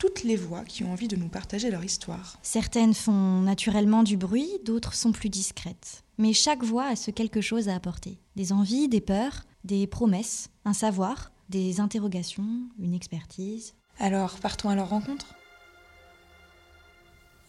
toutes 0.00 0.22
les 0.22 0.34
voix 0.34 0.64
qui 0.64 0.82
ont 0.82 0.92
envie 0.92 1.08
de 1.08 1.14
nous 1.14 1.28
partager 1.28 1.70
leur 1.70 1.84
histoire. 1.84 2.38
Certaines 2.42 2.94
font 2.94 3.42
naturellement 3.42 4.02
du 4.02 4.16
bruit, 4.16 4.48
d'autres 4.64 4.94
sont 4.94 5.12
plus 5.12 5.28
discrètes. 5.28 6.04
Mais 6.16 6.32
chaque 6.32 6.64
voix 6.64 6.86
a 6.86 6.96
ce 6.96 7.10
quelque 7.10 7.42
chose 7.42 7.68
à 7.68 7.74
apporter. 7.74 8.18
Des 8.34 8.52
envies, 8.52 8.88
des 8.88 9.02
peurs, 9.02 9.44
des 9.64 9.86
promesses, 9.86 10.48
un 10.64 10.72
savoir, 10.72 11.32
des 11.50 11.80
interrogations, 11.80 12.62
une 12.78 12.94
expertise. 12.94 13.74
Alors, 13.98 14.38
partons 14.38 14.70
à 14.70 14.74
leur 14.74 14.88
rencontre? 14.88 15.34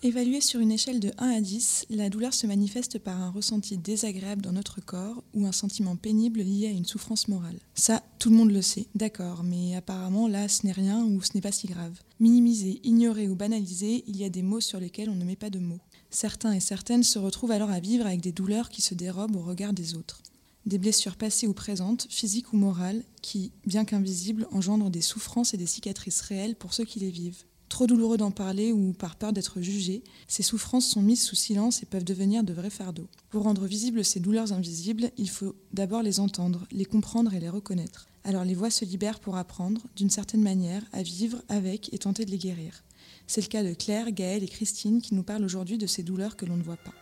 Évaluée 0.04 0.42
sur 0.42 0.60
une 0.60 0.72
échelle 0.72 1.00
de 1.00 1.12
1 1.20 1.30
à 1.30 1.42
10, 1.42 1.86
la 1.92 2.10
douleur 2.10 2.34
se 2.34 2.48
manifeste 2.48 2.98
par 2.98 3.22
un 3.22 3.30
ressenti 3.30 3.78
désagréable 3.78 4.42
dans 4.42 4.52
notre 4.52 4.84
corps 4.84 5.24
ou 5.36 5.46
un 5.46 5.52
sentiment 5.52 5.96
pénible 5.96 6.40
lié 6.40 6.66
à 6.66 6.72
une 6.72 6.86
souffrance 6.86 7.28
morale. 7.28 7.60
Ça, 7.76 8.02
tout 8.18 8.32
le 8.32 8.36
monde 8.36 8.50
le 8.50 8.64
sait, 8.64 8.88
d'accord, 8.96 9.44
mais 9.44 9.76
apparemment 9.76 10.28
là, 10.28 10.48
ce 10.48 10.66
n'est 10.66 10.72
rien 10.72 11.04
ou 11.04 11.22
ce 11.22 11.34
n'est 11.36 11.42
pas 11.42 11.52
si 11.52 11.68
grave. 11.68 12.00
Minimisé, 12.20 12.82
ignoré 12.84 13.30
ou 13.30 13.36
banalisé, 13.36 14.04
il 14.08 14.18
y 14.18 14.24
a 14.24 14.30
des 14.30 14.42
mots 14.42 14.60
sur 14.60 14.80
lesquels 14.80 15.08
on 15.12 15.16
ne 15.16 15.24
met 15.24 15.36
pas 15.36 15.52
de 15.52 15.60
mots. 15.60 15.82
Certains 16.10 16.54
et 16.54 16.60
certaines 16.60 17.04
se 17.04 17.20
retrouvent 17.20 17.52
alors 17.52 17.70
à 17.70 17.80
vivre 17.80 18.08
avec 18.08 18.22
des 18.22 18.32
douleurs 18.32 18.70
qui 18.70 18.82
se 18.82 18.96
dérobent 18.96 19.36
au 19.36 19.44
regard 19.44 19.74
des 19.74 19.94
autres. 19.94 20.24
Des 20.66 20.80
blessures 20.80 21.16
passées 21.16 21.46
ou 21.46 21.54
présentes, 21.54 22.08
physiques 22.10 22.54
ou 22.54 22.58
morales, 22.58 23.04
qui, 23.22 23.52
bien 23.68 23.86
qu'invisibles, 23.86 24.48
engendrent 24.52 24.90
des 24.90 25.02
souffrances 25.02 25.54
et 25.54 25.58
des 25.58 25.68
cicatrices 25.68 26.22
réelles 26.22 26.56
pour 26.56 26.74
ceux 26.74 26.86
qui 26.86 27.00
les 27.00 27.12
vivent. 27.12 27.44
Trop 27.72 27.88
douloureux 27.88 28.18
d'en 28.18 28.32
parler 28.32 28.74
ou 28.74 28.92
par 28.92 29.16
peur 29.16 29.32
d'être 29.32 29.62
jugé, 29.62 30.04
ces 30.28 30.44
souffrances 30.44 30.86
sont 30.86 31.02
mises 31.02 31.24
sous 31.24 31.38
silence 31.38 31.82
et 31.82 31.86
peuvent 31.86 32.04
devenir 32.04 32.44
de 32.44 32.52
vrais 32.52 32.70
fardeaux. 32.70 33.08
Pour 33.30 33.44
rendre 33.44 33.66
visibles 33.66 34.04
ces 34.04 34.20
douleurs 34.20 34.52
invisibles, 34.52 35.10
il 35.18 35.30
faut 35.30 35.56
d'abord 35.72 36.04
les 36.04 36.20
entendre, 36.20 36.68
les 36.74 36.84
comprendre 36.84 37.34
et 37.34 37.40
les 37.40 37.48
reconnaître. 37.48 38.10
Alors 38.26 38.44
les 38.44 38.56
voix 38.56 38.72
se 38.72 38.84
libèrent 38.84 39.22
pour 39.22 39.38
apprendre, 39.38 39.80
d'une 39.96 40.10
certaine 40.10 40.42
manière, 40.42 40.84
à 40.92 41.02
vivre 41.02 41.42
avec 41.48 41.94
et 41.94 41.98
tenter 41.98 42.26
de 42.26 42.32
les 42.32 42.38
guérir. 42.38 42.84
C'est 43.26 43.42
le 43.42 43.48
cas 43.48 43.64
de 43.64 43.74
Claire, 43.74 44.12
Gaëlle 44.12 44.44
et 44.44 44.50
Christine 44.50 45.02
qui 45.02 45.16
nous 45.16 45.24
parlent 45.24 45.46
aujourd'hui 45.46 45.78
de 45.78 45.88
ces 45.88 46.04
douleurs 46.04 46.36
que 46.36 46.46
l'on 46.46 46.58
ne 46.58 46.64
voit 46.64 46.76
pas. 46.76 46.94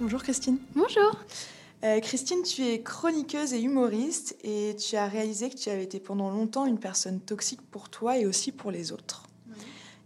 Bonjour 0.00 0.22
Christine. 0.22 0.56
Bonjour. 0.74 1.14
Euh, 1.84 1.98
Christine, 1.98 2.42
tu 2.42 2.62
es 2.62 2.82
chroniqueuse 2.82 3.54
et 3.54 3.60
humoriste 3.60 4.36
et 4.44 4.76
tu 4.76 4.96
as 4.96 5.08
réalisé 5.08 5.50
que 5.50 5.56
tu 5.56 5.68
avais 5.68 5.82
été 5.82 5.98
pendant 5.98 6.30
longtemps 6.30 6.66
une 6.66 6.78
personne 6.78 7.20
toxique 7.20 7.60
pour 7.60 7.88
toi 7.88 8.18
et 8.18 8.26
aussi 8.26 8.52
pour 8.52 8.70
les 8.70 8.92
autres. 8.92 9.24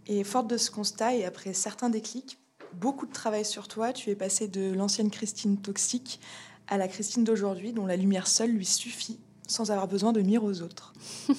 Et 0.07 0.23
forte 0.23 0.47
de 0.47 0.57
ce 0.57 0.71
constat 0.71 1.15
et 1.15 1.25
après 1.25 1.53
certains 1.53 1.89
déclics, 1.89 2.39
beaucoup 2.73 3.05
de 3.05 3.11
travail 3.11 3.45
sur 3.45 3.67
toi, 3.67 3.93
tu 3.93 4.09
es 4.09 4.15
passée 4.15 4.47
de 4.47 4.73
l'ancienne 4.73 5.11
Christine 5.11 5.57
toxique 5.57 6.19
à 6.67 6.77
la 6.77 6.87
Christine 6.87 7.23
d'aujourd'hui 7.23 7.73
dont 7.73 7.85
la 7.85 7.95
lumière 7.95 8.27
seule 8.27 8.51
lui 8.51 8.65
suffit 8.65 9.19
sans 9.47 9.69
avoir 9.71 9.87
besoin 9.87 10.13
de 10.13 10.21
nuire 10.21 10.43
aux 10.43 10.61
autres. 10.61 10.93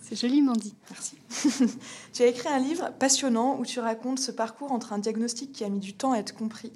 C'est 0.00 0.16
joliment 0.16 0.54
dit. 0.54 0.74
Merci. 0.90 1.16
tu 2.12 2.22
as 2.22 2.26
écrit 2.26 2.48
un 2.48 2.58
livre 2.58 2.92
passionnant 2.98 3.58
où 3.58 3.64
tu 3.64 3.80
racontes 3.80 4.18
ce 4.18 4.30
parcours 4.30 4.72
entre 4.72 4.92
un 4.92 4.98
diagnostic 4.98 5.52
qui 5.52 5.64
a 5.64 5.68
mis 5.68 5.80
du 5.80 5.94
temps 5.94 6.12
à 6.12 6.18
être 6.18 6.34
compris 6.34 6.72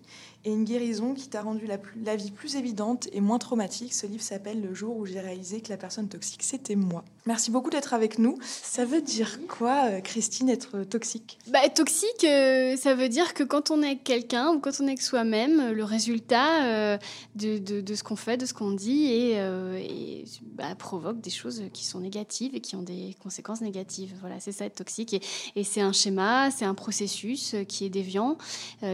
et 0.47 0.53
une 0.53 0.65
guérison 0.65 1.13
qui 1.13 1.29
t'a 1.29 1.43
rendu 1.43 1.67
la, 1.67 2.17
vie 2.17 2.31
plus 2.31 2.55
évidente 2.55 3.09
et 3.13 3.21
moins 3.21 3.39
traumatique. 3.39 3.93
Ce 3.93 4.07
livre 4.07 4.23
s'appelle 4.23 4.63
Le 4.63 4.75
jour 4.75 4.97
où 4.97 5.05
j'ai 5.05 5.19
réalisé 5.19 5.61
que 5.61 5.71
la 5.71 5.77
personne 5.77 6.09
toxique, 6.09 6.45
c'était 6.45 6.77
moi. 6.77 7.05
Merci 7.27 7.51
beaucoup 7.51 7.69
d'être 7.69 7.95
avec 7.95 8.21
nous. 8.21 8.39
Ça 8.43 8.85
veut 8.85 9.03
dire 9.03 9.41
quoi, 9.49 9.87
euh, 9.87 10.01
Christine, 10.01 10.49
être 10.49 10.85
toxique? 10.85 11.41
Bah, 11.49 11.69
Toxique, 11.69 12.23
euh, 12.23 12.77
ça 12.77 12.95
veut 12.95 13.09
dire 13.09 13.35
que 13.35 13.43
quand 13.43 13.73
on 13.73 13.83
est 13.83 13.97
quelqu'un 13.97 14.53
ou 14.53 14.61
quand 14.61 14.71
on 14.79 14.85
est 14.85 14.91
avec 14.91 15.03
soi-même, 15.03 15.73
le 15.73 15.83
résultat 15.83 16.65
euh, 16.65 16.99
de, 17.35 17.95
ce 17.95 18.05
qu'on 18.05 18.15
fait, 18.15 18.37
de 18.37 18.47
ce 18.47 18.55
qu'on 18.55 18.71
dit, 18.71 19.07
et 19.07 20.25
bah, 20.55 20.77
provoque 20.79 21.21
des 21.21 21.31
choses 21.31 21.65
qui 21.73 21.85
sont 21.85 21.99
négatives 21.99 22.55
et 22.55 22.61
qui 22.61 22.77
ont 22.77 22.83
des 22.83 23.17
conséquences 23.21 23.63
négatives. 23.63 24.15
Voilà, 24.21 24.39
c'est 24.47 24.53
ça 24.53 24.65
être 24.65 24.77
toxique. 24.77 25.15
Et, 25.57 25.65
c'est 25.65 25.81
un 25.81 25.93
schéma, 25.93 26.51
c'est 26.51 26.65
un 26.65 26.75
processus 26.75 27.57
qui 27.69 27.85
est 27.85 27.91
déviant, 27.91 28.39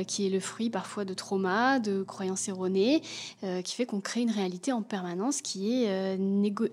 qui 0.06 0.26
est 0.26 0.30
le 0.30 0.40
fruit 0.40 0.70
parfois 0.70 1.04
de 1.04 1.12
traumas 1.14 1.78
de 1.78 2.02
croyances 2.02 2.48
erronées, 2.48 3.02
euh, 3.44 3.62
qui 3.62 3.74
fait 3.74 3.86
qu'on 3.86 4.00
crée 4.00 4.22
une 4.22 4.30
réalité 4.30 4.72
en 4.72 4.82
permanence 4.82 5.42
qui 5.42 5.84
est 5.84 5.88
euh, 5.88 6.16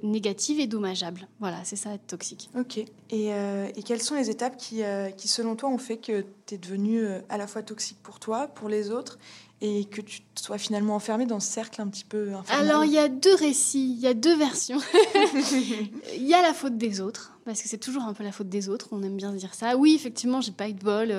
négative 0.04 0.60
et 0.60 0.68
dommageable. 0.68 1.28
Voilà, 1.40 1.58
c'est 1.64 1.76
ça 1.76 1.94
être 1.94 2.08
toxique. 2.08 2.50
Ok. 2.58 2.78
Et, 2.78 2.88
euh, 3.12 3.68
et, 3.76 3.84
quelles 3.84 4.02
sont 4.02 4.16
les 4.16 4.30
étapes 4.30 4.58
qui, 4.58 4.82
qui, 5.18 5.28
selon 5.28 5.56
toi, 5.56 5.70
ont 5.70 5.78
fait 5.78 5.98
que 5.98 6.26
tu 6.46 6.56
es 6.56 6.58
devenu 6.58 7.06
à 7.30 7.38
la 7.38 7.48
fois 7.48 7.64
toxique 7.64 7.98
pour 8.04 8.20
toi, 8.20 8.48
pour 8.48 8.70
les 8.70 8.92
autres 8.92 9.18
et 9.62 9.86
que 9.86 10.02
tu 10.02 10.22
sois 10.36 10.58
finalement 10.58 10.96
enfermé 10.96 11.26
dans 11.26 11.40
ce 11.40 11.52
cercle 11.52 11.82
un 11.82 11.88
petit 11.88 12.06
peu 12.06 12.34
infernal. 12.34 12.70
Alors, 12.70 12.86
il 12.86 12.92
y 12.92 12.98
a 12.98 13.10
deux 13.10 13.36
récits, 13.36 13.94
il 13.94 14.00
y 14.00 14.08
a 14.08 14.14
deux 14.14 14.38
versions. 14.38 14.80
Il 16.16 16.28
y 16.28 16.34
a 16.34 16.42
la 16.42 16.54
faute 16.54 16.78
des 16.78 17.02
autres, 17.02 17.34
parce 17.46 17.62
que 17.62 17.68
c'est 17.68 17.78
toujours 17.78 18.04
un 18.04 18.14
peu 18.14 18.24
la 18.24 18.32
faute 18.32 18.50
des 18.50 18.70
autres, 18.70 18.90
on 18.92 19.04
aime 19.04 19.18
bien 19.18 19.34
dire 19.34 19.54
ça. 19.54 19.76
Oui, 19.76 19.96
effectivement, 19.96 20.42
j'ai 20.42 20.52
pas 20.52 20.70
eu 20.70 20.74
de 20.74 20.84
bol 20.84 21.14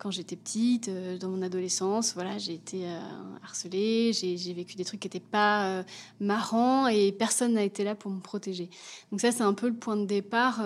quand 0.00 0.10
j'étais 0.10 0.34
petite, 0.34 0.88
euh, 0.88 1.18
dans 1.18 1.28
mon 1.28 1.42
adolescence, 1.42 2.14
voilà, 2.14 2.38
j'ai 2.38 2.54
été 2.54 2.86
euh, 2.86 2.98
harcelée, 3.44 4.12
j'ai 4.14 4.52
vécu 4.54 4.76
des 4.76 4.84
trucs 4.84 4.98
qui 4.98 5.06
n'étaient 5.06 5.20
pas 5.20 5.66
euh, 5.66 5.82
marrants 6.20 6.88
et 6.88 7.12
personne 7.12 7.52
n'a 7.52 7.62
été 7.62 7.84
là 7.84 7.94
pour 7.94 8.10
me 8.10 8.20
protéger. 8.20 8.70
Donc 9.12 9.20
ça, 9.20 9.30
c'est 9.30 9.42
un 9.42 9.52
peu 9.52 9.68
le 9.68 9.74
point 9.74 9.96
de 9.96 10.06
départ 10.06 10.64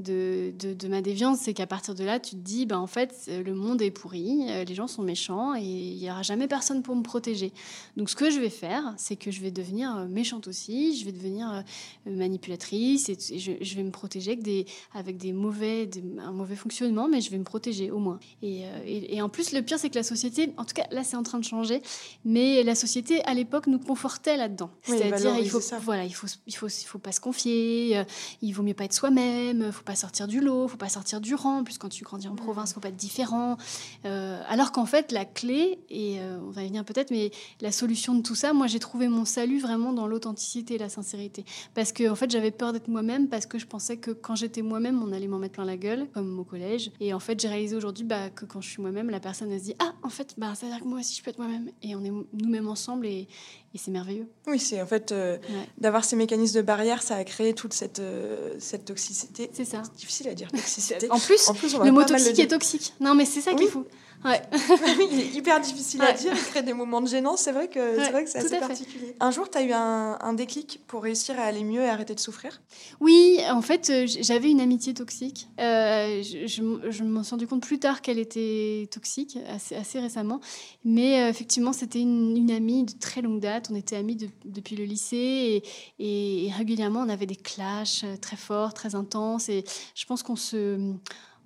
de, 0.00 0.52
ma 0.88 1.00
déviance, 1.00 1.38
c'est 1.38 1.54
qu'à 1.54 1.66
partir 1.66 1.94
de 1.94 2.02
là, 2.02 2.18
tu 2.18 2.30
te 2.30 2.40
dis, 2.40 2.66
bah, 2.66 2.78
en 2.78 2.86
fait, 2.88 3.30
le 3.44 3.54
monde 3.54 3.80
est 3.82 3.90
pourri, 3.90 4.46
les 4.66 4.74
gens 4.74 4.88
sont 4.88 5.02
méchants 5.02 5.54
et 5.54 5.62
il 5.62 5.98
n'y 5.98 6.10
aura 6.10 6.22
jamais 6.22 6.48
personne 6.48 6.82
pour 6.82 6.96
me 6.96 7.02
protéger. 7.02 7.52
Donc 7.96 8.10
ce 8.10 8.16
que 8.16 8.30
je 8.30 8.40
vais 8.40 8.50
faire, 8.50 8.94
c'est 8.96 9.16
que 9.16 9.30
je 9.30 9.40
vais 9.40 9.50
devenir 9.50 10.06
méchante 10.08 10.48
aussi, 10.48 10.98
je 10.98 11.04
vais 11.04 11.12
devenir 11.12 11.62
manipulatrice 12.06 13.08
et, 13.08 13.16
je, 13.38 13.76
vais 13.76 13.82
me 13.82 13.90
protéger 13.90 14.32
avec 14.32 14.42
des, 14.42 14.66
avec 14.94 15.18
des 15.18 15.32
mauvais, 15.32 15.88
un 16.18 16.32
mauvais 16.32 16.56
fonctionnement, 16.56 17.08
mais 17.08 17.20
je 17.20 17.30
vais 17.30 17.38
me 17.38 17.44
protéger 17.44 17.90
au 17.90 17.98
moins. 17.98 18.18
Euh, 18.64 18.82
et, 18.84 19.20
en 19.22 19.28
plus, 19.28 19.52
le 19.52 19.62
pire, 19.62 19.78
c'est 19.78 19.90
que 19.90 19.94
la 19.96 20.02
société, 20.02 20.52
en 20.56 20.64
tout 20.64 20.74
cas, 20.74 20.86
là, 20.90 21.04
c'est 21.04 21.16
en 21.16 21.22
train 21.22 21.38
de 21.38 21.44
changer, 21.44 21.82
mais 22.24 22.62
la 22.62 22.74
société, 22.74 23.22
à 23.24 23.34
l'époque, 23.34 23.66
nous 23.66 23.78
confortait 23.78 24.36
là-dedans. 24.36 24.70
C'est-à-dire, 24.82 25.36
il 25.38 25.50
faut, 25.50 25.60
voilà, 25.82 26.04
il 26.04 26.14
faut, 26.14 26.26
il 26.46 26.54
faut, 26.54 26.68
il 26.68 26.86
faut 26.86 26.98
pas 26.98 27.12
se 27.12 27.20
confier, 27.20 27.98
euh, 27.98 28.04
il 28.42 28.52
vaut 28.52 28.62
mieux 28.62 28.74
pas 28.74 28.84
être 28.84 28.92
soi-même, 28.92 29.64
il 29.66 29.72
faut 29.72 29.84
pas 29.84 29.96
sortir 29.96 30.26
du 30.26 30.40
lot, 30.40 30.66
il 30.66 30.70
faut 30.70 30.76
pas 30.76 30.88
sortir 30.88 31.20
du 31.20 31.34
rang. 31.34 31.64
Plus 31.64 31.78
quand 31.78 31.88
tu 31.88 32.04
grandis 32.04 32.28
en 32.28 32.36
province, 32.36 32.70
il 32.70 32.74
faut 32.74 32.80
pas 32.80 32.88
être 32.88 32.96
différent. 32.96 33.56
Euh, 34.04 34.40
alors 34.48 34.72
qu'en 34.72 34.86
fait, 34.86 35.12
la 35.12 35.24
clé, 35.24 35.78
et 35.90 36.18
on 36.46 36.50
va 36.50 36.62
y 36.62 36.66
venir 36.68 36.84
peut-être, 36.84 37.10
mais 37.10 37.30
la 37.60 37.72
solution 37.72 38.14
de 38.14 38.22
tout 38.22 38.34
ça, 38.34 38.52
moi, 38.52 38.66
j'ai 38.66 38.78
trouvé 38.78 39.08
mon 39.08 39.24
salut 39.24 39.60
vraiment 39.60 39.92
dans 39.92 40.06
l'authenticité 40.06 40.74
et 40.74 40.78
la 40.78 40.88
sincérité. 40.88 41.44
Parce 41.74 41.92
que, 41.92 42.08
en 42.08 42.14
fait, 42.14 42.30
j'avais 42.30 42.50
peur 42.50 42.72
d'être 42.72 42.88
moi-même 42.88 43.28
parce 43.28 43.46
que 43.46 43.58
je 43.58 43.66
pensais 43.66 43.96
que 43.96 44.10
quand 44.10 44.34
j'étais 44.34 44.62
moi-même, 44.62 45.02
on 45.02 45.12
allait 45.12 45.28
m'en 45.28 45.38
mettre 45.38 45.54
plein 45.54 45.64
la 45.64 45.76
gueule, 45.76 46.06
comme 46.14 46.38
au 46.38 46.44
collège. 46.44 46.90
Et 47.00 47.12
en 47.12 47.20
fait, 47.20 47.40
j'ai 47.40 47.48
réalisé 47.48 47.76
aujourd'hui 47.76 48.04
bah, 48.04 48.30
que 48.30 48.44
quand 48.46 48.60
je 48.60 48.70
suis 48.70 48.82
moi-même, 48.82 49.10
la 49.10 49.20
personne 49.20 49.50
elle 49.50 49.60
se 49.60 49.64
dit 49.64 49.74
Ah, 49.78 49.94
en 50.02 50.08
fait, 50.08 50.34
bah, 50.38 50.54
ça 50.54 50.66
veut 50.66 50.72
dire 50.72 50.80
que 50.80 50.88
moi 50.88 51.00
aussi 51.00 51.16
je 51.16 51.22
peux 51.22 51.30
être 51.30 51.38
moi-même. 51.38 51.70
Et 51.82 51.94
on 51.94 52.04
est 52.04 52.12
nous-mêmes 52.32 52.68
ensemble 52.68 53.06
et, 53.06 53.28
et 53.74 53.78
c'est 53.78 53.90
merveilleux. 53.90 54.28
Oui, 54.46 54.58
c'est 54.58 54.80
en 54.80 54.86
fait 54.86 55.12
euh, 55.12 55.38
d'avoir 55.78 56.04
ces 56.04 56.16
mécanismes 56.16 56.56
de 56.56 56.62
barrière, 56.62 57.02
ça 57.02 57.16
a 57.16 57.24
créé 57.24 57.54
toute 57.54 57.72
cette, 57.72 57.98
euh, 57.98 58.54
cette 58.58 58.84
toxicité. 58.84 59.50
C'est 59.52 59.64
ça. 59.64 59.82
C'est 59.84 59.96
difficile 59.96 60.28
à 60.28 60.34
dire, 60.34 60.50
toxicité. 60.50 61.10
en 61.10 61.18
plus, 61.18 61.48
en 61.48 61.54
plus 61.54 61.76
le 61.78 61.90
mot 61.92 62.04
toxique 62.04 62.38
est 62.38 62.48
toxique. 62.48 62.94
Non, 63.00 63.14
mais 63.14 63.24
c'est 63.24 63.40
ça 63.40 63.54
qu'il 63.54 63.68
faut. 63.68 63.86
Ouais. 64.24 64.42
il 65.12 65.20
est 65.20 65.34
hyper 65.34 65.60
difficile 65.60 66.02
à 66.02 66.12
dire, 66.12 66.32
il 66.34 66.42
crée 66.42 66.62
des 66.62 66.72
moments 66.72 67.00
de 67.00 67.06
gênance, 67.06 67.42
c'est 67.42 67.52
vrai 67.52 67.68
que 67.68 67.96
c'est 67.96 68.10
vrai 68.10 68.24
que 68.24 68.30
c'est 68.30 68.38
assez 68.38 68.58
particulier. 68.58 69.14
Un 69.20 69.30
jour, 69.30 69.50
tu 69.50 69.58
as 69.58 69.62
eu 69.62 69.72
un, 69.72 70.18
un, 70.20 70.32
déclic 70.32 70.80
pour 70.86 71.02
réussir 71.02 71.38
à 71.38 71.42
aller 71.42 71.64
mieux 71.64 71.82
et 71.82 71.88
arrêter 71.88 72.14
de 72.14 72.20
souffrir? 72.20 72.60
Oui, 73.00 73.38
en 73.50 73.62
fait, 73.62 73.90
euh, 73.90 74.06
j'avais 74.06 74.50
une 74.50 74.60
amitié 74.60 74.94
toxique. 74.94 75.48
Euh, 75.60 76.22
je, 76.22 76.46
je, 76.46 77.02
m'en 77.04 77.22
suis 77.22 77.30
rendu 77.30 77.46
compte 77.46 77.62
plus 77.62 77.78
tard 77.78 78.02
qu'elle 78.02 78.18
était 78.18 78.88
toxique, 78.90 79.38
assez, 79.48 79.74
assez 79.74 80.00
récemment. 80.00 80.40
Mais 80.84 81.22
euh, 81.22 81.28
effectivement, 81.28 81.72
c'était 81.72 82.00
une, 82.00 82.36
une, 82.36 82.50
amie 82.50 82.84
de 82.84 82.92
très 82.98 83.22
longue 83.22 83.40
date. 83.40 83.68
On 83.70 83.74
était 83.74 83.96
amis 83.96 84.16
depuis 84.44 84.76
le 84.76 84.84
lycée 84.84 85.62
et, 85.98 86.46
et, 86.46 86.52
régulièrement, 86.52 87.00
on 87.00 87.08
avait 87.08 87.26
des 87.26 87.36
clashs 87.36 88.04
très 88.20 88.36
forts, 88.36 88.74
très 88.74 88.94
intenses. 88.94 89.48
Et 89.48 89.64
je 89.94 90.04
pense 90.06 90.22
qu'on 90.22 90.36
se 90.36 90.94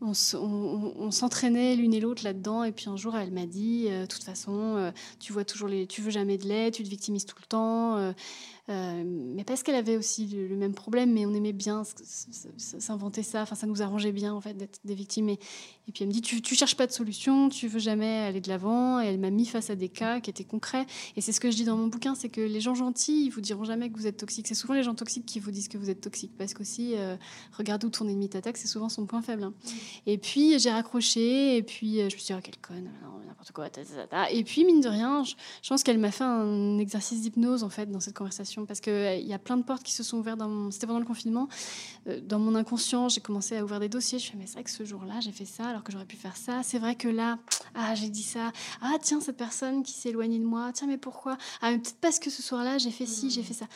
on, 0.02 1.10
s'entraînait 1.10 1.76
l'une 1.76 1.94
et 1.94 2.00
l'autre 2.00 2.24
là-dedans. 2.24 2.64
Et 2.64 2.72
puis 2.72 2.88
un 2.88 2.96
jour, 2.96 3.16
elle 3.16 3.30
m'a 3.30 3.46
dit, 3.46 3.86
euh, 3.88 4.02
de 4.02 4.06
toute 4.06 4.22
façon, 4.22 4.76
euh, 4.76 4.90
tu 5.18 5.32
vois 5.32 5.44
toujours 5.44 5.68
les, 5.68 5.86
tu 5.86 6.00
veux 6.00 6.10
jamais 6.10 6.38
de 6.38 6.46
lait, 6.46 6.70
tu 6.70 6.82
te 6.82 6.88
victimises 6.88 7.26
tout 7.26 7.36
le 7.40 7.46
temps. 7.46 8.14
Euh, 8.68 8.90
Euh, 8.90 9.02
mais 9.06 9.44
parce 9.44 9.62
qu'elle 9.62 9.74
avait 9.74 9.96
aussi 9.96 10.26
le, 10.26 10.56
même 10.56 10.74
problème, 10.74 11.12
mais 11.12 11.26
on 11.26 11.34
aimait 11.34 11.52
bien 11.52 11.82
s'inventer 12.56 13.22
ça. 13.22 13.42
Enfin, 13.42 13.54
ça 13.54 13.66
nous 13.66 13.82
arrangeait 13.82 14.12
bien 14.12 14.34
en 14.34 14.40
fait 14.40 14.54
d'être 14.54 14.80
des 14.84 14.94
victimes. 14.94 15.28
Et, 15.28 15.38
et, 15.88 15.92
puis 15.92 16.02
elle 16.02 16.08
me 16.08 16.12
dit, 16.12 16.20
tu, 16.20 16.42
tu 16.42 16.54
cherches 16.54 16.76
pas 16.76 16.86
de 16.86 16.92
solution, 16.92 17.48
tu 17.48 17.68
veux 17.68 17.78
jamais 17.78 18.18
aller 18.20 18.40
de 18.40 18.48
l'avant. 18.48 19.00
Et 19.00 19.06
elle 19.06 19.18
m'a 19.18 19.30
mis 19.30 19.46
face 19.46 19.70
à 19.70 19.76
des 19.76 19.88
cas 19.88 20.20
qui 20.20 20.30
étaient 20.30 20.44
concrets. 20.44 20.86
Et 21.16 21.20
c'est 21.20 21.32
ce 21.32 21.40
que 21.40 21.50
je 21.50 21.56
dis 21.56 21.64
dans 21.64 21.76
mon 21.76 21.88
bouquin, 21.88 22.14
c'est 22.14 22.28
que 22.28 22.40
les 22.40 22.60
gens 22.60 22.74
gentils, 22.74 23.26
ils 23.26 23.30
vous 23.30 23.40
diront 23.40 23.64
jamais 23.64 23.90
que 23.90 23.96
vous 23.96 24.06
êtes 24.06 24.16
toxique. 24.16 24.46
C'est 24.46 24.54
souvent 24.54 24.74
les 24.74 24.82
gens 24.82 24.94
toxiques 24.94 25.26
qui 25.26 25.40
vous 25.40 25.50
disent 25.50 25.68
que 25.68 25.78
vous 25.78 25.90
êtes 25.90 26.00
toxique, 26.00 26.32
parce 26.36 26.54
qu'aussi, 26.54 26.94
euh, 26.96 27.16
regarde 27.56 27.84
où 27.84 27.90
ton 27.90 28.08
ennemi 28.08 28.28
t'attaque, 28.28 28.56
c'est 28.56 28.68
souvent 28.68 28.88
son 28.88 29.06
point 29.06 29.22
faible. 29.22 29.44
Hein. 29.44 29.54
Et 30.06 30.18
puis 30.18 30.58
j'ai 30.58 30.70
raccroché, 30.70 31.56
et 31.56 31.62
puis 31.62 31.98
je 31.98 32.04
me 32.04 32.10
suis 32.10 32.22
dit, 32.22 32.32
oh, 32.36 32.40
quelle 32.42 32.58
conne, 32.58 32.90
n'importe 33.40 33.52
quoi. 33.52 34.28
Et 34.30 34.44
puis 34.44 34.64
mine 34.64 34.80
de 34.80 34.88
rien, 34.88 35.24
je, 35.24 35.34
je 35.62 35.68
pense 35.68 35.82
qu'elle 35.82 35.98
m'a 35.98 36.10
fait 36.10 36.24
un 36.24 36.78
exercice 36.78 37.22
d'hypnose 37.22 37.64
en 37.64 37.70
fait 37.70 37.90
dans 37.90 38.00
cette 38.00 38.16
conversation 38.16 38.66
parce 38.66 38.80
qu'il 38.80 38.92
euh, 38.92 39.16
y 39.16 39.32
a 39.32 39.38
plein 39.38 39.56
de 39.56 39.62
portes 39.62 39.82
qui 39.82 39.92
se 39.92 40.02
sont 40.02 40.18
ouvertes. 40.18 40.38
Dans 40.38 40.70
C'était 40.70 40.86
pendant 40.86 40.98
le 40.98 41.06
confinement. 41.06 41.48
Euh, 42.06 42.20
dans 42.20 42.38
mon 42.38 42.54
inconscient, 42.54 43.08
j'ai 43.08 43.20
commencé 43.20 43.56
à 43.56 43.64
ouvrir 43.64 43.80
des 43.80 43.88
dossiers. 43.88 44.18
Je 44.18 44.24
me 44.24 44.30
suis 44.30 44.38
mais 44.38 44.46
c'est 44.46 44.54
vrai 44.54 44.64
que 44.64 44.70
ce 44.70 44.84
jour-là, 44.84 45.20
j'ai 45.20 45.32
fait 45.32 45.44
ça 45.44 45.66
alors 45.66 45.82
que 45.82 45.92
j'aurais 45.92 46.04
pu 46.04 46.16
faire 46.16 46.36
ça. 46.36 46.62
C'est 46.62 46.78
vrai 46.78 46.94
que 46.94 47.08
là, 47.08 47.38
ah, 47.74 47.94
j'ai 47.94 48.08
dit 48.08 48.22
ça. 48.22 48.52
Ah, 48.80 48.94
tiens, 49.00 49.20
cette 49.20 49.36
personne 49.36 49.82
qui 49.82 49.92
s'est 49.92 50.10
éloignée 50.10 50.38
de 50.38 50.44
moi. 50.44 50.70
Tiens, 50.72 50.86
mais 50.86 50.98
pourquoi? 50.98 51.36
Ah, 51.60 51.70
mais 51.70 51.78
peut-être 51.78 52.00
parce 52.00 52.18
que 52.18 52.30
ce 52.30 52.42
soir-là, 52.42 52.78
j'ai 52.78 52.90
fait 52.90 53.06
ci, 53.06 53.30
j'ai 53.30 53.42
fait 53.42 53.54
ça. 53.54 53.66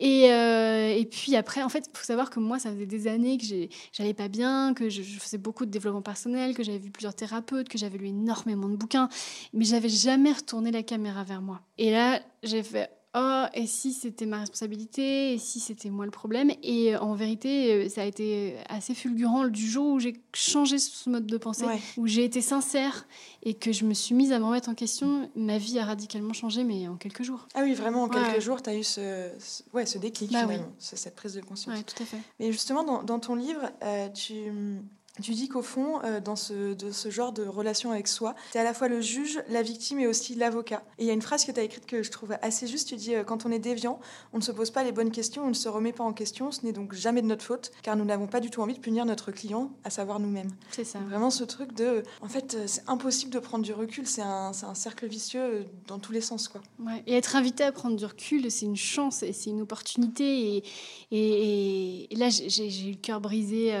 Et, 0.00 0.32
euh, 0.32 0.94
et 0.96 1.04
puis 1.04 1.36
après, 1.36 1.62
en 1.62 1.68
fait, 1.68 1.88
il 1.92 1.96
faut 1.96 2.04
savoir 2.04 2.30
que 2.30 2.40
moi, 2.40 2.58
ça 2.58 2.70
faisait 2.72 2.86
des 2.86 3.06
années 3.06 3.38
que 3.38 3.44
j'allais 3.92 4.14
pas 4.14 4.28
bien, 4.28 4.74
que 4.74 4.88
je, 4.88 5.02
je, 5.02 5.18
faisais 5.18 5.38
beaucoup 5.38 5.66
de 5.66 5.70
développement 5.70 6.02
personnel, 6.02 6.54
que 6.54 6.62
j'avais 6.62 6.78
vu 6.78 6.90
plusieurs 6.90 7.14
thérapeutes, 7.14 7.68
que 7.68 7.78
j'avais 7.78 7.98
lu 7.98 8.08
énormément 8.08 8.68
de 8.68 8.76
bouquins, 8.76 9.08
mais 9.52 9.64
j'avais 9.64 9.88
jamais 9.88 10.32
retourné 10.32 10.70
la 10.70 10.82
caméra 10.82 11.24
vers 11.24 11.42
moi. 11.42 11.60
Et 11.78 11.90
là, 11.90 12.20
j'ai 12.42 12.62
fait 12.62 12.90
oh, 13.16 13.44
et 13.54 13.66
si 13.66 13.92
c'était 13.92 14.26
ma 14.26 14.40
responsabilité, 14.40 15.34
et 15.34 15.38
si 15.38 15.60
c'était 15.60 15.90
moi 15.90 16.04
le 16.04 16.10
problème? 16.10 16.50
Et 16.62 16.94
euh, 16.94 17.00
en 17.00 17.14
vérité, 17.14 17.72
euh, 17.72 17.88
ça 17.88 18.02
a 18.02 18.04
été 18.04 18.56
assez 18.68 18.94
fulgurant 18.94 19.46
du 19.46 19.66
jour 19.66 19.92
où 19.92 20.00
j'ai 20.00 20.20
changé 20.34 20.78
ce 20.78 21.08
mode 21.08 21.26
de 21.26 21.38
pensée, 21.38 21.64
où 21.96 22.06
j'ai 22.06 22.24
été 22.24 22.40
sincère 22.40 23.06
et 23.42 23.54
que 23.54 23.72
je 23.72 23.84
me 23.84 23.94
suis 23.94 24.14
mise 24.14 24.32
à 24.32 24.38
me 24.38 24.44
remettre 24.44 24.68
en 24.68 24.74
question. 24.74 25.30
Ma 25.36 25.58
vie 25.58 25.78
a 25.78 25.84
radicalement 25.84 26.32
changé, 26.32 26.64
mais 26.64 26.88
en 26.88 26.96
quelques 26.96 27.22
jours. 27.22 27.46
Ah 27.54 27.62
oui, 27.62 27.74
vraiment, 27.74 28.04
en 28.04 28.08
quelques 28.08 28.40
jours, 28.40 28.62
tu 28.62 28.70
as 28.70 28.76
eu 28.76 28.84
ce, 28.84 29.30
ouais, 29.72 29.86
ce 29.86 29.98
déclic, 29.98 30.32
bah 30.32 30.42
finalement, 30.42 30.72
cette 30.78 31.14
prise 31.14 31.34
de 31.34 31.40
conscience. 31.40 31.76
Oui, 31.76 31.84
tout 31.84 32.02
à 32.02 32.06
fait. 32.06 32.18
Mais 32.40 32.52
justement, 32.52 32.82
dans, 32.84 33.02
dans 33.02 33.18
ton 33.18 33.34
livre, 33.34 33.70
euh, 33.82 34.08
tu 34.10 34.34
tu 35.22 35.32
dis 35.32 35.48
qu'au 35.48 35.62
fond, 35.62 36.00
euh, 36.02 36.20
dans 36.20 36.34
ce, 36.34 36.74
de 36.74 36.90
ce 36.90 37.08
genre 37.08 37.32
de 37.32 37.44
relation 37.44 37.92
avec 37.92 38.08
soi, 38.08 38.34
tu 38.50 38.58
es 38.58 38.60
à 38.60 38.64
la 38.64 38.74
fois 38.74 38.88
le 38.88 39.00
juge, 39.00 39.40
la 39.48 39.62
victime 39.62 40.00
et 40.00 40.08
aussi 40.08 40.34
l'avocat. 40.34 40.82
Et 40.98 41.04
il 41.04 41.06
y 41.06 41.10
a 41.10 41.12
une 41.12 41.22
phrase 41.22 41.44
que 41.44 41.52
tu 41.52 41.60
as 41.60 41.62
écrite 41.62 41.86
que 41.86 42.02
je 42.02 42.10
trouve 42.10 42.34
assez 42.42 42.66
juste. 42.66 42.88
Tu 42.88 42.96
dis 42.96 43.14
euh, 43.14 43.22
Quand 43.22 43.46
on 43.46 43.52
est 43.52 43.60
déviant, 43.60 44.00
on 44.32 44.38
ne 44.38 44.42
se 44.42 44.50
pose 44.50 44.72
pas 44.72 44.82
les 44.82 44.90
bonnes 44.90 45.12
questions, 45.12 45.44
on 45.44 45.48
ne 45.48 45.54
se 45.54 45.68
remet 45.68 45.92
pas 45.92 46.02
en 46.02 46.12
question. 46.12 46.50
Ce 46.50 46.66
n'est 46.66 46.72
donc 46.72 46.94
jamais 46.94 47.22
de 47.22 47.28
notre 47.28 47.44
faute, 47.44 47.70
car 47.82 47.94
nous 47.96 48.04
n'avons 48.04 48.26
pas 48.26 48.40
du 48.40 48.50
tout 48.50 48.60
envie 48.60 48.74
de 48.74 48.80
punir 48.80 49.04
notre 49.04 49.30
client, 49.30 49.70
à 49.84 49.90
savoir 49.90 50.18
nous-mêmes. 50.18 50.50
C'est 50.72 50.84
ça. 50.84 50.98
Vraiment 50.98 51.30
ce 51.30 51.44
truc 51.44 51.74
de. 51.74 52.02
En 52.20 52.28
fait, 52.28 52.54
euh, 52.54 52.64
c'est 52.66 52.82
impossible 52.88 53.32
de 53.32 53.38
prendre 53.38 53.64
du 53.64 53.72
recul. 53.72 54.08
C'est 54.08 54.22
un, 54.22 54.50
un, 54.50 54.74
cercle 54.74 55.06
vicieux 55.06 55.66
dans 55.86 56.00
tous 56.00 56.10
les 56.10 56.20
sens. 56.20 56.48
Quoi. 56.48 56.60
Ouais. 56.80 57.04
Et 57.06 57.14
être 57.14 57.36
invité 57.36 57.62
à 57.62 57.70
prendre 57.70 57.96
du 57.96 58.04
recul, 58.04 58.50
c'est 58.50 58.66
une 58.66 58.76
chance 58.76 59.22
et 59.22 59.32
c'est 59.32 59.50
une 59.50 59.60
opportunité. 59.60 60.56
Et, 60.56 60.64
et, 61.12 62.12
et 62.12 62.16
là, 62.16 62.30
j'ai 62.30 62.88
eu 62.88 62.92
le 62.92 62.96
cœur 62.96 63.20
brisé. 63.20 63.72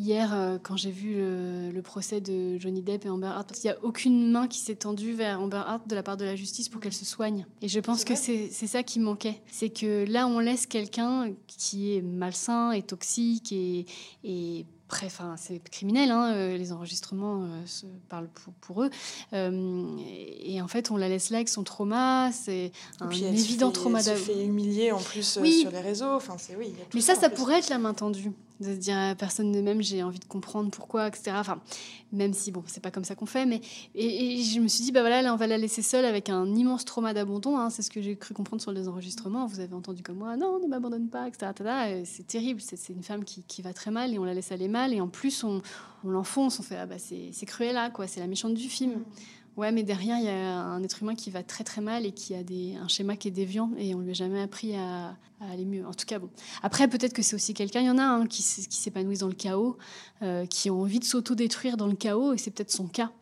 Hier, 0.00 0.32
euh, 0.32 0.56
quand 0.62 0.78
j'ai 0.78 0.90
vu 0.90 1.16
le, 1.18 1.82
procès 1.82 2.22
de 2.22 2.56
Johnny 2.56 2.80
Depp 2.80 3.04
et 3.04 3.10
Amber 3.10 3.26
Heard, 3.26 3.52
il 3.62 3.66
n'y 3.66 3.70
a 3.70 3.76
aucune 3.82 4.30
main 4.30 4.48
qui 4.48 4.58
s'est 4.58 4.76
tendue 4.76 5.12
vers 5.12 5.38
Amber 5.42 5.62
Heard 5.68 5.86
de 5.86 5.94
la 5.94 6.02
part 6.02 6.16
de 6.16 6.24
la 6.24 6.36
justice 6.36 6.70
pour 6.70 6.80
qu'elle 6.80 6.94
se 6.94 7.04
soigne. 7.04 7.44
Et 7.60 7.68
je 7.68 7.80
pense 7.80 8.04
que 8.04 8.14
c'est 8.14 8.48
ça 8.48 8.82
qui 8.82 8.98
manquait. 8.98 9.42
C'est 9.50 9.68
que 9.68 10.10
là, 10.10 10.26
on 10.26 10.38
laisse 10.38 10.66
quelqu'un 10.66 11.34
qui 11.46 11.94
est 11.94 12.00
malsain 12.00 12.72
et 12.72 12.82
toxique 12.82 13.52
et, 13.52 13.84
et 14.24 14.64
Enfin, 15.04 15.36
c'est 15.38 15.62
criminel, 15.70 16.10
hein, 16.10 16.34
euh, 16.34 16.56
les 16.56 16.72
enregistrements 16.72 17.44
euh, 17.44 17.64
se 17.64 17.86
parlent 18.08 18.28
pour, 18.60 18.82
eux. 18.82 18.90
et 19.32 20.60
en 20.60 20.66
fait, 20.66 20.90
on 20.90 20.96
la 20.96 21.08
laisse 21.08 21.30
là 21.30 21.36
avec 21.36 21.48
son 21.48 21.62
trauma, 21.62 22.32
c'est 22.32 22.72
un 22.98 23.08
évident 23.10 23.70
trauma 23.70 24.02
d'avoir. 24.02 24.16
Elle 24.16 24.20
se 24.20 24.32
fait 24.32 24.44
humilier 24.44 24.90
en 24.90 24.98
plus 24.98 25.22
sur 25.22 25.70
les 25.70 25.80
réseaux. 25.80 26.10
Enfin, 26.10 26.34
oui, 26.58 26.74
Mais 26.92 27.00
ça, 27.00 27.14
ça 27.14 27.30
pourrait 27.30 27.60
être 27.60 27.68
la 27.68 27.78
main 27.78 27.94
tendue 27.94 28.32
de 28.60 28.74
se 28.74 28.78
dire 28.78 29.16
personne 29.18 29.52
de 29.52 29.60
même, 29.60 29.82
j'ai 29.82 30.02
envie 30.02 30.18
de 30.18 30.24
comprendre 30.24 30.70
pourquoi, 30.70 31.08
etc. 31.08 31.32
Enfin, 31.34 31.60
même 32.12 32.32
si, 32.32 32.52
bon, 32.52 32.62
c'est 32.66 32.82
pas 32.82 32.90
comme 32.90 33.04
ça 33.04 33.14
qu'on 33.14 33.26
fait, 33.26 33.46
mais. 33.46 33.60
Et, 33.94 34.42
je 34.42 34.60
me 34.60 34.68
suis 34.68 34.84
dit, 34.84 34.92
bah 34.92 35.00
voilà, 35.00 35.22
là, 35.22 35.32
on 35.32 35.36
va 35.36 35.46
la 35.46 35.58
laisser 35.58 35.82
seule 35.82 36.04
avec 36.04 36.28
un 36.28 36.46
immense 36.54 36.84
trauma 36.84 37.14
d'abandon. 37.14 37.58
Hein, 37.58 37.70
c'est 37.70 37.82
ce 37.82 37.90
que 37.90 38.00
j'ai 38.00 38.16
cru 38.16 38.34
comprendre 38.34 38.62
sur 38.62 38.72
les 38.72 38.88
enregistrements. 38.88 39.46
Vous 39.46 39.60
avez 39.60 39.74
entendu 39.74 40.02
comme 40.02 40.16
moi, 40.16 40.36
non, 40.36 40.58
ne 40.60 40.66
m'abandonne 40.66 41.08
pas, 41.08 41.28
etc. 41.28 42.02
C'est 42.04 42.26
terrible. 42.26 42.60
C'est 42.60 42.92
une 42.92 43.02
femme 43.02 43.24
qui, 43.24 43.42
qui, 43.42 43.62
va 43.62 43.72
très 43.72 43.90
mal 43.90 44.12
et 44.12 44.18
on 44.18 44.24
la 44.24 44.34
laisse 44.34 44.52
aller 44.52 44.68
mal. 44.68 44.92
Et 44.92 45.00
en 45.00 45.08
plus, 45.08 45.44
on, 45.44 45.62
on 46.04 46.10
l'enfonce. 46.10 46.60
On 46.60 46.62
fait, 46.62 46.76
ah 46.76 46.86
bah, 46.86 46.96
c'est 46.98 47.46
cruel 47.46 47.74
là, 47.74 47.90
quoi. 47.90 48.06
C'est 48.06 48.20
la 48.20 48.26
méchante 48.26 48.54
du 48.54 48.68
film. 48.68 48.92
Mm. 48.92 49.04
Ouais, 49.60 49.72
mais 49.72 49.82
derrière, 49.82 50.16
il 50.16 50.24
y 50.24 50.28
a 50.30 50.58
un 50.58 50.82
être 50.82 51.02
humain 51.02 51.14
qui 51.14 51.30
va 51.30 51.42
très 51.42 51.64
très 51.64 51.82
mal 51.82 52.06
et 52.06 52.12
qui 52.12 52.34
a 52.34 52.42
des, 52.42 52.76
un 52.76 52.88
schéma 52.88 53.14
qui 53.16 53.28
est 53.28 53.30
déviant 53.30 53.70
et 53.76 53.94
on 53.94 54.00
lui 54.00 54.12
a 54.12 54.14
jamais 54.14 54.40
appris 54.40 54.74
à, 54.74 55.14
aller 55.38 55.66
mieux. 55.66 55.86
En 55.86 55.92
tout 55.92 56.06
cas, 56.06 56.18
bon. 56.18 56.30
Après, 56.62 56.88
peut-être 56.88 57.12
que 57.12 57.20
c'est 57.20 57.36
aussi 57.36 57.52
quelqu'un, 57.52 57.80
il 57.80 57.86
y 57.86 57.90
en 57.90 57.98
a 57.98 58.02
un 58.02 58.26
qui, 58.26 58.42
qui 58.42 58.76
s'épanouissent 58.78 59.18
dans 59.18 59.28
le 59.28 59.34
chaos, 59.34 59.76
euh, 60.22 60.46
qui 60.46 60.70
ont 60.70 60.80
envie 60.80 60.98
de 60.98 61.04
s'auto-détruire 61.04 61.76
dans 61.76 61.88
le 61.88 61.94
chaos 61.94 62.32
et 62.32 62.38
c'est 62.38 62.50
peut-être 62.50 62.70
son 62.70 62.86
cas. 62.86 63.12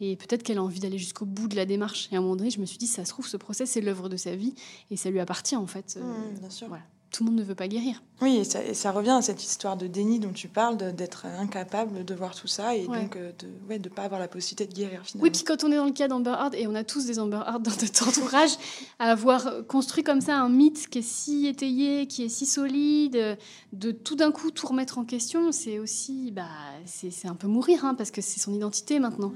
Et 0.00 0.16
peut-être 0.16 0.42
qu'elle 0.42 0.58
a 0.58 0.62
envie 0.64 0.80
d'aller 0.80 0.98
jusqu'au 0.98 1.24
bout 1.24 1.46
de 1.46 1.54
la 1.54 1.66
démarche. 1.66 2.08
Et 2.10 2.16
à 2.16 2.18
un 2.18 2.20
moment 2.20 2.34
donné, 2.34 2.50
je 2.50 2.60
me 2.60 2.66
suis 2.66 2.78
dit, 2.78 2.88
ça 2.88 3.04
se 3.04 3.10
trouve, 3.10 3.28
ce 3.28 3.36
procès, 3.36 3.64
c'est 3.64 3.80
l'œuvre 3.80 4.08
de 4.08 4.16
sa 4.16 4.34
vie 4.34 4.56
et 4.90 4.96
ça 4.96 5.08
lui 5.08 5.20
appartient 5.20 5.54
en 5.54 5.68
fait. 5.68 6.00
Mmh, 6.02 6.40
bien 6.40 6.50
sûr. 6.50 6.66
Voilà 6.66 6.82
tout 7.16 7.24
le 7.24 7.30
monde 7.30 7.38
ne 7.38 7.44
veut 7.44 7.54
pas 7.54 7.68
guérir. 7.68 8.02
Oui, 8.22 8.38
et 8.38 8.74
ça, 8.74 8.92
revient 8.92 9.10
à 9.10 9.20
cette 9.20 9.42
histoire 9.42 9.76
de 9.76 9.86
déni 9.86 10.18
dont 10.18 10.32
tu 10.32 10.48
parles, 10.48 10.78
d'être 10.94 11.26
incapable 11.26 12.02
de 12.02 12.14
voir 12.14 12.34
tout 12.34 12.46
ça 12.46 12.74
et 12.74 12.86
donc 12.86 13.14
euh, 13.14 13.30
de 13.38 13.46
ne 13.46 13.68
ouais, 13.68 13.78
de 13.78 13.90
pas 13.90 14.04
avoir 14.04 14.18
la 14.18 14.26
possibilité 14.26 14.66
de 14.66 14.72
guérir 14.72 15.02
finalement. 15.04 15.24
Oui, 15.24 15.30
puis 15.30 15.44
quand 15.44 15.64
on 15.64 15.70
est 15.70 15.76
dans 15.76 15.84
le 15.84 15.92
cas 15.92 16.08
d'Amber 16.08 16.30
Heard, 16.30 16.54
et 16.54 16.66
on 16.66 16.74
a 16.74 16.82
tous 16.82 17.04
des 17.04 17.18
Amber 17.18 17.42
Heard 17.46 17.62
dans 17.62 17.70
notre 17.70 18.08
entourage, 18.08 18.52
à 18.98 19.10
avoir 19.10 19.66
construit 19.68 20.02
comme 20.02 20.22
ça 20.22 20.38
un 20.38 20.48
mythe 20.48 20.88
qui 20.88 21.00
est 21.00 21.06
si 21.06 21.46
étayé, 21.46 22.06
qui 22.06 22.24
est 22.24 22.30
si 22.30 22.46
solide, 22.46 23.36
de 23.74 23.90
tout 23.90 24.16
d'un 24.16 24.32
coup 24.32 24.50
tout 24.50 24.66
remettre 24.66 24.96
en 24.96 25.04
question, 25.04 25.52
c'est 25.52 25.78
aussi, 25.78 26.30
bah, 26.30 26.48
c'est 26.86 27.28
un 27.28 27.34
peu 27.34 27.48
mourir, 27.48 27.84
hein, 27.84 27.94
parce 27.94 28.10
que 28.10 28.22
c'est 28.22 28.40
son 28.40 28.54
identité 28.54 28.98
maintenant. 28.98 29.34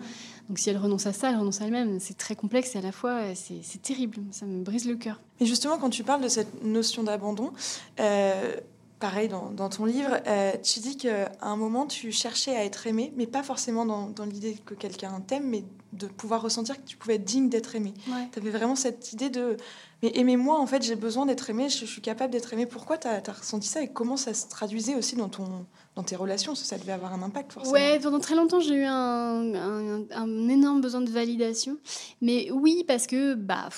Donc 0.49 0.59
si 0.59 0.71
elle 0.71 0.79
renonce 0.79 1.06
à 1.06 1.12
ça, 1.12 1.31
elle 1.31 1.37
renonce 1.37 1.61
à 1.61 1.67
elle-même. 1.67 2.00
C'est 2.00 2.17
très 2.17 2.35
complexe 2.35 2.75
et 2.75 2.79
à 2.79 2.82
la 2.82 2.93
fois, 2.93 3.21
c'est 3.35 3.82
terrible. 3.82 4.17
Ça 4.32 4.47
me 4.47 4.65
brise 4.65 4.87
le 4.87 4.97
cœur. 4.97 5.21
Et 5.38 5.47
justement, 5.47 5.79
quand 5.79 5.91
tu 5.91 6.03
parles 6.03 6.23
de 6.23 6.29
cette 6.29 6.65
notion 6.65 7.03
d'abandon, 7.03 7.53
euh, 8.00 8.56
pareil 9.00 9.29
dans, 9.29 9.50
dans, 9.50 9.69
ton 9.69 9.87
livre, 9.87 10.20
euh, 10.26 10.52
tu 10.62 10.81
dis 10.81 10.97
qu'à 10.97 11.32
un 11.41 11.56
moment, 11.56 11.87
tu 11.87 12.12
cherchais 12.12 12.55
à 12.55 12.65
être 12.65 12.86
aimé, 12.86 13.13
mais 13.17 13.27
pas 13.27 13.43
forcément 13.43 13.84
dans, 13.84 14.08
dans 14.08 14.24
l'idée 14.24 14.56
que 14.65 14.74
quelqu'un 14.74 15.20
t'aime, 15.20 15.48
mais 15.48 15.65
de 15.93 16.06
pouvoir 16.06 16.43
ressentir 16.43 16.77
que 16.77 16.86
tu 16.86 16.96
pouvais 16.96 17.17
être 17.17 17.24
digne 17.24 17.48
d'être 17.48 17.74
aimé. 17.74 17.94
Tu 18.32 18.39
avais 18.39 18.51
vraiment 18.51 18.77
cette 18.77 19.13
idée 19.13 19.31
de 19.31 19.56
mais 20.03 20.13
aimez-moi, 20.15 20.58
en 20.58 20.67
fait, 20.67 20.82
j'ai 20.82 20.96
besoin 20.96 21.27
d'être 21.27 21.51
aimé, 21.51 21.69
je, 21.69 21.84
suis 21.84 22.01
capable 22.01 22.32
d'être 22.32 22.53
aimé. 22.53 22.65
Pourquoi 22.65 22.96
tu 22.96 23.06
as, 23.06 23.20
ressenti 23.32 23.69
ça 23.69 23.82
et 23.82 23.89
comment 23.89 24.17
ça 24.17 24.32
se 24.32 24.48
traduisait 24.48 24.94
aussi 24.94 25.15
dans, 25.15 25.29
ton, 25.29 25.67
dans 25.97 26.05
tes 26.05 26.17
relations 26.17 26.55
Ça 26.55 26.79
devait 26.79 26.93
avoir 26.93 27.13
un 27.13 27.23
impact, 27.23 27.53
forcément. 27.53 27.75
Ouais, 27.75 27.99
pendant 28.01 28.20
très 28.20 28.37
longtemps, 28.37 28.61
j'ai 28.61 28.75
eu 28.75 28.85
un, 28.85 30.49
énorme 30.49 30.81
besoin 30.81 31.01
de 31.01 31.11
validation. 31.11 31.79
Mais 32.20 32.51
oui, 32.53 32.85
parce 32.87 33.06
que, 33.06 33.35
bah, 33.35 33.69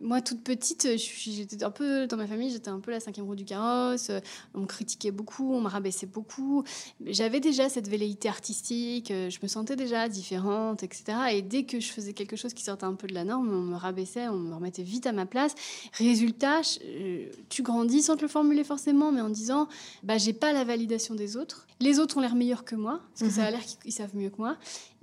moi, 0.00 0.20
toute 0.20 0.42
petite, 0.42 0.96
j'étais 0.96 1.64
un 1.64 1.70
peu, 1.70 2.06
dans 2.06 2.16
ma 2.16 2.26
famille, 2.26 2.50
j'étais 2.50 2.68
un 2.68 2.80
peu 2.80 2.92
la 2.92 3.00
cinquième 3.00 3.26
roue 3.26 3.34
du 3.34 3.44
carrosse. 3.44 4.10
On 4.54 4.60
me 4.60 4.66
critiquait 4.66 5.10
beaucoup, 5.10 5.52
on 5.52 5.60
me 5.60 5.68
rabaissait 5.68 6.06
beaucoup. 6.06 6.62
J'avais 7.04 7.40
déjà 7.40 7.68
cette 7.68 7.88
velléité 7.88 8.28
artistique, 8.28 9.08
je 9.10 9.38
me 9.42 9.48
sentais 9.48 9.76
déjà 9.76 10.08
différente, 10.08 10.82
etc. 10.82 11.04
Et 11.32 11.42
dès 11.42 11.64
que 11.64 11.80
je 11.80 11.90
faisais 11.90 12.12
quelque 12.12 12.36
chose 12.36 12.54
qui 12.54 12.62
sortait 12.62 12.84
un 12.84 12.94
peu 12.94 13.06
de 13.06 13.14
la 13.14 13.24
norme, 13.24 13.48
on 13.52 13.62
me 13.62 13.76
rabaissait, 13.76 14.28
on 14.28 14.36
me 14.36 14.54
remettait 14.54 14.82
vite 14.82 15.06
à 15.06 15.12
ma 15.12 15.26
place. 15.26 15.54
Résultat, 15.94 16.60
euh, 16.84 17.26
tu 17.48 17.62
grandis 17.62 18.02
sans 18.02 18.16
te 18.16 18.22
le 18.22 18.28
formuler 18.28 18.64
forcément, 18.64 19.10
mais 19.10 19.20
en 19.20 19.30
disant 19.30 19.68
bah, 20.02 20.18
j'ai 20.18 20.32
pas 20.32 20.52
la 20.52 20.64
validation 20.64 21.14
des 21.14 21.23
autres. 21.36 21.66
Les 21.80 21.98
autres 21.98 22.16
ont 22.16 22.20
l'air 22.20 22.34
meilleurs 22.34 22.64
que 22.64 22.76
moi, 22.76 23.00
parce 23.10 23.28
que 23.28 23.36
ça 23.36 23.44
a 23.44 23.50
mhm. 23.50 23.56
l'air 23.56 23.66
qu'ils 23.82 23.92
savent 23.92 24.16
mieux 24.16 24.30
que 24.30 24.38
moi. 24.38 24.56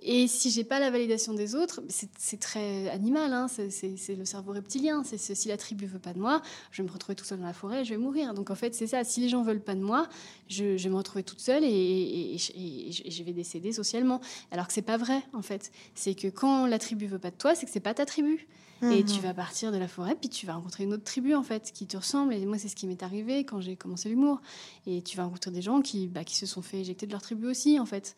Et 0.04 0.28
si 0.28 0.50
j'ai 0.50 0.64
pas 0.64 0.80
la 0.80 0.90
validation 0.90 1.34
des 1.34 1.54
autres, 1.54 1.82
c'est 1.88 2.40
très 2.40 2.90
animal, 2.90 3.34
hein, 3.34 3.48
c'est 3.48 4.16
le 4.16 4.26
cerveau 4.26 4.52
reptilien. 4.52 5.04
C'est 5.04 5.18
si 5.20 5.48
la 5.48 5.58
tribu 5.58 5.86
veut 5.86 6.00
pas 6.00 6.14
de 6.14 6.20
moi, 6.20 6.42
je 6.72 6.82
vais 6.82 6.88
me 6.88 6.92
retrouver 6.92 7.16
tout 7.16 7.24
seul 7.24 7.40
dans 7.40 7.46
la 7.46 7.54
forêt, 7.54 7.86
je 7.86 7.92
vais 7.92 8.00
mourir. 8.00 8.34
Donc 8.34 8.50
en 8.50 8.56
fait, 8.56 8.74
c'est 8.74 8.88
ça. 8.88 9.04
Si 9.04 9.22
les 9.22 9.30
gens 9.30 9.44
veulent 9.44 9.62
pas 9.62 9.76
de 9.76 9.82
moi, 9.82 10.08
je, 10.48 10.76
vais 10.76 10.90
me 10.90 10.96
retrouver 10.96 11.24
toute 11.24 11.40
seule 11.40 11.64
et, 11.64 12.38
je 12.38 13.24
vais 13.24 13.34
décéder 13.34 13.72
socialement. 13.72 14.22
Alors 14.50 14.66
que 14.66 14.74
c'est 14.74 14.82
pas 14.82 14.98
vrai, 14.98 15.22
en 15.34 15.44
fait. 15.44 15.72
C'est 15.94 16.16
que 16.16 16.30
quand 16.30 16.66
la 16.66 16.80
tribu 16.80 17.06
veut 17.06 17.20
pas 17.20 17.32
de 17.32 17.38
toi, 17.38 17.54
c'est 17.54 17.68
que 17.68 17.72
c'est 17.72 17.80
pas 17.80 17.94
ta 17.94 18.06
tribu. 18.06 18.48
Et 18.84 19.04
Mhm. 19.04 19.06
tu 19.06 19.22
vas 19.22 19.34
partir 19.34 19.72
de 19.72 19.78
la 19.78 19.88
forêt, 19.88 20.16
puis 20.16 20.28
tu 20.30 20.46
vas 20.48 20.56
rencontrer 20.56 20.84
une 20.86 20.94
autre 20.94 21.04
tribu, 21.04 21.36
en 21.36 21.44
fait, 21.44 21.72
qui 21.74 21.86
te 21.86 21.98
ressemble. 21.98 22.34
Et 22.34 22.46
moi, 22.46 22.58
c'est 22.58 22.68
ce 22.68 22.76
qui 22.76 22.88
m'est 22.88 23.04
arrivé 23.04 23.44
quand 23.44 23.62
j'ai 23.62 23.76
commencé 23.76 24.10
l'humour. 24.10 24.42
Et 24.88 25.02
tu 25.04 25.18
vas 25.18 25.24
rencontrer 25.26 25.52
des 25.52 25.62
gens 25.62 25.82
qui, 25.82 26.08
bah, 26.08 26.24
qui 26.24 26.36
se 26.36 26.46
sont 26.48 26.62
fait 26.64 26.80
éjecter 26.80 27.06
de 27.06 27.12
leur 27.12 27.22
tribu 27.22 27.48
aussi, 27.48 27.80
en 27.80 27.86
fait. 27.86 28.16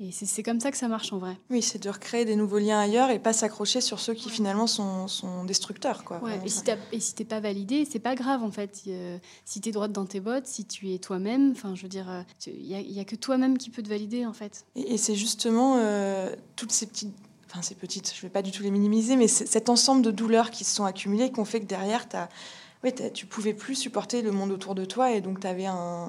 Et 0.00 0.12
c'est 0.12 0.42
comme 0.42 0.60
ça 0.60 0.70
que 0.70 0.76
ça 0.76 0.88
marche, 0.88 1.12
en 1.12 1.18
vrai. 1.18 1.38
Oui, 1.50 1.62
c'est 1.62 1.82
de 1.82 1.88
recréer 1.90 2.24
des 2.24 2.36
nouveaux 2.36 2.58
liens 2.58 2.78
ailleurs 2.80 3.10
et 3.10 3.18
pas 3.18 3.32
s'accrocher 3.32 3.80
sur 3.80 3.98
ceux 4.00 4.14
qui 4.14 4.28
finalement 4.30 4.66
sont, 4.66 5.08
sont 5.08 5.44
destructeurs. 5.44 6.04
Quoi, 6.04 6.20
Ouais, 6.22 6.38
et 6.44 6.48
si 6.48 6.62
et 6.92 7.00
si 7.00 7.14
t'es 7.14 7.24
pas 7.24 7.40
validé, 7.40 7.84
c'est 7.90 7.98
pas 7.98 8.14
grave 8.14 8.42
en 8.42 8.50
fait. 8.50 8.82
Euh, 8.88 9.18
si 9.44 9.60
t'es 9.60 9.70
droite 9.70 9.92
dans 9.92 10.04
tes 10.06 10.20
bottes, 10.20 10.46
si 10.46 10.64
tu 10.64 10.92
es 10.92 10.98
toi-même, 10.98 11.50
enfin 11.52 11.74
je 11.74 11.82
veux 11.82 11.88
dire, 11.88 12.24
il 12.46 12.66
y, 12.66 12.74
a- 12.74 12.80
y 12.80 13.00
a 13.00 13.04
que 13.04 13.16
toi-même 13.16 13.56
qui 13.58 13.70
peut 13.70 13.82
te 13.82 13.88
valider 13.88 14.24
en 14.26 14.32
fait. 14.32 14.64
Et, 14.76 14.94
et 14.94 14.96
c'est 14.98 15.14
justement 15.14 15.76
euh, 15.78 16.34
toutes 16.56 16.72
ces 16.72 16.86
petites, 16.86 17.14
enfin 17.48 17.62
ces 17.62 17.74
petites, 17.74 18.12
je 18.14 18.20
vais 18.22 18.28
pas 18.28 18.42
du 18.42 18.50
tout 18.50 18.62
les 18.62 18.70
minimiser, 18.70 19.16
mais 19.16 19.28
cet 19.28 19.68
ensemble 19.68 20.02
de 20.02 20.10
douleurs 20.10 20.50
qui 20.50 20.64
se 20.64 20.74
sont 20.74 20.84
accumulées 20.84 21.30
qui 21.32 21.40
ont 21.40 21.44
fait 21.44 21.60
que 21.60 21.66
derrière, 21.66 22.06
ouais, 22.84 22.92
t'as- 22.92 23.10
tu 23.10 23.26
pouvais 23.26 23.54
plus 23.54 23.74
supporter 23.74 24.22
le 24.22 24.32
monde 24.32 24.50
autour 24.52 24.74
de 24.74 24.84
toi 24.84 25.12
et 25.12 25.20
donc 25.20 25.40
tu 25.40 25.46
avais 25.46 25.66
un. 25.66 26.08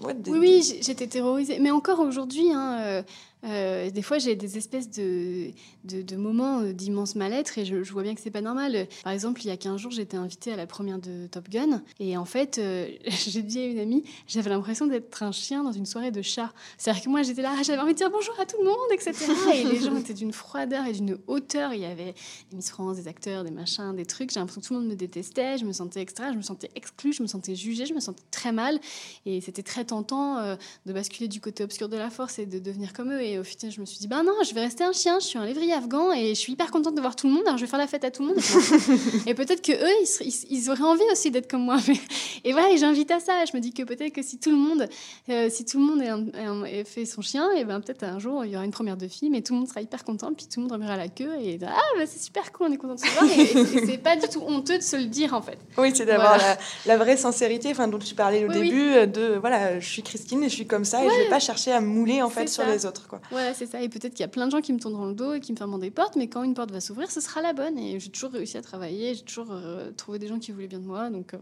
Oui, 0.00 0.38
oui, 0.38 0.78
j'étais 0.80 1.06
terrorisée. 1.08 1.58
Mais 1.60 1.70
encore 1.70 2.00
aujourd'hui, 2.00 2.52
hein, 2.52 2.78
euh, 2.82 3.02
euh, 3.44 3.90
des 3.90 4.02
fois 4.02 4.18
j'ai 4.18 4.34
des 4.34 4.58
espèces 4.58 4.90
de, 4.90 5.50
de, 5.84 6.02
de 6.02 6.16
moments 6.16 6.60
euh, 6.60 6.72
d'immense 6.72 7.14
mal-être 7.14 7.56
et 7.58 7.64
je, 7.64 7.84
je 7.84 7.92
vois 7.92 8.02
bien 8.02 8.14
que 8.14 8.20
c'est 8.20 8.30
pas 8.30 8.40
normal. 8.40 8.88
Par 9.04 9.12
exemple, 9.12 9.40
il 9.42 9.46
y 9.46 9.50
a 9.50 9.56
15 9.56 9.80
jours, 9.80 9.92
j'étais 9.92 10.16
invitée 10.16 10.52
à 10.52 10.56
la 10.56 10.66
première 10.66 10.98
de 10.98 11.28
Top 11.28 11.48
Gun 11.48 11.82
et 12.00 12.16
en 12.16 12.24
fait, 12.24 12.58
euh, 12.58 12.88
j'ai 13.06 13.42
dit 13.42 13.60
à 13.60 13.66
une 13.66 13.78
amie, 13.78 14.04
j'avais 14.26 14.50
l'impression 14.50 14.86
d'être 14.86 15.22
un 15.22 15.32
chien 15.32 15.62
dans 15.62 15.72
une 15.72 15.86
soirée 15.86 16.10
de 16.10 16.22
chat. 16.22 16.52
C'est-à-dire 16.76 17.04
que 17.04 17.08
moi 17.08 17.22
j'étais 17.22 17.42
là, 17.42 17.54
j'avais 17.62 17.80
envie 17.80 17.92
de 17.92 17.98
dire 17.98 18.10
bonjour 18.10 18.34
à 18.40 18.46
tout 18.46 18.56
le 18.58 18.64
monde, 18.64 18.76
etc. 18.92 19.14
Et 19.54 19.64
les 19.64 19.80
gens 19.80 19.96
étaient 19.96 20.14
d'une 20.14 20.32
froideur 20.32 20.86
et 20.86 20.92
d'une 20.92 21.18
hauteur. 21.26 21.74
Il 21.74 21.80
y 21.80 21.84
avait 21.84 22.14
des 22.50 22.56
Miss 22.56 22.70
France, 22.70 22.96
des 22.96 23.08
acteurs, 23.08 23.44
des 23.44 23.50
machins, 23.50 23.94
des 23.94 24.06
trucs. 24.06 24.32
J'ai 24.32 24.40
l'impression 24.40 24.60
que 24.60 24.66
tout 24.66 24.74
le 24.74 24.80
monde 24.80 24.88
me 24.88 24.96
détestait, 24.96 25.58
je 25.58 25.64
me 25.64 25.72
sentais 25.72 26.00
extra, 26.00 26.32
je 26.32 26.36
me 26.36 26.42
sentais 26.42 26.70
exclue, 26.74 27.12
je 27.12 27.22
me 27.22 27.28
sentais 27.28 27.54
jugée, 27.54 27.86
je 27.86 27.94
me 27.94 28.00
sentais 28.00 28.24
très 28.30 28.52
mal. 28.52 28.80
Et 29.26 29.40
c'était 29.40 29.62
très 29.62 29.84
tentant 29.84 30.38
euh, 30.38 30.56
de 30.86 30.92
basculer 30.92 31.28
du 31.28 31.40
côté 31.40 31.62
obscur 31.62 31.88
de 31.88 31.96
la 31.96 32.10
force 32.10 32.38
et 32.38 32.46
de 32.46 32.58
devenir 32.58 32.92
comme 32.92 33.12
eux. 33.12 33.22
Et 33.22 33.27
au 33.36 33.42
final, 33.44 33.72
je 33.74 33.80
me 33.80 33.84
suis 33.86 33.98
dit, 33.98 34.06
ben 34.06 34.22
non, 34.22 34.32
je 34.48 34.54
vais 34.54 34.60
rester 34.60 34.84
un 34.84 34.92
chien, 34.92 35.18
je 35.20 35.26
suis 35.26 35.38
un 35.38 35.44
lévrier 35.44 35.72
afghan 35.72 36.12
et 36.12 36.28
je 36.28 36.34
suis 36.40 36.52
hyper 36.52 36.70
contente 36.70 36.94
de 36.94 37.00
voir 37.00 37.16
tout 37.16 37.26
le 37.26 37.32
monde, 37.34 37.42
alors 37.46 37.58
je 37.58 37.64
vais 37.64 37.68
faire 37.70 37.80
la 37.80 37.88
fête 37.88 38.04
à 38.04 38.10
tout 38.12 38.22
le 38.22 38.28
monde. 38.28 38.38
et 39.26 39.34
peut-être 39.34 39.60
que 39.62 39.72
eux, 39.72 39.92
ils, 40.02 40.06
seraient- 40.06 40.26
ils- 40.26 40.46
ils 40.58 40.70
auraient 40.70 40.82
envie 40.84 41.02
aussi 41.12 41.30
d'être 41.32 41.50
comme 41.50 41.64
moi. 41.64 41.78
Mais- 41.88 41.94
Et 42.44 42.52
voilà, 42.52 42.70
et 42.70 42.76
j'invite 42.78 43.10
à 43.10 43.18
ça. 43.18 43.44
Je 43.50 43.56
me 43.56 43.60
dis 43.60 43.72
que 43.72 43.82
peut-être 43.82 44.12
que 44.12 44.22
si 44.22 44.38
tout 44.38 44.50
le 44.50 44.56
monde, 44.56 44.88
euh, 45.28 45.50
si 45.50 45.64
tout 45.64 45.78
le 45.80 45.84
monde 45.84 46.00
est 46.00 46.08
un- 46.08 46.26
est 46.28 46.44
un- 46.46 46.64
est 46.64 46.84
fait 46.84 47.04
son 47.04 47.20
chien, 47.20 47.50
et 47.56 47.64
ben 47.64 47.80
peut-être 47.80 48.04
un 48.04 48.20
jour, 48.20 48.44
il 48.44 48.52
y 48.52 48.54
aura 48.56 48.64
une 48.64 48.70
première 48.70 48.96
de 48.96 49.08
filles, 49.08 49.28
mais 49.30 49.42
tout 49.42 49.54
le 49.54 49.58
monde 49.58 49.68
sera 49.68 49.80
hyper 49.82 50.04
content, 50.04 50.32
puis 50.32 50.46
tout 50.46 50.60
le 50.60 50.62
monde 50.62 50.72
remuera 50.72 50.96
la 50.96 51.08
queue 51.08 51.32
et 51.42 51.58
ah, 51.66 51.74
bah, 51.96 52.04
c'est 52.06 52.22
super 52.22 52.52
cool, 52.52 52.68
on 52.70 52.72
est 52.72 52.76
content 52.76 52.94
de 52.94 53.00
se 53.00 53.06
voir. 53.12 53.24
Et, 53.24 53.40
et- 53.42 53.82
et 53.82 53.86
c'est 53.86 53.98
pas 53.98 54.14
du 54.16 54.28
tout 54.28 54.40
honteux 54.46 54.78
de 54.78 54.82
se 54.82 54.96
le 54.96 55.06
dire 55.06 55.34
en 55.34 55.42
fait. 55.42 55.58
Oui, 55.76 55.90
c'est 55.94 56.06
d'avoir 56.06 56.36
Voilà. 56.38 56.54
la, 56.86 56.92
la 56.92 56.96
vraie 56.96 57.16
sincérité, 57.16 57.70
enfin 57.72 57.88
dont 57.88 57.98
tu 57.98 58.14
parlais 58.14 58.44
au 58.44 58.48
Oui, 58.48 58.54
début, 58.54 59.06
de 59.08 59.36
voilà, 59.40 59.80
je 59.80 59.88
suis 59.88 60.02
Christine 60.02 60.42
et 60.44 60.48
je 60.48 60.54
suis 60.54 60.66
comme 60.66 60.84
ça 60.84 61.04
et 61.04 61.08
je 61.10 61.14
vais 61.24 61.28
pas 61.28 61.40
chercher 61.40 61.72
à 61.72 61.80
me 61.80 61.86
mouler 61.88 62.22
en 62.22 62.30
fait 62.30 62.48
sur 62.48 62.64
les 62.66 62.86
autres. 62.86 63.08
Quoi. 63.08 63.17
Ouais, 63.32 63.52
c'est 63.54 63.66
ça. 63.66 63.80
Et 63.82 63.88
peut-être 63.88 64.12
qu'il 64.14 64.20
y 64.20 64.24
a 64.24 64.28
plein 64.28 64.46
de 64.46 64.50
gens 64.52 64.60
qui 64.60 64.72
me 64.72 64.78
tourneront 64.78 65.06
le 65.06 65.14
dos 65.14 65.34
et 65.34 65.40
qui 65.40 65.52
me 65.52 65.56
fermeront 65.56 65.78
des 65.78 65.90
portes, 65.90 66.16
mais 66.16 66.28
quand 66.28 66.42
une 66.42 66.54
porte 66.54 66.70
va 66.70 66.80
s'ouvrir, 66.80 67.10
ce 67.10 67.20
sera 67.20 67.40
la 67.42 67.52
bonne. 67.52 67.78
Et 67.78 67.98
j'ai 68.00 68.10
toujours 68.10 68.30
réussi 68.32 68.56
à 68.56 68.62
travailler, 68.62 69.14
j'ai 69.14 69.22
toujours 69.22 69.48
euh, 69.50 69.90
trouvé 69.96 70.18
des 70.18 70.28
gens 70.28 70.38
qui 70.38 70.52
voulaient 70.52 70.66
bien 70.68 70.80
de 70.80 70.86
moi. 70.86 71.10
Donc, 71.10 71.34
euh, 71.34 71.38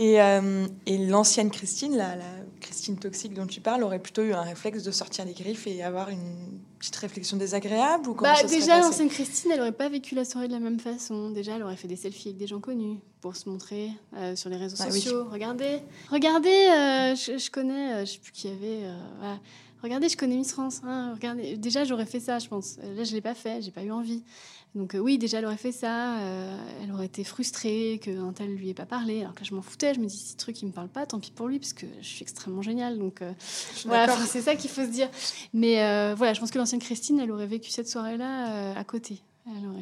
Et, 0.00 0.20
euh, 0.22 0.66
et 0.86 0.96
l'ancienne 1.08 1.50
Christine, 1.50 1.96
la, 1.96 2.14
la 2.14 2.24
Christine 2.60 2.96
toxique 2.96 3.34
dont 3.34 3.48
tu 3.48 3.60
parles, 3.60 3.82
aurait 3.82 3.98
plutôt 3.98 4.22
eu 4.22 4.32
un 4.32 4.42
réflexe 4.42 4.84
de 4.84 4.92
sortir 4.92 5.24
les 5.24 5.32
griffes 5.32 5.66
et 5.66 5.82
avoir 5.82 6.08
une 6.08 6.60
petite 6.78 6.94
réflexion 6.94 7.36
désagréable 7.36 8.08
ou 8.08 8.14
comment 8.14 8.32
bah, 8.32 8.38
ça 8.40 8.46
déjà, 8.46 8.78
l'ancienne 8.78 9.08
Christine, 9.08 9.50
elle 9.52 9.60
aurait 9.60 9.72
pas 9.72 9.88
vécu 9.88 10.14
la 10.14 10.24
soirée 10.24 10.46
de 10.46 10.52
la 10.52 10.60
même 10.60 10.78
façon. 10.78 11.30
Déjà, 11.30 11.56
elle 11.56 11.64
aurait 11.64 11.74
fait 11.74 11.88
des 11.88 11.96
selfies 11.96 12.28
avec 12.28 12.38
des 12.38 12.46
gens 12.46 12.60
connus 12.60 13.00
pour 13.20 13.34
se 13.34 13.48
montrer 13.48 13.90
euh, 14.16 14.36
sur 14.36 14.48
les 14.50 14.56
réseaux 14.56 14.76
Ah 14.78 14.84
oui. 14.92 15.00
sociaux. 15.00 15.26
Regardez, 15.32 15.80
regardez, 16.12 16.48
euh, 16.48 17.16
je, 17.16 17.36
je 17.36 17.50
connais, 17.50 18.06
je 18.06 18.12
sais 18.12 18.18
plus 18.20 18.30
qui 18.30 18.46
y 18.46 18.50
avait. 18.52 18.82
voilà. 19.18 19.40
Regardez, 19.82 20.08
je 20.08 20.16
connais 20.16 20.36
Miss 20.36 20.52
France. 20.52 20.80
hein, 20.84 21.12
regardez. 21.14 21.56
Déjà, 21.56 21.84
j'aurais 21.84 22.06
fait 22.06 22.20
ça, 22.20 22.38
je 22.38 22.48
pense. 22.48 22.76
Euh, 22.82 22.94
Là, 22.96 23.04
je 23.04 23.12
l'ai 23.12 23.20
pas 23.20 23.34
fait, 23.34 23.62
j'ai 23.62 23.70
pas 23.70 23.82
eu 23.84 23.90
envie. 23.92 24.24
Donc 24.74 24.94
euh, 24.94 24.98
oui, 24.98 25.18
déjà, 25.18 25.38
elle 25.38 25.46
aurait 25.46 25.56
fait 25.56 25.72
ça. 25.72 26.18
euh, 26.18 26.58
elle 26.82 26.92
aurait 26.92 27.06
été 27.06 27.24
frustrée 27.24 28.00
qu'un 28.02 28.32
tel 28.32 28.54
lui 28.54 28.68
ait 28.70 28.74
pas 28.74 28.86
parlé. 28.86 29.20
Alors 29.22 29.34
que 29.34 29.40
là, 29.40 29.46
je 29.48 29.54
m'en 29.54 29.62
foutais. 29.62 29.94
Je 29.94 30.00
me 30.00 30.06
dis, 30.06 30.16
si 30.16 30.32
ce 30.32 30.36
truc, 30.36 30.60
il 30.62 30.66
me 30.66 30.72
parle 30.72 30.88
pas, 30.88 31.06
tant 31.06 31.20
pis 31.20 31.30
pour 31.30 31.48
lui, 31.48 31.58
parce 31.58 31.72
que 31.72 31.86
je 32.00 32.06
suis 32.06 32.22
extrêmement 32.22 32.62
géniale. 32.62 32.98
Donc 32.98 33.22
euh, 33.22 33.32
voilà, 33.86 34.14
c'est 34.26 34.42
ça 34.42 34.56
qu'il 34.56 34.70
faut 34.70 34.82
se 34.84 34.90
dire. 34.90 35.08
Mais 35.54 35.76
voilà, 36.14 36.32
je 36.34 36.40
pense 36.40 36.50
que 36.50 36.58
l'ancienne 36.58 36.80
Christine, 36.80 37.20
elle 37.20 37.30
aurait 37.30 37.46
vécu 37.46 37.70
cette 37.70 37.88
soirée-là 37.88 38.72
à 38.76 38.84
côté. 38.84 39.22
Elle 39.56 39.66
aurait 39.66 39.78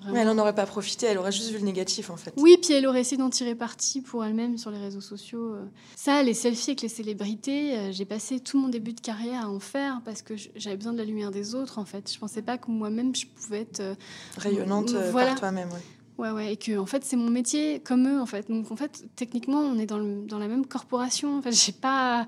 vraiment... 0.00 0.12
Mais 0.14 0.20
elle 0.20 0.26
n'en 0.36 0.38
aurait 0.42 0.54
pas 0.54 0.66
profité, 0.66 1.06
elle 1.06 1.18
aurait 1.18 1.32
juste 1.32 1.50
vu 1.50 1.58
le 1.58 1.64
négatif 1.64 2.10
en 2.10 2.16
fait. 2.16 2.32
Oui, 2.36 2.56
puis 2.62 2.72
elle 2.74 2.86
aurait 2.86 3.00
essayé 3.00 3.16
d'en 3.16 3.28
tirer 3.30 3.54
parti 3.54 4.00
pour 4.00 4.24
elle-même 4.24 4.56
sur 4.56 4.70
les 4.70 4.78
réseaux 4.78 5.00
sociaux. 5.00 5.54
euh. 5.54 5.64
Ça, 5.96 6.22
les 6.22 6.32
selfies 6.34 6.70
avec 6.70 6.82
les 6.82 6.88
célébrités, 6.88 7.76
euh, 7.76 7.92
j'ai 7.92 8.04
passé 8.04 8.40
tout 8.40 8.58
mon 8.58 8.68
début 8.68 8.92
de 8.92 9.00
carrière 9.00 9.46
à 9.46 9.48
en 9.48 9.58
faire 9.60 10.00
parce 10.04 10.22
que 10.22 10.34
j'avais 10.56 10.76
besoin 10.76 10.92
de 10.92 10.98
la 10.98 11.04
lumière 11.04 11.30
des 11.32 11.54
autres, 11.54 11.78
en 11.78 11.84
fait. 11.84 12.12
Je 12.12 12.18
pensais 12.18 12.42
pas 12.42 12.56
que 12.56 12.70
moi-même, 12.70 13.14
je 13.14 13.26
pouvais 13.26 13.60
être... 13.62 13.80
euh, 13.80 13.94
Rayonnante 14.38 14.90
Voilà. 15.10 15.30
par 15.32 15.38
toi-même. 15.40 15.68
ouais. 15.70 15.82
Ouais, 16.18 16.30
ouais, 16.32 16.52
et 16.52 16.56
que 16.58 16.76
en 16.78 16.84
fait 16.84 17.02
c'est 17.02 17.16
mon 17.16 17.30
métier 17.30 17.80
comme 17.80 18.06
eux 18.06 18.20
en 18.20 18.26
fait. 18.26 18.50
Donc 18.50 18.70
en 18.70 18.76
fait 18.76 19.04
techniquement 19.16 19.60
on 19.60 19.78
est 19.78 19.86
dans, 19.86 19.96
le- 19.96 20.26
dans 20.26 20.38
la 20.38 20.48
même 20.48 20.66
corporation. 20.66 21.38
En 21.38 21.40
fait 21.40 21.52
j'ai 21.52 21.72
pas 21.72 22.26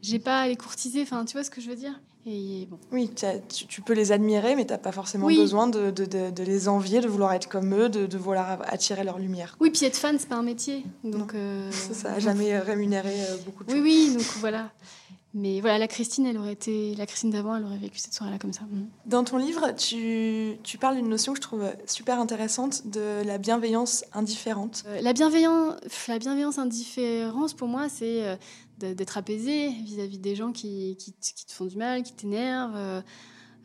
j'ai 0.00 0.18
pas 0.18 0.40
à 0.40 0.48
les 0.48 0.56
courtiser. 0.56 1.02
Enfin 1.02 1.26
tu 1.26 1.34
vois 1.34 1.44
ce 1.44 1.50
que 1.50 1.60
je 1.60 1.68
veux 1.68 1.76
dire? 1.76 2.00
Et 2.26 2.66
bon. 2.70 2.78
Oui, 2.90 3.10
tu, 3.14 3.66
tu 3.66 3.82
peux 3.82 3.92
les 3.92 4.10
admirer, 4.12 4.56
mais 4.56 4.64
tu 4.64 4.72
n'as 4.72 4.78
pas 4.78 4.92
forcément 4.92 5.26
Oui. 5.26 5.36
besoin 5.36 5.66
de, 5.66 5.90
de- 5.90 6.06
de- 6.06 6.30
de 6.30 6.42
les 6.42 6.68
envier, 6.68 7.00
de 7.00 7.08
vouloir 7.08 7.32
être 7.34 7.48
comme 7.48 7.74
eux, 7.74 7.88
de, 7.90 8.16
vouloir 8.16 8.62
attirer 8.66 9.04
leur 9.04 9.18
lumière. 9.18 9.56
Oui 9.60 9.70
puis 9.70 9.84
être 9.84 9.96
fan 9.96 10.16
c'est 10.18 10.28
pas 10.28 10.36
un 10.36 10.42
métier. 10.42 10.84
Donc 11.04 11.34
euh, 11.34 11.70
Ça, 11.70 12.12
n'a 12.12 12.18
jamais 12.20 12.58
rémunéré 12.58 13.12
euh, 13.28 13.36
beaucoup 13.44 13.64
de 13.64 13.72
Oui 13.72 13.76
choses. 13.78 13.84
oui 13.84 14.12
donc 14.14 14.40
voilà. 14.40 14.70
Mais 15.36 15.60
voilà 15.60 15.78
la 15.78 15.88
Christine 15.88 16.26
elle 16.26 16.38
aurait 16.38 16.52
été 16.52 16.94
la 16.94 17.06
Christine 17.06 17.30
d'avant 17.30 17.56
elle 17.56 17.64
aurait 17.64 17.76
vécu 17.76 17.98
cette 17.98 18.14
soirée 18.14 18.30
là 18.32 18.38
comme 18.38 18.52
ça. 18.52 18.62
Mm. 18.70 18.86
Dans 19.06 19.24
ton 19.24 19.36
livre, 19.36 19.72
tu, 19.76 20.56
tu 20.62 20.78
parles 20.78 20.94
d'une 20.94 21.08
notion 21.08 21.32
que 21.32 21.38
je 21.38 21.42
trouve 21.42 21.64
super 21.86 22.20
intéressante 22.20 22.86
de 22.86 23.22
la 23.26 23.36
bienveillance 23.36 24.04
indifférente. 24.14 24.84
Euh, 24.86 25.00
la 25.02 25.12
bienveillance 25.12 25.74
la 26.08 26.18
bienveillance 26.20 26.56
indifférence 26.58 27.52
pour 27.52 27.66
moi 27.68 27.88
c'est 27.88 28.24
euh, 28.24 28.36
d'être 28.78 29.18
apaisé 29.18 29.70
vis-à-vis 29.70 30.18
des 30.18 30.36
gens 30.36 30.52
qui, 30.52 30.96
qui, 30.96 31.12
qui 31.12 31.46
te 31.46 31.52
font 31.52 31.66
du 31.66 31.76
mal, 31.76 32.02
qui 32.02 32.12
t'énervent. 32.14 32.76
euh, 32.76 33.00